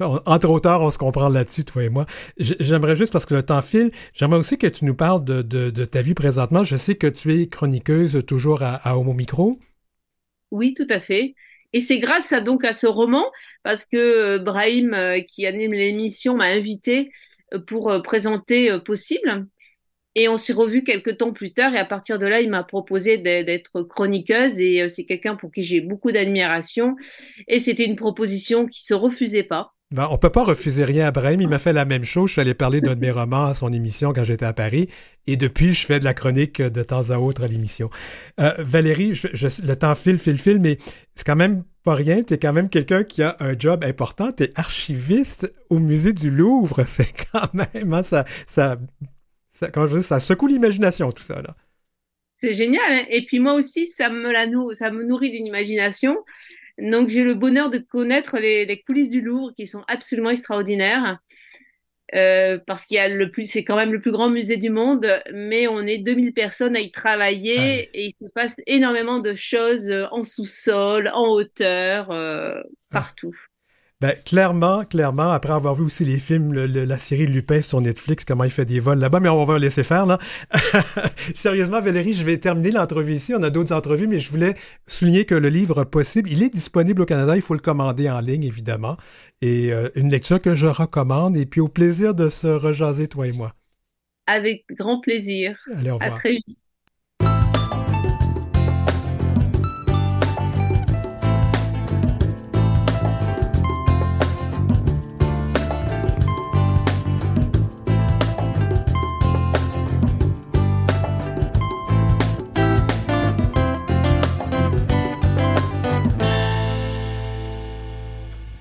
Entre 0.00 0.50
auteurs, 0.50 0.82
on 0.82 0.90
se 0.90 0.98
comprend 0.98 1.28
là-dessus, 1.28 1.64
toi 1.64 1.84
et 1.84 1.88
moi. 1.88 2.06
J'aimerais 2.38 2.96
juste, 2.96 3.12
parce 3.12 3.26
que 3.26 3.34
le 3.34 3.42
temps 3.42 3.62
file, 3.62 3.90
j'aimerais 4.12 4.38
aussi 4.38 4.58
que 4.58 4.66
tu 4.66 4.84
nous 4.84 4.94
parles 4.94 5.24
de, 5.24 5.84
ta 5.84 6.02
vie 6.02 6.14
présentement. 6.14 6.62
Je 6.62 6.76
sais 6.76 6.96
que 6.96 7.06
tu 7.06 7.40
es 7.40 7.48
chroniqueuse 7.48 8.22
toujours 8.26 8.62
à, 8.62 8.98
Homo 8.98 9.12
Micro. 9.12 9.58
Oui, 10.50 10.74
tout 10.74 10.86
à 10.90 11.00
fait. 11.00 11.34
Et 11.72 11.80
c'est 11.80 11.98
grâce 11.98 12.32
à, 12.32 12.40
donc 12.40 12.64
à 12.64 12.72
ce 12.72 12.86
roman, 12.86 13.24
parce 13.62 13.84
que 13.84 13.96
euh, 13.96 14.38
Brahim, 14.38 14.94
euh, 14.94 15.20
qui 15.20 15.46
anime 15.46 15.72
l'émission, 15.72 16.36
m'a 16.36 16.46
invité 16.46 17.10
pour 17.66 17.92
présenter 18.02 18.76
Possible, 18.84 19.46
et 20.16 20.28
on 20.28 20.38
s'est 20.38 20.54
revu 20.54 20.82
quelques 20.82 21.18
temps 21.18 21.32
plus 21.32 21.52
tard 21.52 21.74
et 21.74 21.78
à 21.78 21.84
partir 21.84 22.18
de 22.18 22.26
là, 22.26 22.40
il 22.40 22.50
m'a 22.50 22.64
proposé 22.64 23.18
d'être 23.18 23.82
chroniqueuse 23.82 24.60
et 24.60 24.82
euh, 24.82 24.88
c'est 24.88 25.04
quelqu'un 25.04 25.36
pour 25.36 25.52
qui 25.52 25.62
j'ai 25.62 25.80
beaucoup 25.80 26.10
d'admiration 26.10 26.96
et 27.46 27.60
c'était 27.60 27.84
une 27.84 27.96
proposition 27.96 28.66
qui 28.66 28.82
se 28.82 28.94
refusait 28.94 29.44
pas. 29.44 29.74
Ben, 29.92 30.08
on 30.10 30.18
peut 30.18 30.30
pas 30.30 30.42
refuser 30.42 30.84
rien 30.84 31.06
à 31.06 31.10
Brahim. 31.12 31.40
Il 31.40 31.48
m'a 31.48 31.60
fait 31.60 31.72
la 31.72 31.84
même 31.84 32.02
chose. 32.02 32.30
Je 32.30 32.32
suis 32.32 32.40
allé 32.40 32.54
parler 32.54 32.80
d'un 32.80 32.96
de 32.96 33.00
mes 33.00 33.12
romans 33.12 33.44
à 33.44 33.54
son 33.54 33.72
émission 33.72 34.12
quand 34.12 34.24
j'étais 34.24 34.44
à 34.44 34.52
Paris. 34.52 34.88
Et 35.28 35.36
depuis, 35.36 35.74
je 35.74 35.86
fais 35.86 36.00
de 36.00 36.04
la 36.04 36.12
chronique 36.12 36.60
de 36.60 36.82
temps 36.82 37.10
à 37.10 37.18
autre 37.18 37.44
à 37.44 37.46
l'émission. 37.46 37.88
Euh, 38.40 38.52
Valérie, 38.58 39.12
le 39.12 39.74
temps 39.74 39.94
file, 39.94 40.18
file, 40.18 40.38
file, 40.38 40.58
mais 40.58 40.78
c'est 41.14 41.24
quand 41.24 41.36
même 41.36 41.62
pas 41.84 41.94
rien. 41.94 42.24
Tu 42.24 42.34
es 42.34 42.38
quand 42.38 42.52
même 42.52 42.68
quelqu'un 42.68 43.04
qui 43.04 43.22
a 43.22 43.36
un 43.38 43.56
job 43.56 43.84
important. 43.84 44.32
Tu 44.32 44.44
es 44.44 44.52
archiviste 44.56 45.54
au 45.70 45.78
musée 45.78 46.12
du 46.12 46.30
Louvre. 46.32 46.82
C'est 46.86 47.12
quand 47.32 47.54
même, 47.54 47.94
hein, 47.94 48.02
ça, 48.02 48.24
ça 48.48 48.78
ça, 49.56 49.70
je 49.86 50.02
ça 50.02 50.20
secoue 50.20 50.46
l'imagination, 50.46 51.10
tout 51.10 51.22
ça. 51.22 51.40
là. 51.40 51.56
C'est 52.34 52.52
génial. 52.52 52.92
Hein. 52.92 53.04
et 53.08 53.24
puis 53.24 53.40
moi 53.40 53.54
aussi, 53.54 53.86
ça 53.86 54.10
me, 54.10 54.30
la 54.30 54.46
ça 54.74 54.90
me 54.90 55.02
nourrit 55.04 55.30
d'une 55.30 55.46
imagination. 55.46 56.18
Donc 56.78 57.08
j'ai 57.08 57.24
le 57.24 57.32
bonheur 57.32 57.70
de 57.70 57.78
connaître 57.78 58.38
les, 58.38 58.82
coulisses 58.86 59.10
du 59.10 59.22
Louvre 59.22 59.52
qui 59.56 59.66
sont 59.66 59.82
absolument 59.88 60.30
extraordinaires. 60.30 61.18
Euh, 62.14 62.58
parce 62.66 62.86
qu'il 62.86 62.98
y 62.98 63.00
a 63.00 63.08
le 63.08 63.30
plus, 63.30 63.46
c'est 63.46 63.64
quand 63.64 63.74
même 63.74 63.92
le 63.92 64.00
plus 64.00 64.12
grand 64.12 64.30
musée 64.30 64.58
du 64.58 64.70
monde, 64.70 65.20
mais 65.32 65.66
on 65.66 65.80
est 65.80 65.98
2000 65.98 66.34
personnes 66.34 66.76
à 66.76 66.80
y 66.80 66.92
travailler 66.92 67.90
et 67.94 68.06
il 68.06 68.14
se 68.20 68.30
passe 68.32 68.60
énormément 68.66 69.18
de 69.18 69.34
choses 69.34 69.88
euh, 69.88 70.06
en 70.12 70.22
sous-sol, 70.22 71.10
en 71.12 71.26
hauteur, 71.26 72.12
euh, 72.12 72.60
ah. 72.60 72.64
partout. 72.90 73.34
Ben, 74.02 74.14
clairement, 74.26 74.84
clairement, 74.84 75.30
après 75.30 75.54
avoir 75.54 75.74
vu 75.74 75.82
aussi 75.84 76.04
les 76.04 76.18
films, 76.18 76.52
la 76.52 76.98
série 76.98 77.26
Lupin 77.26 77.62
sur 77.62 77.80
Netflix, 77.80 78.26
comment 78.26 78.44
il 78.44 78.50
fait 78.50 78.66
des 78.66 78.78
vols 78.78 78.98
là-bas, 78.98 79.20
mais 79.20 79.30
on 79.30 79.42
va 79.44 79.54
le 79.54 79.60
laisser 79.60 79.84
faire, 79.84 80.04
là. 80.04 80.18
Sérieusement, 81.34 81.80
Valérie, 81.80 82.12
je 82.12 82.22
vais 82.22 82.36
terminer 82.36 82.72
l'entrevue 82.72 83.14
ici. 83.14 83.32
On 83.34 83.42
a 83.42 83.48
d'autres 83.48 83.74
entrevues, 83.74 84.06
mais 84.06 84.20
je 84.20 84.30
voulais 84.30 84.54
souligner 84.86 85.24
que 85.24 85.34
le 85.34 85.48
livre 85.48 85.84
Possible, 85.84 86.30
il 86.30 86.42
est 86.42 86.50
disponible 86.50 87.00
au 87.00 87.06
Canada. 87.06 87.36
Il 87.36 87.42
faut 87.42 87.54
le 87.54 87.60
commander 87.60 88.10
en 88.10 88.20
ligne, 88.20 88.44
évidemment. 88.44 88.98
Et 89.40 89.72
euh, 89.72 89.88
une 89.94 90.10
lecture 90.10 90.42
que 90.42 90.54
je 90.54 90.66
recommande. 90.66 91.34
Et 91.38 91.46
puis 91.46 91.62
au 91.62 91.68
plaisir 91.68 92.14
de 92.14 92.28
se 92.28 92.48
rejaser, 92.48 93.08
toi 93.08 93.26
et 93.26 93.32
moi. 93.32 93.54
Avec 94.26 94.66
grand 94.72 95.00
plaisir. 95.00 95.56
Allez, 95.74 95.90
au 95.90 95.96
revoir. 95.96 96.20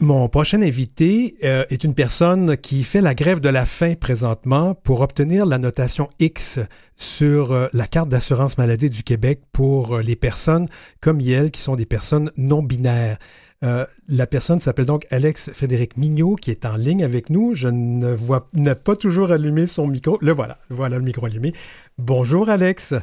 Mon 0.05 0.29
prochain 0.29 0.61
invité 0.61 1.35
euh, 1.43 1.65
est 1.71 1.83
une 1.83 1.95
personne 1.95 2.57
qui 2.57 2.83
fait 2.83 3.01
la 3.01 3.15
grève 3.15 3.39
de 3.39 3.49
la 3.49 3.65
faim 3.65 3.95
présentement 3.99 4.75
pour 4.75 5.01
obtenir 5.01 5.47
la 5.47 5.57
notation 5.57 6.07
X 6.19 6.59
sur 6.95 7.51
euh, 7.51 7.65
la 7.73 7.87
carte 7.87 8.07
d'assurance 8.07 8.59
maladie 8.59 8.91
du 8.91 9.01
Québec 9.01 9.41
pour 9.51 9.95
euh, 9.95 10.01
les 10.03 10.15
personnes 10.15 10.67
comme 11.01 11.19
elle 11.21 11.49
qui 11.49 11.59
sont 11.59 11.75
des 11.75 11.87
personnes 11.87 12.29
non 12.37 12.61
binaires. 12.61 13.17
la 13.63 14.27
personne 14.27 14.59
s'appelle 14.59 14.85
donc 14.85 15.07
Alex 15.09 15.49
Frédéric 15.51 15.97
Mignot 15.97 16.35
qui 16.35 16.51
est 16.51 16.67
en 16.67 16.75
ligne 16.75 17.03
avec 17.03 17.31
nous. 17.31 17.55
Je 17.55 17.67
ne 17.67 18.13
vois 18.13 18.47
n'a 18.53 18.75
pas 18.75 18.95
toujours 18.95 19.31
allumé 19.31 19.65
son 19.65 19.87
micro. 19.87 20.19
Le 20.21 20.33
voilà, 20.33 20.59
voilà 20.69 20.97
le 20.97 21.03
micro 21.03 21.25
allumé. 21.25 21.51
Bonjour 21.97 22.47
Alex. 22.47 22.93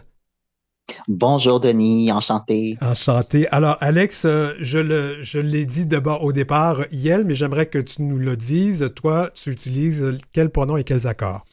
Bonjour 1.08 1.60
Denis, 1.60 2.12
enchanté. 2.12 2.76
Enchanté. 2.80 3.48
Alors 3.48 3.76
Alex, 3.80 4.24
euh, 4.24 4.54
je, 4.60 4.78
le, 4.78 5.22
je 5.22 5.38
l'ai 5.38 5.66
dit 5.66 5.86
d'abord 5.86 6.22
au 6.22 6.32
départ, 6.32 6.84
Yel, 6.90 7.24
mais 7.24 7.34
j'aimerais 7.34 7.66
que 7.66 7.78
tu 7.78 8.02
nous 8.02 8.18
le 8.18 8.36
dises. 8.36 8.90
Toi, 8.94 9.30
tu 9.34 9.50
utilises 9.50 10.18
quels 10.32 10.50
pronoms 10.50 10.76
et 10.76 10.84
quels 10.84 11.06
accords? 11.06 11.44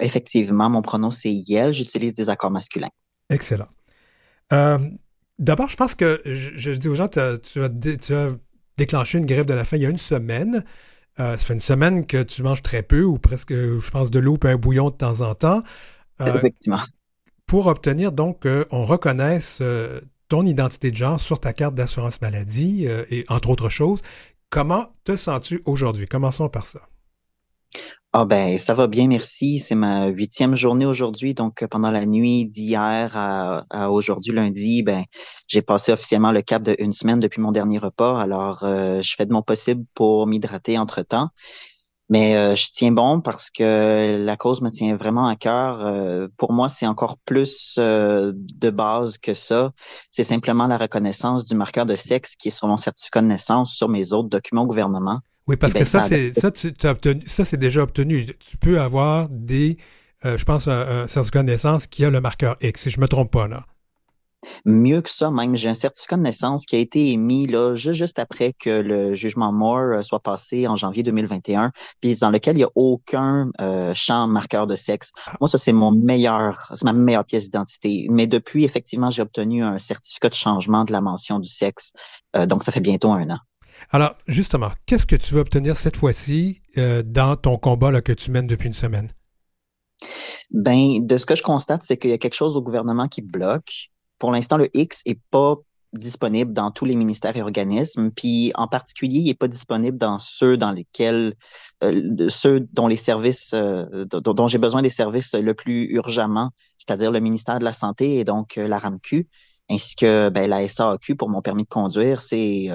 Effectivement, 0.00 0.68
mon 0.70 0.82
pronom 0.82 1.10
c'est 1.10 1.32
Yel, 1.32 1.72
j'utilise 1.72 2.14
des 2.14 2.28
accords 2.28 2.50
masculins. 2.50 2.88
Excellent. 3.30 3.68
Euh, 4.52 4.78
d'abord, 5.38 5.68
je 5.68 5.76
pense 5.76 5.94
que 5.94 6.20
je, 6.24 6.70
dis 6.72 6.88
aux 6.88 6.94
gens, 6.94 7.08
tu 7.08 7.20
as, 7.20 8.30
déclenché 8.76 9.18
une 9.18 9.26
grève 9.26 9.46
de 9.46 9.54
la 9.54 9.64
faim 9.64 9.76
il 9.76 9.82
y 9.82 9.86
a 9.86 9.90
une 9.90 9.96
semaine. 9.96 10.64
Euh, 11.20 11.36
ça 11.36 11.38
fait 11.38 11.54
une 11.54 11.60
semaine 11.60 12.06
que 12.06 12.24
tu 12.24 12.42
manges 12.42 12.62
très 12.62 12.82
peu 12.82 13.04
ou 13.04 13.18
presque, 13.18 13.52
je 13.52 13.90
pense, 13.90 14.10
de 14.10 14.18
l'eau 14.18 14.36
et 14.44 14.48
un 14.48 14.56
bouillon 14.56 14.90
de 14.90 14.96
temps 14.96 15.20
en 15.20 15.34
temps. 15.34 15.62
Effectivement 16.20 16.80
pour 17.46 17.66
obtenir 17.66 18.12
donc 18.12 18.42
qu'on 18.42 18.84
reconnaisse 18.84 19.58
euh, 19.60 20.00
ton 20.28 20.44
identité 20.46 20.90
de 20.90 20.96
genre 20.96 21.20
sur 21.20 21.40
ta 21.40 21.52
carte 21.52 21.74
d'assurance 21.74 22.20
maladie 22.20 22.86
euh, 22.86 23.04
et 23.10 23.24
entre 23.28 23.50
autres 23.50 23.68
choses. 23.68 24.00
Comment 24.50 24.86
te 25.04 25.16
sens-tu 25.16 25.62
aujourd'hui? 25.64 26.06
Commençons 26.06 26.48
par 26.48 26.66
ça. 26.66 26.80
Ah 28.16 28.24
ben, 28.24 28.58
ça 28.58 28.74
va 28.74 28.86
bien, 28.86 29.08
merci. 29.08 29.58
C'est 29.58 29.74
ma 29.74 30.06
huitième 30.06 30.54
journée 30.54 30.86
aujourd'hui. 30.86 31.34
Donc, 31.34 31.66
pendant 31.68 31.90
la 31.90 32.06
nuit 32.06 32.46
d'hier 32.46 33.10
à, 33.16 33.90
aujourd'hui, 33.90 34.32
lundi, 34.32 34.84
ben, 34.84 35.02
j'ai 35.48 35.62
passé 35.62 35.90
officiellement 35.90 36.30
le 36.30 36.40
cap 36.40 36.62
de 36.62 36.76
une 36.78 36.92
semaine 36.92 37.18
depuis 37.18 37.40
mon 37.40 37.50
dernier 37.50 37.78
repas. 37.78 38.20
Alors, 38.20 38.62
euh, 38.62 39.02
je 39.02 39.14
fais 39.16 39.26
de 39.26 39.32
mon 39.32 39.42
possible 39.42 39.84
pour 39.94 40.28
m'hydrater 40.28 40.78
entre-temps. 40.78 41.30
Mais 42.10 42.36
euh, 42.36 42.54
je 42.54 42.66
tiens 42.70 42.92
bon 42.92 43.20
parce 43.20 43.50
que 43.50 44.22
la 44.22 44.36
cause 44.36 44.60
me 44.60 44.70
tient 44.70 44.96
vraiment 44.96 45.26
à 45.26 45.36
cœur. 45.36 45.84
Euh, 45.84 46.28
pour 46.36 46.52
moi, 46.52 46.68
c'est 46.68 46.86
encore 46.86 47.16
plus 47.24 47.76
euh, 47.78 48.32
de 48.34 48.70
base 48.70 49.16
que 49.16 49.32
ça. 49.32 49.72
C'est 50.10 50.24
simplement 50.24 50.66
la 50.66 50.76
reconnaissance 50.76 51.46
du 51.46 51.54
marqueur 51.54 51.86
de 51.86 51.96
sexe 51.96 52.36
qui 52.36 52.48
est 52.48 52.50
sur 52.50 52.68
mon 52.68 52.76
certificat 52.76 53.22
de 53.22 53.28
naissance, 53.28 53.74
sur 53.74 53.88
mes 53.88 54.12
autres 54.12 54.28
documents 54.28 54.62
au 54.62 54.66
gouvernement. 54.66 55.20
Oui, 55.46 55.56
parce 55.56 55.74
eh 55.76 55.80
que 55.80 55.84
ça, 55.84 56.02
c'est 56.02 56.32
ça, 56.32 56.50
tu, 56.50 56.74
as 56.82 56.90
obtenu, 56.90 57.22
ça, 57.26 57.44
c'est 57.44 57.58
déjà 57.58 57.82
obtenu. 57.82 58.26
Tu 58.38 58.56
peux 58.56 58.80
avoir 58.80 59.28
des, 59.30 59.76
je 60.22 60.42
pense, 60.44 60.68
un, 60.68 61.02
un, 61.02 61.06
certificat 61.06 61.42
de 61.42 61.48
naissance 61.48 61.86
qui 61.86 62.04
a 62.04 62.10
le 62.10 62.20
marqueur 62.20 62.56
X, 62.62 62.82
si 62.82 62.90
je 62.90 62.98
me 62.98 63.08
trompe 63.08 63.30
pas 63.30 63.46
là. 63.46 63.66
Mieux 64.64 65.00
que 65.00 65.10
ça, 65.10 65.30
même, 65.30 65.56
j'ai 65.56 65.68
un 65.68 65.74
certificat 65.74 66.16
de 66.16 66.22
naissance 66.22 66.66
qui 66.66 66.76
a 66.76 66.78
été 66.78 67.10
émis 67.10 67.46
là, 67.46 67.74
juste, 67.76 68.18
après 68.18 68.52
que 68.52 68.80
le 68.80 69.14
jugement 69.14 69.52
Moore 69.52 69.98
euh, 69.98 70.02
soit 70.02 70.20
passé 70.20 70.66
en 70.66 70.76
janvier 70.76 71.02
2021, 71.02 71.72
puis 72.00 72.16
dans 72.16 72.30
lequel 72.30 72.56
il 72.56 72.58
n'y 72.58 72.64
a 72.64 72.70
aucun 72.74 73.50
euh, 73.60 73.92
champ 73.94 74.26
marqueur 74.26 74.66
de 74.66 74.76
sexe. 74.76 75.10
Ah. 75.26 75.36
Moi, 75.40 75.48
ça, 75.48 75.58
c'est 75.58 75.72
mon 75.72 75.92
meilleur, 75.92 76.70
c'est 76.74 76.84
ma 76.84 76.92
meilleure 76.92 77.24
pièce 77.24 77.44
d'identité. 77.44 78.06
Mais 78.10 78.26
depuis, 78.26 78.64
effectivement, 78.64 79.10
j'ai 79.10 79.22
obtenu 79.22 79.62
un 79.62 79.78
certificat 79.78 80.28
de 80.28 80.34
changement 80.34 80.84
de 80.84 80.92
la 80.92 81.00
mention 81.00 81.38
du 81.38 81.48
sexe. 81.48 81.92
Euh, 82.36 82.46
donc, 82.46 82.64
ça 82.64 82.72
fait 82.72 82.80
bientôt 82.80 83.10
un 83.12 83.28
an. 83.30 83.38
Alors, 83.90 84.14
justement, 84.26 84.70
qu'est-ce 84.86 85.06
que 85.06 85.16
tu 85.16 85.34
veux 85.34 85.40
obtenir 85.40 85.76
cette 85.76 85.96
fois-ci 85.96 86.62
dans 86.76 87.36
ton 87.36 87.58
combat 87.58 87.90
là, 87.90 88.00
que 88.00 88.12
tu 88.12 88.30
mènes 88.30 88.46
depuis 88.46 88.66
une 88.66 88.72
semaine? 88.72 89.10
Ben, 90.50 91.04
de 91.04 91.16
ce 91.18 91.26
que 91.26 91.36
je 91.36 91.42
constate, 91.42 91.82
c'est 91.84 91.96
qu'il 91.96 92.10
y 92.10 92.14
a 92.14 92.18
quelque 92.18 92.34
chose 92.34 92.56
au 92.56 92.62
gouvernement 92.62 93.08
qui 93.08 93.22
bloque 93.22 93.90
pour 94.18 94.32
l'instant, 94.32 94.56
le 94.56 94.68
X 94.74 95.02
est 95.06 95.20
pas 95.30 95.56
disponible 95.98 96.52
dans 96.52 96.70
tous 96.70 96.84
les 96.84 96.96
ministères 96.96 97.36
et 97.36 97.42
organismes, 97.42 98.10
puis 98.10 98.52
en 98.56 98.66
particulier, 98.66 99.20
il 99.20 99.26
n'est 99.26 99.34
pas 99.34 99.48
disponible 99.48 99.96
dans 99.96 100.18
ceux 100.18 100.56
dans 100.56 100.72
lesquels, 100.72 101.34
euh, 101.82 102.28
ceux 102.28 102.60
dont 102.72 102.88
les 102.88 102.96
services, 102.96 103.52
euh, 103.54 104.04
dont, 104.06 104.48
j'ai 104.48 104.58
besoin 104.58 104.82
des 104.82 104.90
services 104.90 105.34
le 105.34 105.54
plus 105.54 105.84
urgemment, 105.92 106.50
c'est-à-dire 106.78 107.10
le 107.10 107.20
ministère 107.20 107.58
de 107.58 107.64
la 107.64 107.72
Santé 107.72 108.18
et 108.18 108.24
donc 108.24 108.58
euh, 108.58 108.66
la 108.66 108.78
RAMQ, 108.78 109.28
ainsi 109.70 109.94
que 109.96 110.28
ben, 110.28 110.50
la 110.50 110.66
SAQ 110.66 111.16
pour 111.16 111.30
mon 111.30 111.40
permis 111.40 111.64
de 111.64 111.68
conduire. 111.68 112.20
C'est 112.20 112.68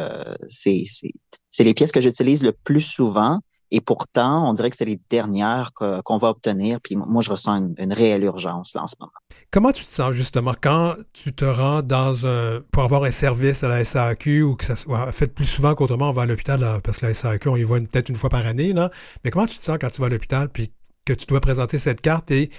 c'est 0.50 1.64
les 1.64 1.74
pièces 1.74 1.92
que 1.92 2.02
j'utilise 2.02 2.42
le 2.42 2.52
plus 2.52 2.82
souvent 2.82 3.40
Et 3.72 3.82
pourtant, 3.82 4.50
on 4.50 4.54
dirait 4.54 4.70
que 4.70 4.76
c'est 4.76 4.86
les 4.86 5.00
dernières 5.10 5.74
qu'on 5.74 6.18
va 6.18 6.30
obtenir. 6.30 6.80
Puis 6.82 6.96
moi, 6.96 7.22
je 7.22 7.30
ressens 7.30 7.54
une, 7.54 7.76
une, 7.78 7.94
réelle 7.94 8.24
urgence 8.24 8.74
là 8.74 8.84
en 8.84 8.88
ce 8.88 8.96
moment. 9.00 9.12
Comment 9.52 9.72
tu 9.72 9.86
te 9.86 9.92
sens 9.92 10.14
justement 10.14 10.56
quand 10.60 10.96
tu 11.14 11.34
te 11.34 11.46
rends 11.46 11.82
dans 11.82 12.26
un 12.26 12.62
pour 12.72 12.84
avoir 12.84 13.04
un 13.04 13.12
service 13.12 13.64
à 13.64 13.68
la 13.68 13.84
SAQ 13.84 14.44
ou 14.44 14.56
que 14.56 14.66
ça 14.66 14.76
soit 14.76 15.12
fait 15.12 15.28
plus 15.28 15.46
souvent 15.46 15.76
qu'autrement, 15.76 16.10
on 16.10 16.14
va 16.14 16.24
à 16.24 16.26
l'hôpital 16.26 16.82
parce 16.84 16.98
que 16.98 17.06
la 17.06 17.14
SAQ, 17.14 17.50
on 17.50 17.56
y 17.56 17.64
va 17.64 17.80
peut-être 17.80 18.10
une 18.10 18.16
fois 18.16 18.30
par 18.30 18.46
année, 18.46 18.74
là. 18.74 18.90
Mais 19.24 19.32
comment 19.32 19.46
tu 19.46 19.58
te 19.58 19.64
sens 19.64 19.78
quand 19.80 19.90
tu 19.90 20.02
vas 20.02 20.08
à 20.08 20.10
l'hôpital 20.10 20.50
puis 20.50 20.72
que 21.06 21.14
tu 21.14 21.26
dois 21.28 21.40
présenter 21.40 21.78
cette 21.78 22.02
carte? 22.02 22.32
Et 22.32 22.50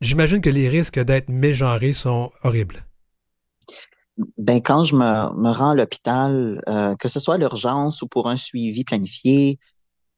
j'imagine 0.00 0.40
que 0.40 0.50
les 0.50 0.68
risques 0.68 1.00
d'être 1.00 1.28
mégenré 1.28 1.92
sont 1.92 2.30
horribles. 2.42 2.84
Ben, 4.36 4.60
quand 4.60 4.82
je 4.82 4.96
me, 4.96 5.40
me 5.40 5.50
rends 5.50 5.70
à 5.70 5.74
l'hôpital, 5.74 6.60
euh, 6.68 6.96
que 6.96 7.08
ce 7.08 7.20
soit 7.20 7.38
l'urgence 7.38 8.02
ou 8.02 8.08
pour 8.08 8.28
un 8.28 8.36
suivi 8.36 8.82
planifié, 8.82 9.58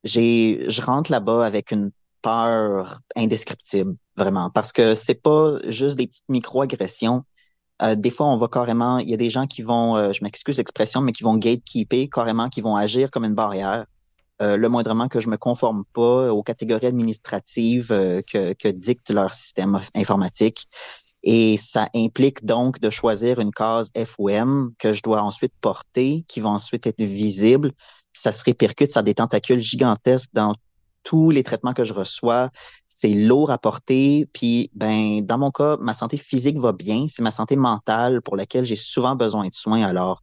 j'ai, 0.04 0.64
je 0.68 0.82
rentre 0.82 1.10
là-bas 1.10 1.44
avec 1.44 1.70
une 1.70 1.90
peur 2.22 3.00
indescriptible, 3.16 3.96
vraiment, 4.16 4.50
parce 4.50 4.72
que 4.72 4.94
c'est 4.94 5.14
pas 5.14 5.58
juste 5.68 5.96
des 5.96 6.06
petites 6.06 6.28
micro-agressions. 6.28 7.24
Euh, 7.82 7.94
des 7.94 8.10
fois, 8.10 8.26
on 8.26 8.36
va 8.36 8.48
carrément, 8.48 8.98
il 8.98 9.08
y 9.08 9.14
a 9.14 9.16
des 9.16 9.30
gens 9.30 9.46
qui 9.46 9.62
vont, 9.62 9.96
euh, 9.96 10.12
je 10.12 10.22
m'excuse 10.22 10.58
l'expression, 10.58 11.00
mais 11.00 11.12
qui 11.12 11.22
vont 11.22 11.36
gatekeeper 11.36 12.08
carrément, 12.12 12.48
qui 12.48 12.60
vont 12.60 12.76
agir 12.76 13.10
comme 13.10 13.24
une 13.24 13.34
barrière. 13.34 13.86
Euh, 14.42 14.56
le 14.56 14.68
moindrement 14.70 15.08
que 15.08 15.20
je 15.20 15.28
me 15.28 15.36
conforme 15.36 15.84
pas 15.92 16.32
aux 16.32 16.42
catégories 16.42 16.86
administratives 16.86 17.92
euh, 17.92 18.22
que, 18.22 18.54
que 18.54 18.68
dicte 18.68 19.10
leur 19.10 19.34
système 19.34 19.80
informatique. 19.94 20.66
Et 21.22 21.58
ça 21.58 21.88
implique 21.94 22.46
donc 22.46 22.80
de 22.80 22.88
choisir 22.88 23.40
une 23.40 23.50
case 23.50 23.90
FOM 23.94 24.72
que 24.78 24.94
je 24.94 25.02
dois 25.02 25.20
ensuite 25.20 25.52
porter, 25.60 26.24
qui 26.26 26.40
va 26.40 26.48
ensuite 26.48 26.86
être 26.86 27.02
visible. 27.02 27.72
Ça 28.12 28.32
se 28.32 28.44
répercute, 28.44 28.92
ça 28.92 29.02
des 29.02 29.14
tentacules 29.14 29.60
gigantesques 29.60 30.30
dans 30.32 30.54
tous 31.02 31.30
les 31.30 31.42
traitements 31.42 31.72
que 31.72 31.84
je 31.84 31.92
reçois. 31.92 32.50
C'est 32.86 33.14
lourd 33.14 33.50
à 33.50 33.58
porter. 33.58 34.28
Puis, 34.32 34.70
ben, 34.74 35.24
dans 35.24 35.38
mon 35.38 35.50
cas, 35.50 35.76
ma 35.78 35.94
santé 35.94 36.18
physique 36.18 36.58
va 36.58 36.72
bien. 36.72 37.06
C'est 37.08 37.22
ma 37.22 37.30
santé 37.30 37.56
mentale 37.56 38.20
pour 38.22 38.36
laquelle 38.36 38.64
j'ai 38.66 38.76
souvent 38.76 39.16
besoin 39.16 39.48
de 39.48 39.54
soins. 39.54 39.82
Alors, 39.82 40.22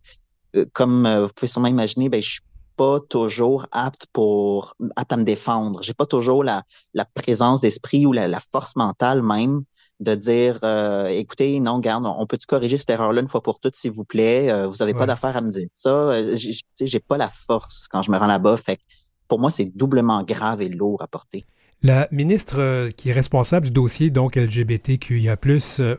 euh, 0.55 0.65
comme 0.73 1.07
vous 1.07 1.29
pouvez 1.35 1.47
sûrement 1.47 1.67
imaginer, 1.67 2.09
ben, 2.09 2.21
je 2.21 2.29
suis 2.29 2.41
pas 2.77 2.99
toujours 2.99 3.65
apte 3.71 4.05
pour 4.13 4.75
apte 4.95 5.11
à 5.11 5.17
me 5.17 5.23
défendre. 5.23 5.81
J'ai 5.81 5.93
pas 5.93 6.05
toujours 6.05 6.43
la, 6.43 6.63
la 6.93 7.05
présence 7.05 7.59
d'esprit 7.59 8.05
ou 8.05 8.13
la, 8.13 8.27
la, 8.27 8.39
force 8.51 8.75
mentale 8.75 9.21
même 9.21 9.63
de 9.99 10.13
dire 10.15 10.59
euh, 10.63 11.07
écoutez, 11.07 11.59
non, 11.59 11.79
garde, 11.79 12.05
on 12.05 12.25
peut-tu 12.27 12.45
corriger 12.45 12.77
cette 12.77 12.91
erreur-là 12.91 13.21
une 13.21 13.27
fois 13.27 13.41
pour 13.41 13.59
toutes, 13.59 13.75
s'il 13.75 13.91
vous 13.91 14.05
plaît? 14.05 14.49
Euh, 14.49 14.67
vous 14.67 14.81
avez 14.81 14.93
pas 14.93 15.07
d'affaire 15.07 15.35
à 15.35 15.41
me 15.41 15.51
dire 15.51 15.67
ça. 15.71 15.89
Euh, 15.89 16.37
j'ai 16.79 16.99
pas 16.99 17.17
la 17.17 17.29
force 17.29 17.87
quand 17.89 18.03
je 18.03 18.11
me 18.11 18.17
rends 18.17 18.27
là-bas. 18.27 18.57
Fait 18.57 18.79
pour 19.27 19.39
moi, 19.39 19.49
c'est 19.49 19.65
doublement 19.75 20.23
grave 20.23 20.61
et 20.61 20.69
lourd 20.69 21.01
à 21.01 21.07
porter. 21.07 21.45
La 21.83 22.07
ministre 22.11 22.89
qui 22.91 23.09
est 23.09 23.13
responsable 23.13 23.67
du 23.67 23.71
dossier 23.71 24.09
donc 24.09 24.35
LGBTQIA+, 24.35 25.37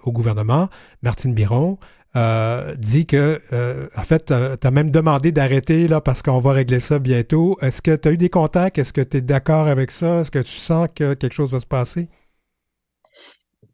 au 0.03 0.13
gouvernement, 0.13 0.69
Martine 1.03 1.35
Biron, 1.35 1.79
euh, 2.19 2.75
dit 2.75 3.07
que, 3.07 3.41
euh, 3.53 3.89
en 3.97 4.03
fait, 4.03 4.27
tu 4.27 4.67
as 4.67 4.71
même 4.71 4.91
demandé 4.91 5.31
d'arrêter 5.31 5.87
là 5.87 6.01
parce 6.01 6.23
qu'on 6.23 6.39
va 6.39 6.53
régler 6.53 6.81
ça 6.81 6.99
bientôt. 6.99 7.57
Est-ce 7.61 7.81
que 7.81 7.95
tu 7.95 8.09
as 8.09 8.13
eu 8.13 8.17
des 8.17 8.29
contacts? 8.29 8.79
Est-ce 8.79 8.93
que 8.93 9.01
tu 9.01 9.19
es 9.19 9.21
d'accord 9.21 9.69
avec 9.69 9.93
ça? 9.93 10.21
Est-ce 10.21 10.31
que 10.31 10.41
tu 10.41 10.59
sens 10.59 10.89
que 10.95 11.15
quelque 11.15 11.33
chose 11.33 11.53
va 11.53 11.61
se 11.61 11.67
passer? 11.67 12.09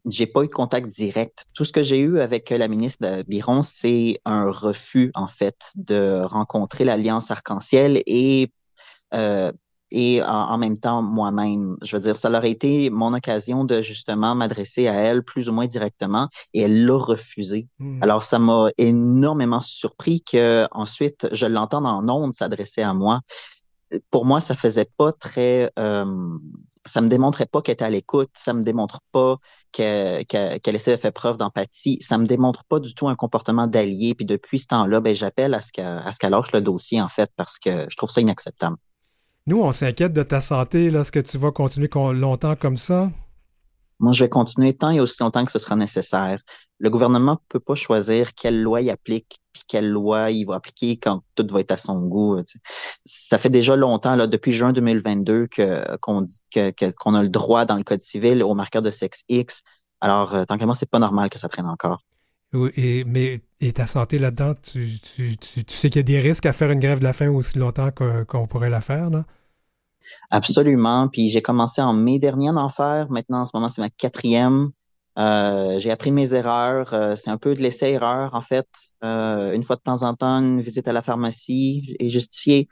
J'ai 0.05 0.27
pas 0.27 0.43
eu 0.43 0.47
de 0.47 0.53
contact 0.53 0.89
direct. 0.89 1.47
Tout 1.55 1.65
ce 1.65 1.73
que 1.73 1.81
j'ai 1.81 1.97
eu 1.97 2.19
avec 2.19 2.51
la 2.51 2.67
ministre 2.67 3.23
Biron, 3.27 3.63
c'est 3.63 4.19
un 4.25 4.51
refus, 4.51 5.09
en 5.15 5.27
fait, 5.27 5.57
de 5.75 6.21
rencontrer 6.21 6.83
l'Alliance 6.83 7.31
Arc-en-Ciel 7.31 8.03
et 8.05 8.51
euh, 9.15 9.51
et 9.97 10.21
en, 10.21 10.57
même 10.57 10.77
temps 10.77 11.01
moi-même. 11.01 11.77
Je 11.81 11.95
veux 11.95 12.01
dire, 12.01 12.17
ça 12.17 12.29
aurait 12.29 12.51
été 12.51 12.89
mon 12.89 13.13
occasion 13.13 13.63
de 13.63 13.81
justement 13.81 14.35
m'adresser 14.35 14.89
à 14.89 14.93
elle 14.93 15.23
plus 15.23 15.47
ou 15.47 15.53
moins 15.53 15.67
directement 15.67 16.27
et 16.53 16.63
elle 16.63 16.85
l'a 16.85 16.97
refusé. 16.97 17.69
Hmm. 17.79 18.03
Alors 18.03 18.21
ça 18.21 18.37
m'a 18.37 18.67
énormément 18.77 19.61
surpris 19.61 20.21
que 20.21 20.67
ensuite 20.71 21.29
je 21.31 21.45
l'entende 21.45 21.85
en 21.85 22.07
ondes 22.09 22.33
s'adresser 22.33 22.81
à 22.81 22.93
moi. 22.93 23.21
Pour 24.11 24.25
moi, 24.25 24.41
ça 24.41 24.53
faisait 24.53 24.89
pas 24.97 25.13
très 25.13 25.71
euh, 25.79 26.05
ça 26.85 26.99
me 26.99 27.07
démontrait 27.07 27.45
pas 27.45 27.61
qu'elle 27.61 27.73
était 27.73 27.85
à 27.85 27.89
l'écoute, 27.89 28.29
ça 28.33 28.53
me 28.53 28.63
démontre 28.63 28.99
pas 29.13 29.37
qu'elle 29.71 30.25
essaie 30.65 30.91
de 30.91 31.01
faire 31.01 31.13
preuve 31.13 31.37
d'empathie, 31.37 31.97
ça 32.01 32.17
me 32.17 32.25
démontre 32.25 32.63
pas 32.65 32.79
du 32.79 32.93
tout 32.93 33.07
un 33.07 33.15
comportement 33.15 33.65
d'allié. 33.65 34.13
Puis 34.13 34.25
depuis 34.25 34.59
ce 34.59 34.67
temps-là, 34.67 34.99
ben, 34.99 35.15
j'appelle 35.15 35.53
à 35.53 35.61
ce 35.61 35.71
qu'elle 35.71 36.31
lâche 36.31 36.51
le 36.51 36.61
dossier, 36.61 37.01
en 37.01 37.09
fait, 37.09 37.31
parce 37.35 37.57
que 37.59 37.87
je 37.89 37.95
trouve 37.95 38.11
ça 38.11 38.21
inacceptable. 38.21 38.77
Nous, 39.47 39.61
on 39.61 39.71
s'inquiète 39.71 40.11
de 40.11 40.23
ta 40.23 40.41
santé. 40.41 40.87
Est-ce 40.87 41.11
que 41.11 41.19
tu 41.19 41.37
vas 41.37 41.51
continuer 41.51 41.87
longtemps 41.93 42.55
comme 42.55 42.77
ça? 42.77 43.11
Moi, 43.99 44.11
je 44.11 44.23
vais 44.23 44.29
continuer 44.29 44.73
tant 44.73 44.89
et 44.89 44.99
aussi 44.99 45.17
longtemps 45.21 45.45
que 45.45 45.51
ce 45.51 45.59
sera 45.59 45.75
nécessaire. 45.75 46.39
Le 46.79 46.89
gouvernement 46.89 47.33
ne 47.33 47.47
peut 47.47 47.59
pas 47.59 47.75
choisir 47.75 48.33
quelle 48.33 48.63
loi 48.63 48.81
il 48.81 48.89
applique 48.89 49.39
puis 49.53 49.61
quelle 49.67 49.89
loi 49.89 50.31
il 50.31 50.45
va 50.45 50.55
appliquer 50.55 50.97
quand 50.97 51.21
tout 51.35 51.45
va 51.51 51.59
être 51.59 51.71
à 51.71 51.77
son 51.77 52.01
goût. 52.01 52.41
Ça 53.05 53.37
fait 53.37 53.51
déjà 53.51 53.75
longtemps, 53.75 54.15
là, 54.15 54.25
depuis 54.25 54.51
juin 54.51 54.73
2022, 54.73 55.47
que, 55.47 55.95
qu'on, 55.97 56.25
qu'on 56.99 57.13
a 57.13 57.21
le 57.21 57.29
droit 57.29 57.65
dans 57.65 57.77
le 57.77 57.83
Code 57.83 58.01
civil 58.01 58.43
au 58.43 58.55
marqueur 58.55 58.81
de 58.81 58.89
sexe 58.89 59.21
X. 59.29 59.61
Alors, 60.01 60.33
euh, 60.33 60.45
tant 60.45 60.57
qu'à 60.57 60.65
moi, 60.65 60.75
c'est 60.75 60.89
pas 60.89 60.99
normal 60.99 61.29
que 61.29 61.39
ça 61.39 61.49
traîne 61.49 61.67
encore. 61.67 62.01
Et, 62.75 63.03
mais 63.05 63.41
ta 63.73 63.87
santé 63.87 64.19
là-dedans, 64.19 64.53
tu, 64.61 64.87
sais 65.67 65.89
qu'il 65.89 65.97
y 65.97 65.99
a 65.99 66.03
des 66.03 66.19
risques 66.19 66.45
à 66.45 66.53
faire 66.53 66.71
une 66.71 66.79
grève 66.79 66.99
de 66.99 67.03
la 67.03 67.13
faim 67.13 67.29
aussi 67.29 67.57
longtemps 67.57 67.89
qu'on 68.27 68.47
pourrait 68.47 68.69
la 68.69 68.81
faire, 68.81 69.09
là? 69.09 69.25
Absolument. 70.29 71.07
Puis 71.07 71.29
j'ai 71.29 71.41
commencé 71.41 71.81
en 71.81 71.93
mai 71.93 72.19
dernier 72.19 72.49
à 72.49 72.53
en 72.55 72.69
faire. 72.69 73.09
Maintenant, 73.09 73.41
en 73.41 73.45
ce 73.45 73.51
moment, 73.53 73.69
c'est 73.69 73.81
ma 73.81 73.89
quatrième. 73.89 74.69
Euh, 75.17 75.79
j'ai 75.79 75.91
appris 75.91 76.11
mes 76.11 76.33
erreurs. 76.33 76.93
Euh, 76.93 77.15
c'est 77.15 77.29
un 77.29 77.37
peu 77.37 77.55
de 77.55 77.61
l'essai-erreur, 77.61 78.35
en 78.35 78.41
fait. 78.41 78.67
Euh, 79.03 79.53
une 79.53 79.63
fois 79.63 79.77
de 79.77 79.81
temps 79.81 80.03
en 80.03 80.13
temps, 80.13 80.39
une 80.39 80.61
visite 80.61 80.87
à 80.87 80.93
la 80.93 81.01
pharmacie 81.01 81.95
est 81.99 82.09
justifiée. 82.09 82.67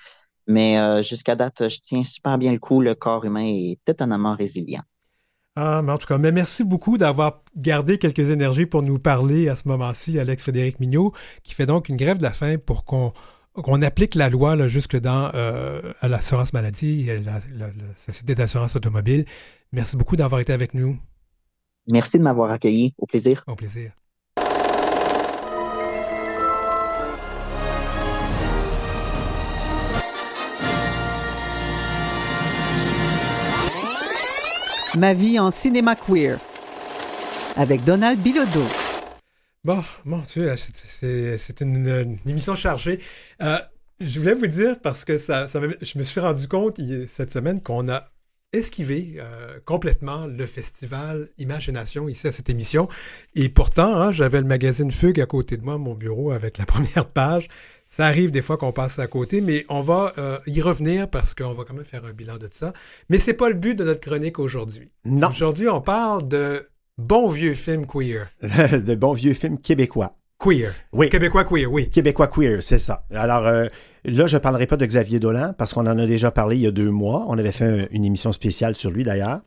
Mais 0.48 1.02
jusqu'à 1.04 1.36
date, 1.36 1.70
je 1.70 1.80
tiens 1.82 2.04
super 2.04 2.38
bien 2.38 2.52
le 2.52 2.60
coup. 2.60 2.82
Le 2.82 2.96
corps 2.96 3.24
humain 3.24 3.46
est 3.46 3.80
étonnamment 3.88 4.36
résilient. 4.36 4.84
Ah, 5.56 5.82
mais 5.84 5.92
en 5.92 5.98
tout 6.00 6.08
cas, 6.08 6.18
mais 6.18 6.32
merci 6.32 6.64
beaucoup 6.64 6.98
d'avoir 6.98 7.44
gardé 7.56 8.00
quelques 8.00 8.30
énergies 8.30 8.66
pour 8.66 8.82
nous 8.82 8.98
parler 8.98 9.50
à 9.50 9.56
ce 9.56 9.68
moment-ci, 9.68 10.18
Alex 10.18 10.44
Frédéric 10.44 10.80
Mignot, 10.80 11.14
qui 11.44 11.54
fait 11.54 11.68
donc 11.68 11.90
une 11.90 11.98
grève 11.98 12.18
de 12.18 12.24
la 12.24 12.34
faim 12.34 12.58
pour 12.58 12.86
qu'on 12.86 13.14
qu'on 13.54 13.84
applique 13.84 14.16
la 14.16 14.30
loi 14.30 14.56
là, 14.56 14.68
jusque 14.68 15.00
dans 15.00 15.30
euh, 15.36 15.94
l'assurance 16.02 16.54
maladie 16.54 17.08
et 17.08 17.20
la, 17.20 17.40
Société 17.98 18.34
d'assurance 18.34 18.76
automobile. 18.76 19.26
Merci 19.72 19.96
beaucoup 19.96 20.16
d'avoir 20.16 20.42
été 20.42 20.54
avec 20.54 20.74
nous. 20.74 20.98
Merci 21.88 22.18
de 22.18 22.24
m'avoir 22.24 22.50
accueilli. 22.50 22.96
Au 22.98 23.06
plaisir. 23.06 23.44
Au 23.46 23.56
plaisir. 23.56 23.92
Ma 34.96 35.16
vie 35.16 35.40
en 35.40 35.50
cinéma 35.50 35.96
queer 35.96 36.38
avec 37.56 37.84
Donald 37.84 38.20
Bilodeau. 38.20 38.66
Bon, 39.64 39.84
mon 40.06 40.20
Dieu, 40.20 40.54
c'est 40.56 41.62
une, 41.62 42.20
émission 42.28 42.54
chargée. 42.54 43.00
Euh, 43.42 43.58
je 44.00 44.20
voulais 44.20 44.36
vous 44.36 44.46
dire 44.46 44.80
parce 44.82 45.04
que 45.04 45.18
ça, 45.18 45.48
je 45.48 45.98
me 45.98 46.04
suis 46.04 46.20
rendu 46.20 46.48
compte 46.48 46.80
cette 47.08 47.34
semaine 47.34 47.60
qu'on 47.60 47.90
a 47.90 48.12
esquivé 48.52 49.16
euh, 49.18 49.60
complètement 49.66 50.28
le 50.28 50.46
festival 50.46 51.30
Imagination 51.40 52.08
ici 52.08 52.28
à 52.28 52.32
cette 52.32 52.52
émission. 52.52 52.88
Et 53.34 53.50
pourtant, 53.50 53.96
hein, 53.96 54.12
j'avais 54.12 54.42
le 54.42 54.48
magazine 54.48 54.92
Fugue 54.92 55.20
à 55.20 55.26
côté 55.26 55.58
de 55.58 55.64
moi, 55.64 55.80
mon 55.80 55.96
bureau, 55.96 56.32
avec 56.32 56.60
la 56.60 56.66
première 56.68 57.06
page. 57.06 57.48
Ça 57.96 58.08
arrive 58.08 58.32
des 58.32 58.42
fois 58.42 58.58
qu'on 58.58 58.72
passe 58.72 58.98
à 58.98 59.06
côté, 59.06 59.40
mais 59.40 59.68
on 59.70 59.80
va 59.80 60.14
euh, 60.18 60.40
y 60.48 60.64
revenir 60.64 61.08
parce 61.08 61.36
qu'on 61.36 61.54
va 61.54 61.64
quand 61.64 61.76
même 61.76 61.86
faire 61.86 62.04
un 62.06 62.12
bilan 62.12 62.40
de 62.40 62.50
ça. 62.50 62.74
Mais 63.08 63.20
c'est 63.20 63.36
pas 63.36 63.50
le 63.50 63.54
but 63.54 63.76
de 63.76 63.84
notre 63.84 64.00
chronique 64.00 64.40
aujourd'hui. 64.40 64.90
Non. 65.06 65.28
Aujourd'hui, 65.30 65.70
on 65.70 65.80
parle 65.80 66.28
de 66.28 66.68
Bon 66.98 67.30
vieux 67.30 67.54
film 67.54 67.86
queer. 67.86 68.26
de 68.42 68.96
bons 68.96 69.14
vieux 69.14 69.36
films 69.36 69.60
québécois. 69.60 70.16
Queer. 70.40 70.74
Oui. 70.92 71.08
Québécois 71.12 71.44
queer, 71.44 71.72
oui. 71.72 71.92
Québécois 71.92 72.30
queer, 72.30 72.64
c'est 72.64 72.80
ça. 72.80 73.06
Alors 73.14 73.46
euh, 73.46 73.68
là, 74.06 74.26
je 74.26 74.38
ne 74.38 74.42
parlerai 74.42 74.66
pas 74.66 74.78
de 74.78 74.88
Xavier 74.88 75.20
Dolan 75.20 75.54
parce 75.56 75.76
qu'on 75.76 75.86
en 75.86 76.00
a 76.00 76.08
déjà 76.08 76.32
parlé 76.32 76.56
il 76.56 76.62
y 76.64 76.68
a 76.68 76.72
deux 76.72 76.90
mois. 76.90 77.28
On 77.28 77.38
avait 77.38 77.52
fait 77.52 77.90
une 77.92 78.06
émission 78.06 78.32
spéciale 78.32 78.76
sur 78.76 78.90
lui 78.90 79.04
d'ailleurs. 79.04 79.42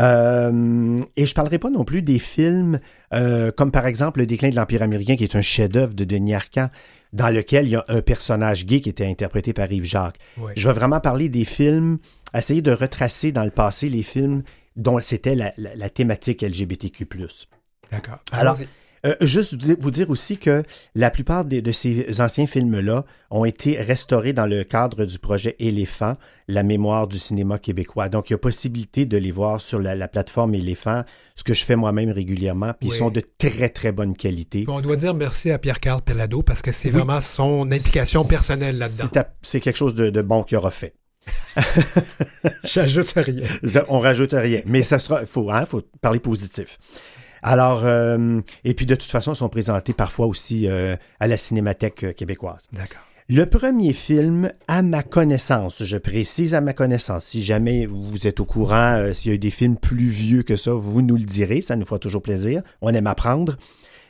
Euh, 0.00 1.00
et 1.16 1.26
je 1.26 1.30
ne 1.30 1.34
parlerai 1.34 1.58
pas 1.58 1.70
non 1.70 1.84
plus 1.84 2.02
des 2.02 2.18
films 2.18 2.78
euh, 3.14 3.50
comme 3.50 3.70
par 3.70 3.86
exemple 3.86 4.20
Le 4.20 4.26
déclin 4.26 4.50
de 4.50 4.56
l'Empire 4.56 4.82
américain, 4.82 5.16
qui 5.16 5.24
est 5.24 5.36
un 5.36 5.42
chef-d'œuvre 5.42 5.94
de 5.94 6.04
Denis 6.04 6.34
Arcand, 6.34 6.70
dans 7.12 7.28
lequel 7.28 7.66
il 7.66 7.70
y 7.70 7.76
a 7.76 7.84
un 7.88 8.02
personnage 8.02 8.66
gay 8.66 8.80
qui 8.80 8.88
était 8.88 9.06
interprété 9.06 9.52
par 9.52 9.70
Yves 9.70 9.84
Jacques. 9.84 10.18
Je 10.56 10.68
vais 10.68 10.74
vraiment 10.74 11.00
parler 11.00 11.28
des 11.28 11.44
films, 11.44 11.98
essayer 12.34 12.62
de 12.62 12.72
retracer 12.72 13.32
dans 13.32 13.44
le 13.44 13.50
passé 13.50 13.88
les 13.88 14.02
films 14.02 14.42
dont 14.76 14.98
c'était 15.00 15.34
la, 15.34 15.90
thématique 15.90 16.42
LGBTQ+. 16.42 17.06
D'accord. 17.90 18.18
Alors, 18.32 18.56
Euh, 19.06 19.14
juste 19.20 19.56
vous 19.80 19.90
dire, 19.90 20.10
aussi 20.10 20.38
que 20.38 20.62
la 20.94 21.10
plupart 21.10 21.44
des- 21.44 21.62
de 21.62 21.72
ces 21.72 22.20
anciens 22.20 22.46
films-là 22.46 23.04
ont 23.30 23.44
été 23.44 23.76
restaurés 23.80 24.32
dans 24.32 24.46
le 24.46 24.64
cadre 24.64 25.04
du 25.04 25.18
projet 25.18 25.54
Éléphant, 25.58 26.16
la 26.48 26.62
mémoire 26.62 27.06
du 27.06 27.18
cinéma 27.18 27.58
québécois. 27.58 28.08
Donc, 28.08 28.30
il 28.30 28.32
y 28.32 28.34
a 28.34 28.38
possibilité 28.38 29.06
de 29.06 29.16
les 29.16 29.30
voir 29.30 29.60
sur 29.60 29.78
la, 29.78 29.94
la 29.94 30.08
plateforme 30.08 30.54
Éléphant, 30.54 31.02
ce 31.36 31.44
que 31.44 31.54
je 31.54 31.64
fais 31.64 31.76
moi-même 31.76 32.10
régulièrement, 32.10 32.72
puis 32.78 32.88
Oui. 32.88 32.94
ils 32.94 32.98
sont 32.98 33.10
de 33.10 33.22
très, 33.38 33.68
très 33.68 33.92
bonne 33.92 34.16
qualité. 34.16 34.64
Puis 34.64 34.74
On 34.74 34.80
doit 34.80 34.96
dire 34.96 35.14
merci 35.14 35.50
à 35.50 35.58
Pierre-Carl 35.58 36.02
Pellado 36.02 36.42
parce 36.42 36.62
que 36.62 36.72
c'est 36.72 36.88
Oui. 36.88 36.94
vraiment 36.98 37.20
son 37.20 37.70
implication 37.70 38.24
personnelle 38.24 38.78
là-dedans. 38.78 39.22
C'est 39.42 39.60
quelque 39.60 39.76
chose 39.76 39.94
de, 39.94 40.10
de 40.10 40.22
bon 40.22 40.42
qu'il 40.42 40.56
aura 40.56 40.70
fait. 40.70 40.94
J'ajoute 42.64 43.12
rien. 43.16 43.46
On 43.88 43.98
rajoute 44.00 44.32
rien. 44.32 44.62
Mais 44.66 44.82
ça 44.82 44.98
sera, 44.98 45.24
faut, 45.26 45.50
hein, 45.50 45.64
faut 45.66 45.82
parler 46.00 46.20
positif. 46.20 46.78
Alors, 47.42 47.84
euh, 47.84 48.40
et 48.64 48.74
puis 48.74 48.86
de 48.86 48.94
toute 48.94 49.10
façon, 49.10 49.32
ils 49.32 49.36
sont 49.36 49.48
présentés 49.48 49.92
parfois 49.92 50.26
aussi 50.26 50.66
euh, 50.68 50.96
à 51.20 51.26
la 51.26 51.36
Cinémathèque 51.36 52.04
euh, 52.04 52.12
québécoise. 52.12 52.66
D'accord. 52.72 53.00
Le 53.30 53.44
premier 53.44 53.92
film, 53.92 54.50
à 54.68 54.80
ma 54.82 55.02
connaissance, 55.02 55.84
je 55.84 55.98
précise 55.98 56.54
à 56.54 56.62
ma 56.62 56.72
connaissance, 56.72 57.26
si 57.26 57.42
jamais 57.44 57.84
vous 57.84 58.26
êtes 58.26 58.40
au 58.40 58.46
courant, 58.46 58.94
euh, 58.96 59.12
s'il 59.12 59.30
y 59.30 59.32
a 59.32 59.34
eu 59.34 59.38
des 59.38 59.50
films 59.50 59.76
plus 59.76 60.08
vieux 60.08 60.42
que 60.42 60.56
ça, 60.56 60.72
vous 60.72 61.02
nous 61.02 61.16
le 61.16 61.24
direz, 61.24 61.60
ça 61.60 61.76
nous 61.76 61.84
fera 61.84 61.98
toujours 61.98 62.22
plaisir, 62.22 62.62
on 62.80 62.88
aime 62.94 63.06
apprendre. 63.06 63.56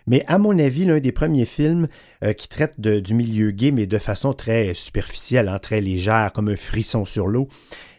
Mais 0.06 0.24
à 0.28 0.38
mon 0.38 0.56
avis, 0.58 0.84
l'un 0.84 1.00
des 1.00 1.10
premiers 1.12 1.44
films 1.46 1.88
euh, 2.24 2.32
qui 2.32 2.48
traite 2.48 2.80
de- 2.80 3.00
du 3.00 3.12
milieu 3.12 3.50
gay, 3.50 3.72
mais 3.72 3.86
de 3.86 3.98
façon 3.98 4.32
très 4.32 4.72
superficielle, 4.72 5.48
hein, 5.48 5.58
très 5.58 5.80
légère, 5.80 6.30
comme 6.32 6.48
un 6.48 6.56
frisson 6.56 7.04
sur 7.04 7.26
l'eau, 7.26 7.48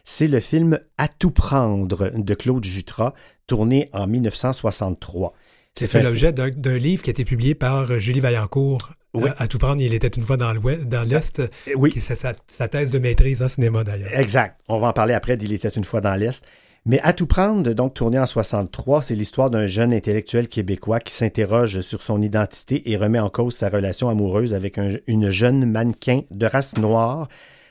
c'est 0.04 0.26
le 0.26 0.40
film 0.40 0.80
À 0.98 1.06
tout 1.06 1.30
prendre 1.30 2.10
de 2.16 2.34
Claude 2.34 2.64
Jutras, 2.64 3.12
tourné 3.50 3.90
en 3.92 4.06
1963. 4.06 5.34
C'est 5.74 5.86
fait 5.88 6.02
l'objet 6.02 6.32
d'un 6.32 6.76
livre 6.78 7.02
qui 7.02 7.10
a 7.10 7.12
été 7.12 7.24
publié 7.24 7.54
par 7.56 7.90
euh, 7.90 7.98
Julie 7.98 8.20
Vaillancourt. 8.20 8.90
Oui. 9.12 9.24
Euh, 9.28 9.32
à 9.38 9.48
tout 9.48 9.58
prendre, 9.58 9.80
il 9.82 9.92
était 9.92 10.06
une 10.08 10.22
fois 10.22 10.36
dans 10.36 10.52
l'Ouest, 10.52 10.84
dans 10.86 11.02
l'Est. 11.02 11.42
Oui. 11.76 11.90
qui- 11.90 12.00
C'est 12.00 12.14
sa, 12.14 12.34
sa 12.46 12.68
thèse 12.68 12.92
de 12.92 12.98
maîtrise 13.00 13.42
en 13.42 13.48
cinéma 13.48 13.82
d'ailleurs. 13.82 14.10
Exact. 14.16 14.56
On 14.68 14.78
va 14.78 14.88
en 14.88 14.92
parler 14.92 15.14
après 15.14 15.36
d'Il 15.36 15.52
était 15.52 15.68
une 15.68 15.82
fois 15.84 16.00
dans 16.00 16.14
l'Est. 16.14 16.44
Mais 16.86 17.00
à 17.02 17.12
tout 17.12 17.26
prendre, 17.26 17.72
donc 17.72 17.94
tourné 17.94 18.18
en 18.20 18.26
63, 18.26 19.02
c'est 19.02 19.14
l'histoire 19.16 19.50
d'un 19.50 19.66
jeune 19.66 19.92
intellectuel 19.92 20.46
québécois 20.48 21.00
qui 21.00 21.12
s'interroge 21.12 21.80
sur 21.80 22.02
son 22.02 22.22
identité 22.22 22.88
et 22.90 22.96
remet 22.96 23.18
en 23.18 23.28
cause 23.28 23.54
sa 23.56 23.68
relation 23.68 24.08
amoureuse 24.08 24.54
avec 24.54 24.78
un- 24.78 24.94
une 25.08 25.30
jeune 25.30 25.66
mannequin 25.70 26.20
de 26.30 26.46
race 26.46 26.76
noire 26.78 27.26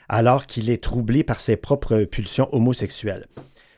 alors 0.10 0.46
qu'il 0.46 0.70
est 0.70 0.84
troublé 0.84 1.24
par 1.24 1.40
ses 1.40 1.56
propres 1.56 2.04
pulsions 2.04 2.50
homosexuelles. 2.52 3.28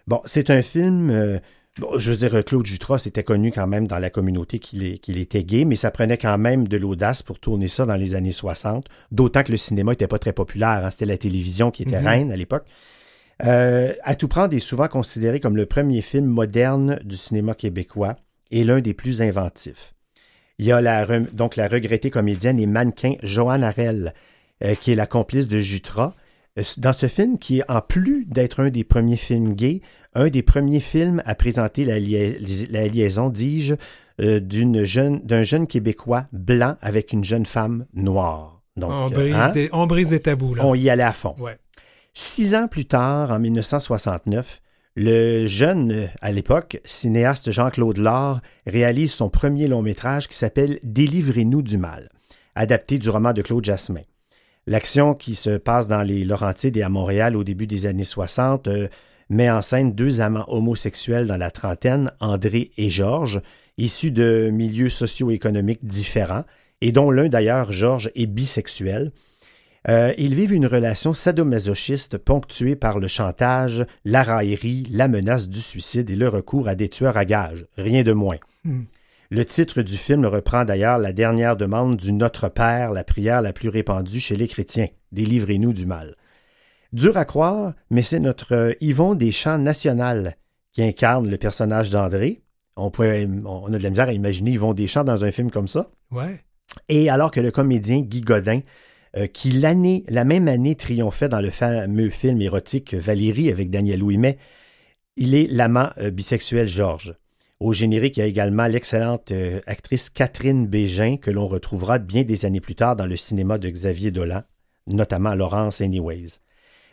Bon, 0.07 0.21
c'est 0.25 0.49
un 0.49 0.61
film, 0.63 1.09
euh, 1.11 1.37
bon, 1.79 1.97
je 1.97 2.11
veux 2.11 2.17
dire, 2.17 2.43
Claude 2.45 2.65
Jutras 2.65 2.99
c'était 2.99 3.23
connu 3.23 3.51
quand 3.51 3.67
même 3.67 3.87
dans 3.87 3.99
la 3.99 4.09
communauté 4.09 4.59
qu'il 4.59 5.17
était 5.17 5.43
gay, 5.43 5.65
mais 5.65 5.75
ça 5.75 5.91
prenait 5.91 6.17
quand 6.17 6.37
même 6.37 6.67
de 6.67 6.77
l'audace 6.77 7.23
pour 7.23 7.39
tourner 7.39 7.67
ça 7.67 7.85
dans 7.85 7.95
les 7.95 8.15
années 8.15 8.31
60, 8.31 8.87
d'autant 9.11 9.43
que 9.43 9.51
le 9.51 9.57
cinéma 9.57 9.91
n'était 9.91 10.07
pas 10.07 10.19
très 10.19 10.33
populaire, 10.33 10.85
hein, 10.85 10.91
c'était 10.91 11.05
la 11.05 11.17
télévision 11.17 11.71
qui 11.71 11.83
était 11.83 11.99
Mhm. 11.99 12.07
reine 12.07 12.31
à 12.31 12.35
l'époque. 12.35 12.65
Euh, 13.43 13.93
à 14.03 14.15
tout 14.15 14.27
prendre 14.27 14.53
est 14.53 14.59
souvent 14.59 14.87
considéré 14.87 15.39
comme 15.39 15.55
le 15.55 15.65
premier 15.65 16.01
film 16.01 16.25
moderne 16.25 16.99
du 17.03 17.15
cinéma 17.15 17.55
québécois 17.55 18.15
et 18.51 18.63
l'un 18.63 18.81
des 18.81 18.93
plus 18.93 19.21
inventifs. 19.21 19.93
Il 20.59 20.65
y 20.67 20.71
a 20.71 20.79
la, 20.79 21.07
donc 21.19 21.55
la 21.55 21.67
regrettée 21.67 22.11
comédienne 22.11 22.59
et 22.59 22.67
mannequin 22.67 23.15
Joanne 23.23 23.63
Harel, 23.63 24.13
euh, 24.63 24.75
qui 24.75 24.91
est 24.91 24.95
la 24.95 25.07
complice 25.07 25.47
de 25.47 25.59
Jutras. 25.59 26.13
Euh, 26.59 26.63
Dans 26.77 26.93
ce 26.93 27.07
film, 27.07 27.37
qui 27.37 27.59
est 27.59 27.71
en 27.71 27.81
plus 27.81 28.25
d'être 28.25 28.59
un 28.61 28.69
des 28.69 28.83
premiers 28.83 29.17
films 29.17 29.53
gays, 29.53 29.81
un 30.13 30.29
des 30.29 30.43
premiers 30.43 30.79
films 30.81 31.21
à 31.25 31.35
présenter 31.35 31.85
la, 31.85 31.99
lia- 31.99 32.35
la 32.69 32.87
liaison, 32.87 33.29
dis-je, 33.29 33.75
euh, 34.19 34.39
d'une 34.39 34.83
jeune, 34.83 35.19
d'un 35.25 35.43
jeune 35.43 35.65
Québécois 35.67 36.27
blanc 36.33 36.75
avec 36.81 37.13
une 37.13 37.23
jeune 37.23 37.45
femme 37.45 37.85
noire. 37.93 38.61
Donc, 38.77 38.91
on, 38.91 39.05
brise 39.09 39.35
hein, 39.35 39.49
des, 39.49 39.69
on 39.73 39.87
brise 39.87 40.09
des 40.09 40.19
tabous. 40.19 40.55
Là. 40.55 40.65
on 40.65 40.75
y 40.75 40.89
allait 40.89 41.03
à 41.03 41.13
fond. 41.13 41.35
Ouais. 41.39 41.57
Six 42.13 42.55
ans 42.55 42.67
plus 42.67 42.85
tard, 42.85 43.31
en 43.31 43.39
1969, 43.39 44.61
le 44.95 45.47
jeune, 45.47 45.91
euh, 45.93 46.07
à 46.21 46.31
l'époque, 46.33 46.81
cinéaste 46.83 47.51
Jean-Claude 47.51 47.97
Laure 47.97 48.41
réalise 48.67 49.13
son 49.13 49.29
premier 49.29 49.67
long 49.69 49.81
métrage 49.81 50.27
qui 50.27 50.35
s'appelle 50.35 50.79
Délivrez-nous 50.83 51.61
du 51.61 51.77
mal, 51.77 52.09
adapté 52.55 52.97
du 52.99 53.09
roman 53.09 53.31
de 53.31 53.41
Claude 53.41 53.63
Jasmin. 53.63 54.01
L'action 54.71 55.15
qui 55.15 55.35
se 55.35 55.57
passe 55.57 55.89
dans 55.89 56.01
les 56.01 56.23
Laurentides 56.23 56.77
et 56.77 56.81
à 56.81 56.87
Montréal 56.87 57.35
au 57.35 57.43
début 57.43 57.67
des 57.67 57.87
années 57.87 58.05
60 58.05 58.69
euh, 58.69 58.87
met 59.29 59.51
en 59.51 59.61
scène 59.61 59.91
deux 59.91 60.21
amants 60.21 60.45
homosexuels 60.47 61.27
dans 61.27 61.35
la 61.35 61.51
trentaine, 61.51 62.13
André 62.21 62.71
et 62.77 62.89
Georges, 62.89 63.41
issus 63.77 64.11
de 64.11 64.49
milieux 64.49 64.87
socio-économiques 64.87 65.83
différents, 65.83 66.45
et 66.79 66.93
dont 66.93 67.11
l'un 67.11 67.27
d'ailleurs, 67.27 67.73
Georges, 67.73 68.11
est 68.15 68.27
bisexuel. 68.27 69.11
Euh, 69.89 70.13
ils 70.17 70.35
vivent 70.35 70.53
une 70.53 70.67
relation 70.67 71.13
sadomasochiste 71.13 72.17
ponctuée 72.17 72.77
par 72.77 72.99
le 72.99 73.09
chantage, 73.09 73.83
la 74.05 74.23
raillerie, 74.23 74.87
la 74.89 75.09
menace 75.09 75.49
du 75.49 75.59
suicide 75.59 76.09
et 76.09 76.15
le 76.15 76.29
recours 76.29 76.69
à 76.69 76.75
des 76.75 76.87
tueurs 76.87 77.17
à 77.17 77.25
gages. 77.25 77.65
Rien 77.75 78.03
de 78.03 78.13
moins. 78.13 78.37
Hmm. 78.63 78.83
Le 79.33 79.45
titre 79.45 79.81
du 79.81 79.95
film 79.95 80.25
reprend 80.25 80.65
d'ailleurs 80.65 80.97
la 80.97 81.13
dernière 81.13 81.55
demande 81.55 81.95
du 81.95 82.11
Notre 82.11 82.49
Père, 82.49 82.91
la 82.91 83.05
prière 83.05 83.41
la 83.41 83.53
plus 83.53 83.69
répandue 83.69 84.19
chez 84.19 84.35
les 84.35 84.49
chrétiens. 84.49 84.89
Délivrez-nous 85.13 85.71
du 85.71 85.85
mal. 85.85 86.17
Dur 86.91 87.15
à 87.15 87.23
croire, 87.23 87.73
mais 87.89 88.01
c'est 88.01 88.19
notre 88.19 88.53
euh, 88.53 88.73
Yvon 88.81 89.15
Deschamps 89.15 89.57
national 89.57 90.35
qui 90.73 90.83
incarne 90.83 91.29
le 91.29 91.37
personnage 91.37 91.91
d'André. 91.91 92.41
On, 92.75 92.91
pouvait, 92.91 93.25
on 93.45 93.71
a 93.71 93.77
de 93.77 93.83
la 93.83 93.89
misère 93.89 94.09
à 94.09 94.13
imaginer 94.13 94.51
Yvon 94.51 94.73
Deschamps 94.73 95.05
dans 95.05 95.23
un 95.23 95.31
film 95.31 95.49
comme 95.49 95.69
ça. 95.69 95.89
Ouais. 96.11 96.43
Et 96.89 97.09
alors 97.09 97.31
que 97.31 97.39
le 97.39 97.51
comédien 97.51 98.01
Guy 98.01 98.19
Godin, 98.19 98.59
euh, 99.15 99.27
qui 99.27 99.53
l'année, 99.53 100.03
la 100.09 100.25
même 100.25 100.49
année 100.49 100.75
triomphait 100.75 101.29
dans 101.29 101.39
le 101.39 101.51
fameux 101.51 102.09
film 102.09 102.41
érotique 102.41 102.95
Valérie 102.95 103.49
avec 103.49 103.69
Daniel 103.69 104.03
Ouimet, 104.03 104.37
il 105.15 105.35
est 105.35 105.47
l'amant 105.49 105.91
euh, 105.99 106.11
bisexuel 106.11 106.67
Georges. 106.67 107.15
Au 107.61 107.73
générique, 107.73 108.17
il 108.17 108.21
y 108.21 108.23
a 108.23 108.25
également 108.25 108.65
l'excellente 108.65 109.31
euh, 109.31 109.59
actrice 109.67 110.09
Catherine 110.09 110.65
Bégin, 110.65 111.17
que 111.17 111.29
l'on 111.29 111.45
retrouvera 111.45 111.99
bien 111.99 112.23
des 112.23 112.43
années 112.43 112.59
plus 112.59 112.73
tard 112.73 112.95
dans 112.95 113.05
le 113.05 113.15
cinéma 113.15 113.59
de 113.59 113.69
Xavier 113.69 114.09
Dolan, 114.09 114.41
notamment 114.87 115.35
Laurence 115.35 115.79
Anyways. 115.79 116.39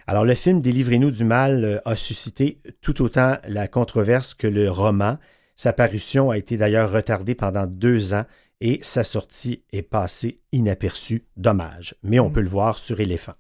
Alors, 0.07 0.27
le 0.27 0.35
film 0.35 0.61
Délivrez-nous 0.61 1.11
du 1.11 1.25
mal 1.25 1.65
euh, 1.65 1.79
a 1.87 1.97
suscité 1.97 2.61
tout 2.83 3.01
autant 3.01 3.39
la 3.49 3.67
controverse 3.67 4.35
que 4.35 4.47
le 4.47 4.71
roman. 4.71 5.17
Sa 5.57 5.73
parution 5.73 6.29
a 6.29 6.37
été 6.37 6.59
d'ailleurs 6.59 6.93
retardée 6.93 7.35
pendant 7.35 7.67
deux 7.67 8.13
ans 8.13 8.27
et 8.61 8.79
sa 8.83 9.05
sortie 9.05 9.65
est 9.73 9.81
passée 9.81 10.37
inaperçue. 10.53 11.25
Dommage. 11.39 11.95
Mais 12.03 12.19
on 12.19 12.29
peut 12.29 12.43
le 12.43 12.49
voir 12.51 12.77
sur 12.77 13.01
Éléphant. 13.01 13.37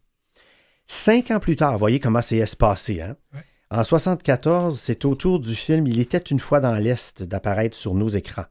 Cinq 0.86 1.30
ans 1.30 1.40
plus 1.40 1.56
tard, 1.56 1.76
voyez 1.76 2.00
comment 2.00 2.22
c'est 2.22 2.38
espacé. 2.38 3.02
Hein? 3.02 3.16
Ouais. 3.34 3.44
En 3.70 3.84
74, 3.84 4.78
c'est 4.78 5.04
au 5.04 5.14
tour 5.14 5.40
du 5.40 5.54
film 5.54 5.86
Il 5.86 6.00
était 6.00 6.16
une 6.16 6.40
fois 6.40 6.60
dans 6.60 6.74
l'Est 6.76 7.22
d'apparaître 7.22 7.76
sur 7.76 7.94
nos 7.94 8.08
écrans. 8.08 8.46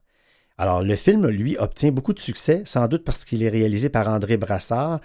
Alors, 0.59 0.83
le 0.83 0.95
film, 0.95 1.27
lui, 1.27 1.57
obtient 1.57 1.91
beaucoup 1.91 2.13
de 2.13 2.19
succès, 2.19 2.61
sans 2.65 2.87
doute 2.87 3.03
parce 3.03 3.25
qu'il 3.25 3.41
est 3.41 3.49
réalisé 3.49 3.89
par 3.89 4.07
André 4.07 4.37
Brassard 4.37 4.99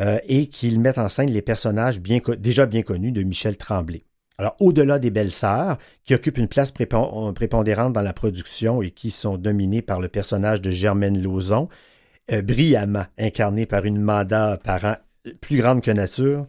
euh, 0.00 0.18
et 0.26 0.48
qu'il 0.48 0.80
met 0.80 0.98
en 0.98 1.08
scène 1.08 1.30
les 1.30 1.42
personnages 1.42 2.00
déjà 2.00 2.66
bien 2.66 2.82
connus 2.82 3.12
de 3.12 3.22
Michel 3.22 3.56
Tremblay. 3.56 4.04
Alors, 4.38 4.56
au-delà 4.58 4.98
des 4.98 5.10
belles-sœurs, 5.10 5.78
qui 6.04 6.14
occupent 6.14 6.38
une 6.38 6.48
place 6.48 6.72
prépon- 6.72 7.32
prépondérante 7.32 7.92
dans 7.92 8.02
la 8.02 8.12
production 8.12 8.82
et 8.82 8.90
qui 8.90 9.12
sont 9.12 9.36
dominées 9.36 9.82
par 9.82 10.00
le 10.00 10.08
personnage 10.08 10.60
de 10.60 10.70
Germaine 10.72 11.22
Lauzon, 11.22 11.68
euh, 12.32 12.42
brillamment 12.42 13.06
incarnée 13.16 13.66
par 13.66 13.84
une 13.84 14.00
mandat 14.00 14.58
parent 14.62 14.96
plus 15.40 15.58
grande 15.58 15.82
que 15.82 15.92
nature, 15.92 16.46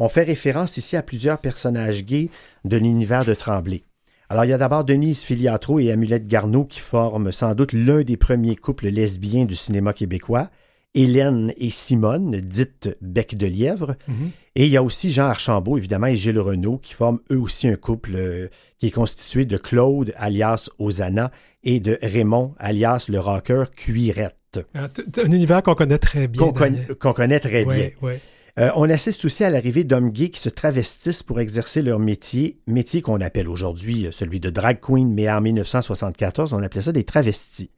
on 0.00 0.08
fait 0.08 0.24
référence 0.24 0.76
ici 0.76 0.96
à 0.96 1.02
plusieurs 1.02 1.38
personnages 1.38 2.04
gays 2.04 2.30
de 2.64 2.76
l'univers 2.76 3.24
de 3.24 3.34
Tremblay. 3.34 3.84
Alors, 4.28 4.44
il 4.44 4.50
y 4.50 4.52
a 4.52 4.58
d'abord 4.58 4.84
Denise 4.84 5.22
Filiatro 5.22 5.78
et 5.80 5.90
Amulette 5.92 6.26
Garneau 6.28 6.64
qui 6.64 6.80
forment 6.80 7.32
sans 7.32 7.54
doute 7.54 7.72
l'un 7.72 8.02
des 8.02 8.16
premiers 8.16 8.56
couples 8.56 8.88
lesbiens 8.88 9.44
du 9.44 9.54
cinéma 9.54 9.92
québécois. 9.92 10.48
Hélène 10.94 11.52
et 11.56 11.70
Simone, 11.70 12.40
dites 12.40 12.96
Bec 13.00 13.36
de 13.36 13.46
Lièvre. 13.46 13.94
Mhm. 14.08 14.30
Et 14.56 14.66
il 14.66 14.72
y 14.72 14.76
a 14.76 14.82
aussi 14.82 15.10
Jean 15.10 15.26
Archambault, 15.26 15.78
évidemment, 15.78 16.06
et 16.08 16.16
Gilles 16.16 16.38
Renault, 16.40 16.78
qui 16.78 16.94
forment 16.94 17.20
eux 17.30 17.38
aussi 17.38 17.68
un 17.68 17.76
couple 17.76 18.10
euh, 18.14 18.48
qui 18.78 18.86
est 18.86 18.90
constitué 18.90 19.44
de 19.44 19.56
Claude, 19.56 20.12
alias 20.16 20.68
Osana, 20.78 21.30
et 21.62 21.78
de 21.78 21.98
Raymond, 22.02 22.54
alias 22.58 23.06
le 23.08 23.20
rocker 23.20 23.64
Cuirette, 23.76 24.60
Ah, 24.74 24.88
Un 25.24 25.30
univers 25.30 25.62
qu'on 25.62 25.74
connaît 25.74 25.98
très 25.98 26.26
bien. 26.26 26.52
qu'on 26.98 27.12
connaît 27.12 27.38
très 27.40 27.64
bien. 27.64 27.90
Ouais. 28.02 28.20
Euh, 28.60 28.70
on 28.76 28.90
assiste 28.90 29.24
aussi 29.24 29.42
à 29.42 29.48
l'arrivée 29.48 29.84
d'hommes 29.84 30.10
gays 30.10 30.28
qui 30.28 30.40
se 30.40 30.50
travestissent 30.50 31.22
pour 31.22 31.40
exercer 31.40 31.80
leur 31.80 31.98
métier, 31.98 32.60
métier 32.66 33.00
qu'on 33.00 33.22
appelle 33.22 33.48
aujourd'hui 33.48 34.06
euh, 34.06 34.12
celui 34.12 34.38
de 34.38 34.50
drag 34.50 34.80
queen, 34.80 35.10
mais 35.14 35.30
en 35.30 35.40
1974, 35.40 36.52
on 36.52 36.62
appelait 36.62 36.82
ça 36.82 36.92
des 36.92 37.04
travestis. 37.04 37.70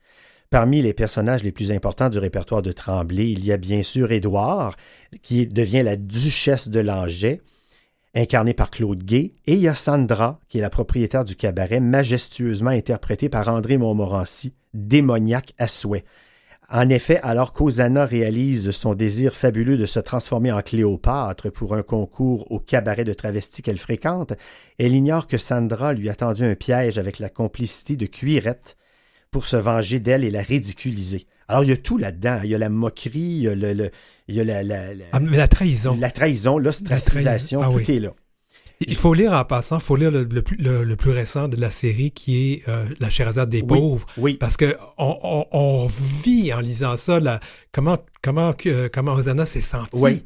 Parmi 0.50 0.82
les 0.82 0.92
personnages 0.92 1.44
les 1.44 1.52
plus 1.52 1.70
importants 1.70 2.08
du 2.08 2.18
répertoire 2.18 2.62
de 2.62 2.72
Tremblay, 2.72 3.30
il 3.30 3.44
y 3.44 3.52
a 3.52 3.58
bien 3.58 3.84
sûr 3.84 4.10
Édouard, 4.10 4.76
qui 5.22 5.46
devient 5.46 5.84
la 5.84 5.96
duchesse 5.96 6.68
de 6.68 6.80
Langeais. 6.80 7.40
incarné 8.14 8.52
par 8.52 8.70
Claude 8.70 9.04
Gay, 9.04 9.32
et 9.46 9.54
il 9.54 9.60
y 9.60 9.68
a 9.68 9.74
Sandra, 9.74 10.40
qui 10.48 10.58
est 10.58 10.62
la 10.62 10.68
propriétaire 10.68 11.24
du 11.24 11.36
cabaret, 11.36 11.80
majestueusement 11.80 12.70
interprétée 12.70 13.28
par 13.28 13.48
André 13.48 13.78
Montmorency, 13.78 14.52
démoniaque 14.74 15.54
à 15.58 15.68
souhait. 15.68 16.04
En 16.74 16.88
effet, 16.88 17.20
alors 17.22 17.52
qu'Osanna 17.52 18.06
réalise 18.06 18.70
son 18.70 18.94
désir 18.94 19.34
fabuleux 19.34 19.76
de 19.76 19.84
se 19.84 20.00
transformer 20.00 20.50
en 20.52 20.62
Cléopâtre 20.62 21.50
pour 21.52 21.74
un 21.74 21.82
concours 21.82 22.50
au 22.50 22.58
cabaret 22.58 23.04
de 23.04 23.12
travestis 23.12 23.60
qu'elle 23.60 23.76
fréquente, 23.76 24.32
elle 24.78 24.94
ignore 24.94 25.26
que 25.26 25.36
Sandra 25.36 25.92
lui 25.92 26.08
a 26.08 26.14
tendu 26.14 26.44
un 26.44 26.54
piège 26.54 26.98
avec 26.98 27.18
la 27.18 27.28
complicité 27.28 27.96
de 27.96 28.06
Cuirette 28.06 28.76
pour 29.30 29.44
se 29.44 29.56
venger 29.56 30.00
d'elle 30.00 30.24
et 30.24 30.30
la 30.30 30.40
ridiculiser. 30.40 31.26
Alors, 31.46 31.62
il 31.64 31.68
y 31.68 31.72
a 31.74 31.76
tout 31.76 31.98
là-dedans. 31.98 32.40
Il 32.42 32.48
y 32.50 32.54
a 32.54 32.58
la 32.58 32.70
moquerie, 32.70 33.20
il 33.20 33.42
y 33.42 33.48
a, 33.48 33.54
le, 33.54 33.90
il 34.28 34.34
y 34.34 34.40
a 34.40 34.44
la, 34.44 34.62
la, 34.62 34.94
la, 34.94 35.04
Ah, 35.12 35.20
mais 35.20 35.36
la 35.36 35.48
trahison. 35.48 35.98
la 36.00 36.10
trahison, 36.10 36.56
l'ostracisation. 36.56 37.60
Ah 37.62 37.68
tout 37.70 37.76
oui. 37.86 37.96
est 37.96 38.00
là. 38.00 38.14
Il 38.88 38.94
faut 38.96 39.14
lire 39.14 39.32
en 39.32 39.44
passant, 39.44 39.78
il 39.78 39.82
faut 39.82 39.96
lire 39.96 40.10
le, 40.10 40.24
le 40.24 40.42
plus, 40.42 40.56
le- 40.56 40.84
le 40.84 40.96
plus 40.96 41.10
récent 41.10 41.48
de 41.48 41.56
la 41.60 41.70
série 41.70 42.10
qui 42.10 42.52
est 42.54 42.68
euh, 42.68 42.84
La 43.00 43.10
Sherazade 43.10 43.48
des 43.48 43.60
Oui, 43.62 43.66
pauvres. 43.78 44.06
oui. 44.16 44.34
Parce 44.34 44.56
que 44.56 44.76
on, 44.98 45.18
on- 45.22 45.46
on 45.52 45.86
vit 45.86 46.52
en 46.52 46.60
lisant 46.60 46.96
ça, 46.96 47.20
la- 47.20 47.40
comment, 47.72 47.98
comment, 48.22 48.52
que- 48.52 48.88
comment 48.88 49.12
Hosanna 49.12 49.46
s'est 49.46 49.60
sentie. 49.60 49.88
Oui, 49.94 50.22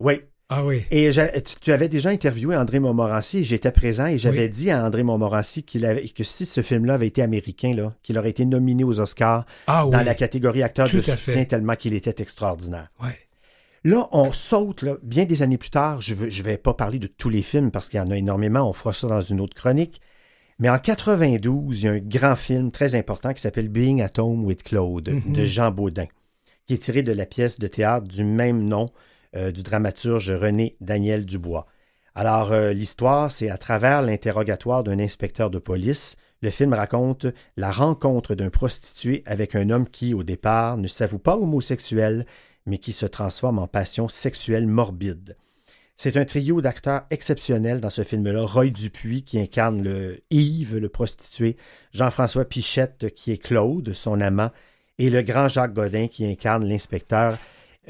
oui. 0.00 0.20
Ah 0.50 0.62
oui. 0.64 0.84
Et 0.90 1.08
tu, 1.10 1.54
tu 1.60 1.72
avais 1.72 1.88
déjà 1.88 2.10
interviewé 2.10 2.54
André 2.54 2.78
Montmorency, 2.78 3.44
j'étais 3.44 3.72
présent 3.72 4.06
et 4.06 4.18
j'avais 4.18 4.44
Oui. 4.44 4.50
dit 4.50 4.70
à 4.70 4.84
André 4.84 5.02
Montmorency 5.02 5.62
qu'il 5.62 5.86
avait, 5.86 6.06
que 6.06 6.22
si 6.22 6.44
ce 6.44 6.60
film-là 6.60 6.94
avait 6.94 7.06
été 7.06 7.22
américain, 7.22 7.72
là, 7.74 7.94
qu'il 8.02 8.18
aurait 8.18 8.28
été 8.30 8.44
nominé 8.44 8.84
aux 8.84 9.00
Oscars 9.00 9.46
Ah 9.66 9.86
oui. 9.86 9.92
dans 9.92 10.02
la 10.02 10.14
catégorie 10.14 10.62
acteur 10.62 10.90
Tout 10.90 10.96
de 10.96 11.00
soutien 11.02 11.16
fait. 11.16 11.46
tellement 11.46 11.74
qu'il 11.76 11.94
était 11.94 12.20
extraordinaire. 12.22 12.88
Ouais. 13.02 13.18
Là, 13.84 14.08
on 14.12 14.32
saute, 14.32 14.82
là, 14.82 14.96
bien 15.02 15.24
des 15.26 15.42
années 15.42 15.58
plus 15.58 15.70
tard, 15.70 16.00
je 16.00 16.14
ne 16.14 16.42
vais 16.42 16.56
pas 16.56 16.72
parler 16.72 16.98
de 16.98 17.06
tous 17.06 17.28
les 17.28 17.42
films 17.42 17.70
parce 17.70 17.88
qu'il 17.90 17.98
y 17.98 18.02
en 18.02 18.10
a 18.10 18.16
énormément, 18.16 18.66
on 18.68 18.72
fera 18.72 18.94
ça 18.94 19.06
dans 19.08 19.20
une 19.20 19.40
autre 19.40 19.54
chronique. 19.54 20.00
Mais 20.58 20.70
en 20.70 20.78
92, 20.78 21.82
il 21.82 21.84
y 21.84 21.88
a 21.88 21.92
un 21.92 21.98
grand 21.98 22.36
film 22.36 22.70
très 22.70 22.94
important 22.94 23.34
qui 23.34 23.42
s'appelle 23.42 23.68
Being 23.68 24.00
at 24.00 24.18
Home 24.18 24.44
with 24.44 24.62
Claude 24.62 25.10
Mhm. 25.10 25.32
de 25.32 25.44
Jean 25.44 25.70
Baudin, 25.70 26.06
qui 26.66 26.74
est 26.74 26.78
tiré 26.78 27.02
de 27.02 27.12
la 27.12 27.26
pièce 27.26 27.58
de 27.58 27.66
théâtre 27.66 28.08
du 28.08 28.24
même 28.24 28.64
nom 28.64 28.90
euh, 29.36 29.50
du 29.50 29.62
dramaturge 29.64 30.30
René 30.30 30.76
Daniel 30.80 31.26
Dubois. 31.26 31.66
Alors, 32.14 32.52
euh, 32.52 32.72
l'histoire, 32.72 33.32
c'est 33.32 33.50
à 33.50 33.58
travers 33.58 34.00
l'interrogatoire 34.00 34.84
d'un 34.84 35.00
inspecteur 35.00 35.50
de 35.50 35.58
police. 35.58 36.14
Le 36.40 36.50
film 36.50 36.72
raconte 36.72 37.26
la 37.56 37.72
rencontre 37.72 38.36
d'un 38.36 38.48
prostitué 38.50 39.24
avec 39.26 39.56
un 39.56 39.70
homme 39.70 39.88
qui, 39.88 40.14
au 40.14 40.22
départ, 40.22 40.76
ne 40.78 40.86
s'avoue 40.86 41.18
pas 41.18 41.36
homosexuel, 41.36 42.24
mais 42.66 42.78
qui 42.78 42.92
se 42.92 43.06
transforme 43.06 43.58
en 43.58 43.66
passion 43.66 44.08
sexuelle 44.08 44.66
morbide. 44.66 45.36
C'est 45.96 46.16
un 46.16 46.24
trio 46.24 46.60
d'acteurs 46.60 47.02
exceptionnels 47.10 47.80
dans 47.80 47.90
ce 47.90 48.02
film-là. 48.02 48.44
Roy 48.44 48.70
Dupuis 48.70 49.22
qui 49.22 49.38
incarne 49.38 49.82
le 49.82 50.20
Yves, 50.30 50.76
le 50.76 50.88
prostitué, 50.88 51.56
Jean-François 51.92 52.44
Pichette 52.44 53.14
qui 53.14 53.30
est 53.30 53.38
Claude, 53.38 53.92
son 53.94 54.20
amant, 54.20 54.50
et 54.98 55.08
le 55.08 55.22
grand 55.22 55.48
Jacques 55.48 55.72
Godin 55.72 56.08
qui 56.08 56.26
incarne 56.26 56.66
l'inspecteur 56.66 57.38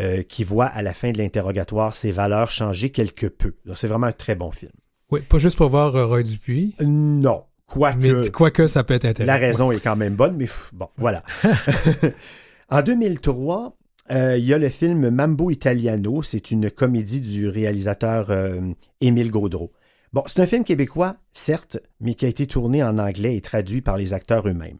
euh, 0.00 0.22
qui 0.22 0.44
voit 0.44 0.66
à 0.66 0.82
la 0.82 0.92
fin 0.92 1.12
de 1.12 1.18
l'interrogatoire 1.18 1.94
ses 1.94 2.10
valeurs 2.10 2.50
changer 2.50 2.90
quelque 2.90 3.26
peu. 3.26 3.54
Donc, 3.64 3.76
C'est 3.76 3.86
vraiment 3.86 4.08
un 4.08 4.12
très 4.12 4.34
bon 4.34 4.50
film. 4.50 4.72
Oui, 5.10 5.20
pas 5.20 5.38
juste 5.38 5.56
pour 5.56 5.68
voir 5.68 5.94
euh, 5.96 6.06
Roy 6.06 6.24
Dupuis, 6.24 6.74
Non, 6.80 7.44
mais 7.76 8.10
quoique 8.12 8.28
quoique 8.30 8.66
ça 8.66 8.84
peut 8.84 8.94
être 8.94 9.04
intéressant. 9.04 9.32
la 9.32 9.38
raison 9.38 9.72
est 9.72 9.80
quand 9.80 9.96
même 9.96 10.14
bonne, 10.14 10.36
mais 10.36 10.46
pff, 10.46 10.70
bon, 10.74 10.88
voilà. 10.96 11.22
en 12.70 12.82
2003, 12.82 13.76
euh, 14.10 14.36
il 14.36 14.44
y 14.44 14.52
a 14.52 14.58
le 14.58 14.68
film 14.68 15.10
Mambo 15.10 15.50
Italiano. 15.50 16.22
C'est 16.22 16.50
une 16.50 16.70
comédie 16.70 17.20
du 17.20 17.48
réalisateur 17.48 18.30
euh, 18.30 18.60
Émile 19.00 19.30
Gaudreau. 19.30 19.72
Bon, 20.12 20.22
c'est 20.26 20.40
un 20.40 20.46
film 20.46 20.62
québécois, 20.62 21.16
certes, 21.32 21.78
mais 22.00 22.14
qui 22.14 22.24
a 22.24 22.28
été 22.28 22.46
tourné 22.46 22.82
en 22.82 22.98
anglais 22.98 23.36
et 23.36 23.40
traduit 23.40 23.80
par 23.80 23.96
les 23.96 24.12
acteurs 24.12 24.46
eux-mêmes. 24.46 24.78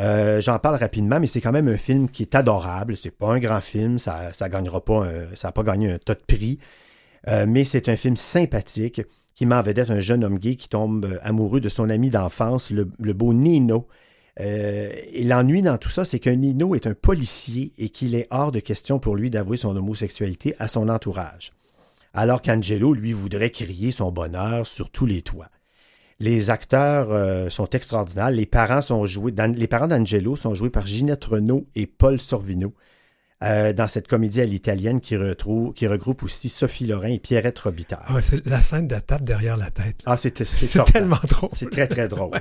Euh, 0.00 0.40
J'en 0.42 0.58
parle 0.58 0.76
rapidement, 0.76 1.18
mais 1.18 1.26
c'est 1.26 1.40
quand 1.40 1.52
même 1.52 1.68
un 1.68 1.78
film 1.78 2.08
qui 2.10 2.22
est 2.22 2.34
adorable. 2.34 2.96
C'est 2.96 3.10
pas 3.16 3.32
un 3.32 3.38
grand 3.38 3.60
film, 3.62 3.98
ça, 3.98 4.32
ça 4.34 4.48
gagnera 4.48 4.84
pas, 4.84 5.06
un- 5.06 5.34
ça 5.34 5.48
n'a 5.48 5.52
pas 5.52 5.62
gagné 5.62 5.92
un 5.92 5.98
tas 5.98 6.14
de 6.14 6.22
prix, 6.26 6.58
mais 7.48 7.64
c'est 7.64 7.88
un 7.88 7.96
film 7.96 8.14
sympathique 8.14 9.02
qui 9.34 9.46
met 9.46 9.54
en 9.54 9.62
vedette 9.62 9.90
un 9.90 10.00
jeune 10.00 10.22
homme 10.22 10.38
gay 10.38 10.56
qui 10.56 10.68
tombe 10.68 11.18
amoureux 11.22 11.60
de 11.60 11.68
son 11.68 11.88
ami 11.90 12.10
d'enfance, 12.10 12.70
le 12.70 13.12
beau 13.14 13.32
Nino. 13.32 13.88
Euh, 14.40 14.90
et 15.12 15.24
l'ennui 15.24 15.62
dans 15.62 15.78
tout 15.78 15.88
ça, 15.88 16.04
c'est 16.04 16.18
que 16.18 16.28
Nino 16.30 16.74
est 16.74 16.86
un 16.86 16.94
policier 16.94 17.72
et 17.78 17.88
qu'il 17.88 18.14
est 18.14 18.26
hors 18.30 18.52
de 18.52 18.60
question 18.60 18.98
pour 18.98 19.16
lui 19.16 19.30
d'avouer 19.30 19.56
son 19.56 19.74
homosexualité 19.76 20.54
à 20.58 20.68
son 20.68 20.88
entourage. 20.88 21.52
Alors 22.12 22.42
qu'Angelo, 22.42 22.92
lui, 22.94 23.12
voudrait 23.12 23.50
crier 23.50 23.90
son 23.90 24.10
bonheur 24.12 24.66
sur 24.66 24.90
tous 24.90 25.06
les 25.06 25.22
toits. 25.22 25.48
Les 26.18 26.48
acteurs 26.50 27.12
euh, 27.12 27.50
sont 27.50 27.68
extraordinaires. 27.70 28.30
Les 28.30 28.46
parents 28.46 28.80
sont 28.80 29.04
joués, 29.04 29.32
Dan- 29.32 29.54
les 29.54 29.66
parents 29.66 29.86
d'Angelo 29.86 30.34
sont 30.36 30.54
joués 30.54 30.70
par 30.70 30.86
Ginette 30.86 31.24
Renault 31.26 31.66
et 31.74 31.86
Paul 31.86 32.18
Sorvino 32.18 32.72
euh, 33.44 33.74
dans 33.74 33.86
cette 33.86 34.08
comédie 34.08 34.40
à 34.40 34.46
l'italienne 34.46 35.00
qui, 35.02 35.14
retrouve, 35.16 35.74
qui 35.74 35.86
regroupe 35.86 36.22
aussi 36.22 36.48
Sophie 36.48 36.86
Lorrain 36.86 37.08
et 37.10 37.18
Pierrette 37.18 37.58
Robitaille. 37.58 37.98
Ah 38.06 38.22
c'est 38.22 38.46
la 38.46 38.62
scène 38.62 38.88
de 38.88 38.94
la 38.94 39.02
tape 39.02 39.24
derrière 39.24 39.58
la 39.58 39.70
tête. 39.70 39.96
là. 40.06 40.12
Ah, 40.12 40.16
c'est 40.16 40.32
tellement 40.92 41.20
drôle. 41.28 41.50
C'est 41.52 41.70
très, 41.70 41.86
très 41.86 42.08
drôle. 42.08 42.30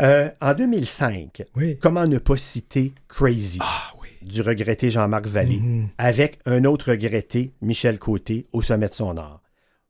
Euh, 0.00 0.28
en 0.40 0.52
2005, 0.54 1.42
Oui. 1.56 1.78
comment 1.78 2.06
ne 2.06 2.18
pas 2.18 2.36
citer 2.36 2.92
Crazy 3.08 3.58
Ah 3.62 3.92
oui. 4.02 4.08
du 4.22 4.42
regretté 4.42 4.90
Jean-Marc 4.90 5.26
Vallée, 5.26 5.58
Mhm. 5.58 5.88
avec 5.98 6.38
un 6.44 6.64
autre 6.64 6.90
regretté, 6.90 7.52
Michel 7.62 7.98
Côté, 7.98 8.46
au 8.52 8.60
sommet 8.62 8.88
de 8.88 8.94
son 8.94 9.16
art. 9.16 9.42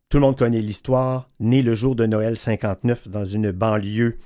Tout 0.09 0.19
le 0.19 0.21
monde 0.23 0.37
connaît 0.39 0.61
l'histoire. 0.61 1.31
Né 1.41 1.63
le 1.63 1.75
jour 1.75 1.97
de 1.97 2.07
Noël 2.07 2.37
59 2.37 3.09
dans 3.09 3.25
une 3.25 3.51
banlieue 3.51 4.19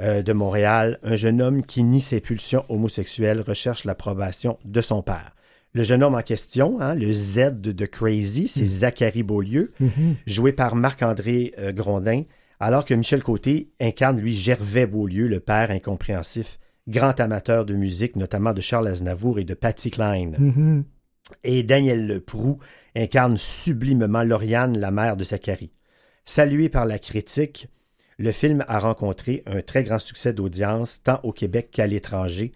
euh, 0.00 0.22
de 0.22 0.32
Montréal, 0.32 1.00
un 1.02 1.16
jeune 1.16 1.42
homme 1.42 1.62
qui 1.64 1.82
nie 1.82 2.00
ses 2.00 2.20
pulsions 2.20 2.64
homosexuelles 2.68 3.40
recherche 3.40 3.84
l'approbation 3.84 4.56
de 4.64 4.80
son 4.80 5.02
père. 5.02 5.34
Le 5.74 5.82
jeune 5.82 6.04
homme 6.04 6.14
en 6.14 6.22
question, 6.22 6.80
hein, 6.80 6.94
le 6.94 7.10
Z 7.12 7.50
de 7.60 7.84
Crazy, 7.84 8.46
c'est 8.46 8.64
Zachary 8.64 9.24
Beaulieu, 9.24 9.72
Mhm. 9.80 10.14
joué 10.26 10.52
par 10.52 10.76
Marc-André 10.76 11.52
euh, 11.58 11.72
Grondin, 11.72 12.22
alors 12.60 12.84
que 12.84 12.94
Michel 12.94 13.22
Côté 13.22 13.70
incarne, 13.80 14.20
lui, 14.20 14.34
Gervais 14.34 14.86
Beaulieu, 14.86 15.28
le 15.28 15.40
père 15.40 15.70
incompréhensif, 15.70 16.58
grand 16.88 17.18
amateur 17.20 17.64
de 17.64 17.74
musique, 17.74 18.16
notamment 18.16 18.52
de 18.52 18.60
Charles 18.60 18.88
Aznavour 18.88 19.38
et 19.38 19.44
de 19.44 19.54
Patsy 19.54 19.90
Cline. 19.90 20.36
Mhm. 20.38 20.84
Et 21.44 21.62
Daniel 21.62 22.06
Leproux 22.06 22.58
incarne 22.96 23.36
sublimement 23.36 24.22
Lauriane, 24.22 24.78
la 24.78 24.90
mère 24.90 25.16
de 25.16 25.24
Zachary. 25.24 25.70
Salué 26.24 26.68
par 26.68 26.86
la 26.86 26.98
critique, 26.98 27.68
le 28.18 28.32
film 28.32 28.64
a 28.66 28.78
rencontré 28.78 29.42
un 29.46 29.60
très 29.60 29.84
grand 29.84 29.98
succès 29.98 30.32
d'audience, 30.32 31.02
tant 31.02 31.20
au 31.22 31.32
Québec 31.32 31.70
qu'à 31.70 31.86
l'étranger, 31.86 32.52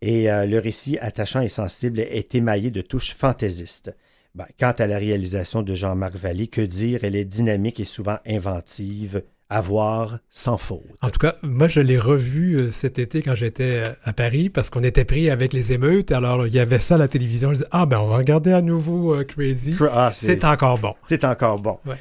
et 0.00 0.30
euh, 0.30 0.46
le 0.46 0.58
récit 0.58 0.98
attachant 0.98 1.40
et 1.40 1.48
sensible 1.48 2.00
est 2.00 2.34
émaillé 2.34 2.70
de 2.70 2.80
touches 2.80 3.14
fantaisistes. 3.14 3.94
Ben, 4.34 4.46
quant 4.58 4.72
à 4.72 4.86
la 4.86 4.98
réalisation 4.98 5.62
de 5.62 5.74
Jean-Marc 5.74 6.16
Vallée, 6.16 6.48
que 6.48 6.60
dire, 6.60 7.04
elle 7.04 7.14
est 7.14 7.24
dynamique 7.24 7.78
et 7.78 7.84
souvent 7.84 8.18
inventive, 8.26 9.22
à 9.54 9.60
voir 9.60 10.18
sans 10.30 10.56
faute. 10.56 10.82
En 11.00 11.10
tout 11.10 11.20
cas, 11.20 11.36
moi, 11.44 11.68
je 11.68 11.78
l'ai 11.78 11.96
revu 11.96 12.56
euh, 12.56 12.70
cet 12.72 12.98
été 12.98 13.22
quand 13.22 13.36
j'étais 13.36 13.84
euh, 13.86 13.92
à 14.02 14.12
Paris 14.12 14.50
parce 14.50 14.68
qu'on 14.68 14.82
était 14.82 15.04
pris 15.04 15.30
avec 15.30 15.52
les 15.52 15.72
émeutes. 15.72 16.10
Alors, 16.10 16.48
il 16.48 16.52
y 16.52 16.58
avait 16.58 16.80
ça 16.80 16.96
à 16.96 16.98
la 16.98 17.06
télévision. 17.06 17.50
Je 17.50 17.58
disais, 17.58 17.68
ah, 17.70 17.86
ben, 17.86 18.00
on 18.00 18.08
va 18.08 18.16
regarder 18.16 18.52
à 18.52 18.62
nouveau 18.62 19.14
euh, 19.14 19.22
Crazy. 19.22 19.76
Ah, 19.92 20.10
C'est 20.12 20.44
encore 20.44 20.80
bon. 20.80 20.94
C'est 21.04 21.22
encore 21.22 21.60
bon. 21.60 21.78
Ouais. 21.86 21.94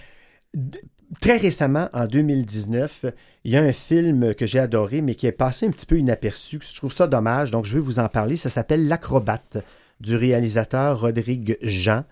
Très 1.22 1.38
récemment, 1.38 1.90
en 1.94 2.08
2019, 2.08 3.06
il 3.44 3.52
y 3.52 3.56
a 3.56 3.62
un 3.62 3.72
film 3.72 4.34
que 4.34 4.48
j'ai 4.48 4.58
adoré, 4.58 5.02
mais 5.02 5.14
qui 5.14 5.28
est 5.28 5.32
passé 5.32 5.68
un 5.68 5.72
petit 5.72 5.86
peu 5.86 6.00
inaperçu. 6.00 6.60
Je 6.68 6.74
trouve 6.74 6.92
ça 6.92 7.06
dommage, 7.06 7.52
donc 7.52 7.66
je 7.66 7.76
vais 7.76 7.84
vous 7.84 8.00
en 8.00 8.08
parler. 8.08 8.36
Ça 8.36 8.50
s'appelle 8.50 8.88
L'acrobate 8.88 9.60
du 10.00 10.16
réalisateur 10.16 11.02
Rodrigue 11.02 11.60
Jean, 11.62 12.04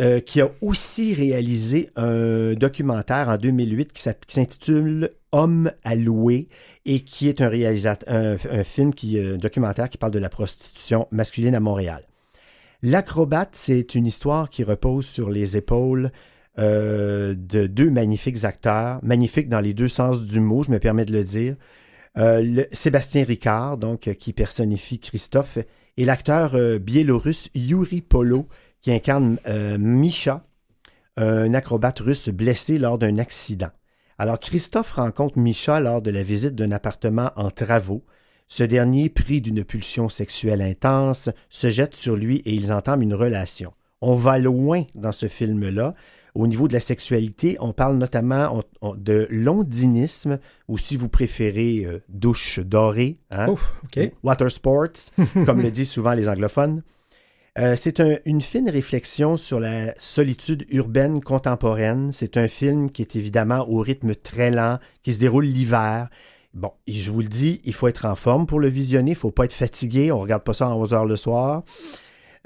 euh, 0.00 0.20
qui 0.20 0.40
a 0.40 0.50
aussi 0.62 1.12
réalisé 1.12 1.90
un 1.96 2.54
documentaire 2.54 3.28
en 3.28 3.36
2008 3.36 3.92
qui 3.92 4.02
s'intitule 4.26 5.10
Homme 5.32 5.70
à 5.84 5.94
louer 5.94 6.48
et 6.86 7.00
qui 7.00 7.28
est 7.28 7.42
un 7.42 8.36
film 8.64 8.94
qui, 8.94 9.18
euh, 9.18 9.36
documentaire 9.36 9.90
qui 9.90 9.98
parle 9.98 10.12
de 10.12 10.18
la 10.18 10.30
prostitution 10.30 11.08
masculine 11.10 11.54
à 11.54 11.60
Montréal. 11.60 12.00
L'acrobate, 12.80 13.50
c'est 13.52 13.94
une 13.94 14.06
histoire 14.06 14.48
qui 14.48 14.64
repose 14.64 15.04
sur 15.04 15.28
les 15.28 15.58
épaules 15.58 16.10
euh, 16.58 17.34
de 17.36 17.66
deux 17.66 17.90
magnifiques 17.90 18.46
acteurs, 18.46 18.98
magnifiques 19.02 19.50
dans 19.50 19.60
les 19.60 19.74
deux 19.74 19.88
sens 19.88 20.22
du 20.22 20.40
mot, 20.40 20.62
je 20.62 20.70
me 20.70 20.78
permets 20.78 21.04
de 21.04 21.12
le 21.12 21.22
dire. 21.22 21.56
Sébastien 22.72 23.24
Ricard, 23.24 23.76
donc, 23.76 24.10
qui 24.18 24.32
personnifie 24.32 24.98
Christophe, 24.98 25.58
et 25.98 26.06
l'acteur 26.06 26.56
biélorusse 26.80 27.50
Yuri 27.54 28.00
Polo, 28.00 28.48
qui 28.82 28.92
incarne 28.92 29.38
euh, 29.46 29.78
Misha, 29.78 30.44
un 31.16 31.54
acrobate 31.54 32.00
russe 32.00 32.28
blessé 32.28 32.78
lors 32.78 32.98
d'un 32.98 33.18
accident. 33.18 33.70
Alors, 34.18 34.38
Christophe 34.38 34.92
rencontre 34.92 35.38
Misha 35.38 35.80
lors 35.80 36.02
de 36.02 36.10
la 36.10 36.22
visite 36.22 36.54
d'un 36.54 36.72
appartement 36.72 37.30
en 37.36 37.50
travaux. 37.50 38.04
Ce 38.48 38.62
dernier, 38.62 39.08
pris 39.08 39.40
d'une 39.40 39.64
pulsion 39.64 40.08
sexuelle 40.08 40.62
intense, 40.62 41.30
se 41.48 41.70
jette 41.70 41.94
sur 41.94 42.16
lui 42.16 42.36
et 42.44 42.54
ils 42.54 42.72
entament 42.72 43.02
une 43.02 43.14
relation. 43.14 43.72
On 44.00 44.14
va 44.14 44.38
loin 44.38 44.84
dans 44.94 45.12
ce 45.12 45.26
film-là. 45.26 45.94
Au 46.34 46.46
niveau 46.46 46.66
de 46.66 46.72
la 46.72 46.80
sexualité, 46.80 47.56
on 47.60 47.72
parle 47.72 47.96
notamment 47.96 48.62
de 48.96 49.28
londinisme, 49.30 50.38
ou 50.66 50.76
si 50.76 50.96
vous 50.96 51.08
préférez, 51.08 51.84
euh, 51.84 52.02
douche 52.08 52.58
dorée, 52.58 53.18
hein? 53.30 53.46
water 54.22 54.50
sports, 54.50 55.10
comme 55.46 55.60
le 55.62 55.70
disent 55.72 55.90
souvent 55.90 56.14
les 56.14 56.28
anglophones. 56.28 56.82
Euh, 57.58 57.74
c'est 57.76 58.02
une 58.24 58.40
fine 58.40 58.70
réflexion 58.70 59.36
sur 59.36 59.60
la 59.60 59.94
solitude 59.98 60.64
urbaine 60.70 61.20
contemporaine. 61.20 62.10
C'est 62.12 62.36
un 62.38 62.48
film 62.48 62.90
qui 62.90 63.02
est 63.02 63.14
évidemment 63.14 63.68
au 63.68 63.80
rythme 63.80 64.14
très 64.14 64.50
lent, 64.50 64.78
qui 65.02 65.12
se 65.12 65.18
déroule 65.18 65.44
l'hiver. 65.44 66.08
Bon, 66.54 66.72
je 66.86 67.10
vous 67.10 67.20
le 67.20 67.28
dis, 67.28 67.60
il 67.64 67.74
faut 67.74 67.88
être 67.88 68.06
en 68.06 68.14
forme 68.14 68.46
pour 68.46 68.60
le 68.60 68.68
visionner, 68.68 69.12
il 69.12 69.14
ne 69.14 69.18
faut 69.18 69.30
pas 69.30 69.44
être 69.44 69.52
fatigué, 69.54 70.12
on 70.12 70.16
ne 70.16 70.22
regarde 70.22 70.44
pas 70.44 70.52
ça 70.52 70.66
à 70.66 70.70
11 70.70 70.94
heures 70.94 71.06
le 71.06 71.16
soir. 71.16 71.62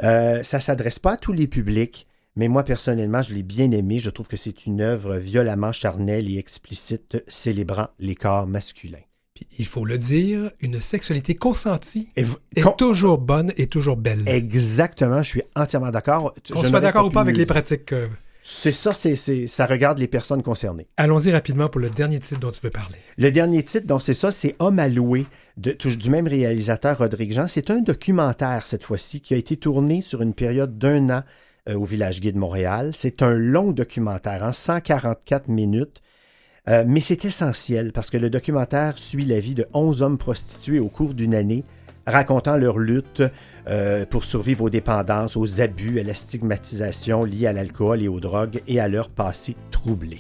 Euh, 0.04 0.42
ça 0.42 0.59
ne 0.59 0.62
s'adresse 0.62 0.98
pas 0.98 1.12
à 1.12 1.16
tous 1.16 1.32
les 1.32 1.46
publics, 1.46 2.07
mais 2.36 2.48
moi 2.48 2.64
personnellement, 2.64 3.22
je 3.22 3.34
l'ai 3.34 3.42
bien 3.42 3.70
aimé. 3.70 3.98
Je 3.98 4.11
trouve 4.11 4.28
que 4.28 4.36
c'est 4.36 4.66
une 4.66 4.80
œuvre 4.80 5.16
violemment 5.16 5.72
charnelle 5.72 6.30
et 6.30 6.38
explicite 6.38 7.22
célébrant 7.28 7.88
les 7.98 8.14
corps 8.14 8.46
masculins. 8.46 8.98
Puis, 9.37 9.47
il 9.59 9.66
faut 9.66 9.84
le 9.84 9.99
dire, 9.99 10.51
une 10.61 10.80
sexualité 10.80 11.34
consentie 11.34 12.09
est 12.16 12.76
toujours 12.78 13.18
bonne 13.18 13.53
et 13.59 13.66
toujours 13.66 13.99
belle. 13.99 14.22
Exactement, 14.26 15.22
je 15.22 15.28
suis 15.28 15.43
entièrement 15.55 15.91
d'accord. 15.91 16.34
Qu'on 16.51 16.64
soit 16.64 16.80
d'accord 16.80 17.07
ou 17.07 17.11
pas 17.11 17.20
avec 17.20 17.37
les 17.37 17.45
pratiques. 17.45 17.93
Euh, 17.93 18.09
c'est 18.41 18.72
ça, 18.72 18.95
c'est, 18.95 19.16
ça 19.47 19.66
regarde 19.66 19.99
les 19.99 20.07
personnes 20.07 20.43
concernées. 20.43 20.87
Allons-y 20.97 21.32
rapidement 21.32 21.68
pour 21.68 21.82
le 21.82 21.91
dernier 21.91 22.18
titre 22.18 22.41
dont 22.41 22.51
tu 22.51 22.61
veux 22.62 22.70
parler. 22.70 22.97
Le 23.18 23.30
dernier 23.30 23.62
titre, 23.62 23.87
donc 23.87 24.01
c'est 24.01 24.14
ça, 24.14 24.32
c'est 24.32 24.57
Homme 24.59 24.78
à 24.78 24.89
louer, 24.89 25.26
de, 25.59 25.72
du 25.72 26.11
même 26.11 26.28
réalisateur 26.28 26.97
Rodrigue 26.97 27.32
Jean. 27.32 27.47
C'est 27.47 27.70
un 27.70 27.80
documentaire 27.80 28.66
cette 28.66 28.84
fois-ci 28.84 29.20
qui 29.20 29.34
a 29.34 29.37
été 29.37 29.59
tourné 29.59 30.01
sur 30.01 30.22
une 30.22 30.32
période 30.32 30.78
d'un 30.78 31.11
an 31.11 31.22
euh, 31.68 31.74
au 31.74 31.84
Village 31.84 32.20
Gay 32.20 32.32
de 32.32 32.39
Montréal. 32.39 32.93
C'est 32.95 33.20
un 33.22 33.34
long 33.34 33.72
documentaire, 33.72 34.45
en 34.45 34.47
hein, 34.47 34.53
144 34.53 35.49
minutes. 35.49 36.01
Euh, 36.69 36.85
mais 36.87 37.01
c'est 37.01 37.25
essentiel 37.25 37.93
parce 37.93 38.11
que 38.11 38.17
le 38.17 38.29
documentaire 38.29 38.99
suit 38.99 39.25
la 39.25 39.39
vie 39.39 39.55
de 39.55 39.69
11 39.73 40.03
hommes 40.03 40.19
prostitués 40.19 40.81
au 40.81 40.89
cours 40.89 41.14
d'une 41.14 41.35
année 41.35 41.62
racontant 42.07 42.57
leur 42.57 42.79
lutte 42.79 43.23
euh, 43.69 44.05
pour 44.07 44.25
survivre 44.25 44.64
aux 44.64 44.71
dépendances, 44.71 45.37
aux 45.37 45.61
abus, 45.61 46.01
à 46.01 46.03
la 46.03 46.14
stigmatisation 46.14 47.23
liée 47.25 47.47
à 47.47 47.53
l'alcool 47.53 48.03
et 48.03 48.09
aux 48.09 48.19
drogues 48.21 48.62
et 48.67 48.81
à 48.81 48.89
leur 48.89 49.11
passé 49.11 49.55
troublé. 49.71 50.17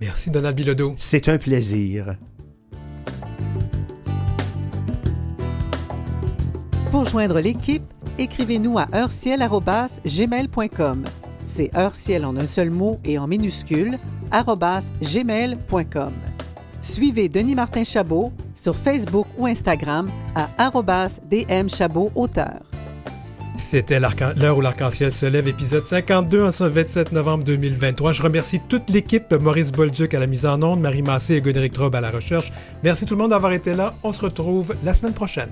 Merci 0.00 0.30
Donald 0.30 0.56
Bilodeau. 0.56 0.94
C'est 0.96 1.28
un 1.28 1.36
plaisir. 1.38 2.16
Pour 6.90 7.06
joindre 7.06 7.40
l'équipe, 7.40 7.82
écrivez-nous 8.18 8.78
à 8.78 8.88
heurciel.gmail.com. 8.94 11.04
C'est 11.54 11.70
en 12.24 12.36
un 12.36 12.46
seul 12.46 12.70
mot 12.70 12.98
et 13.04 13.16
en 13.16 13.28
minuscule, 13.28 14.00
gmail.com. 15.00 16.12
Suivez 16.80 17.28
Denis 17.28 17.54
Martin 17.54 17.84
Chabot 17.84 18.32
sur 18.56 18.74
Facebook 18.74 19.28
ou 19.38 19.46
Instagram 19.46 20.10
à 20.34 20.48
DM. 21.30 21.68
C'était 23.56 24.00
l'heure 24.00 24.58
où 24.58 24.60
l'arc-en-ciel 24.60 25.12
se 25.12 25.26
lève, 25.26 25.46
épisode 25.46 25.84
52 25.84 26.42
en 26.42 26.50
ce 26.50 26.64
27 26.64 27.12
novembre 27.12 27.44
2023. 27.44 28.10
Je 28.10 28.22
remercie 28.24 28.60
toute 28.68 28.90
l'équipe, 28.90 29.32
Maurice 29.32 29.70
Bolduc 29.70 30.12
à 30.12 30.18
la 30.18 30.26
mise 30.26 30.46
en 30.46 30.60
onde, 30.60 30.80
Marie 30.80 31.02
Massé 31.02 31.34
et 31.34 31.40
Godéric 31.40 31.74
Trobe 31.74 31.94
à 31.94 32.00
la 32.00 32.10
recherche. 32.10 32.52
Merci 32.82 33.06
tout 33.06 33.14
le 33.14 33.20
monde 33.20 33.30
d'avoir 33.30 33.52
été 33.52 33.74
là. 33.74 33.94
On 34.02 34.12
se 34.12 34.22
retrouve 34.22 34.74
la 34.82 34.92
semaine 34.92 35.14
prochaine. 35.14 35.50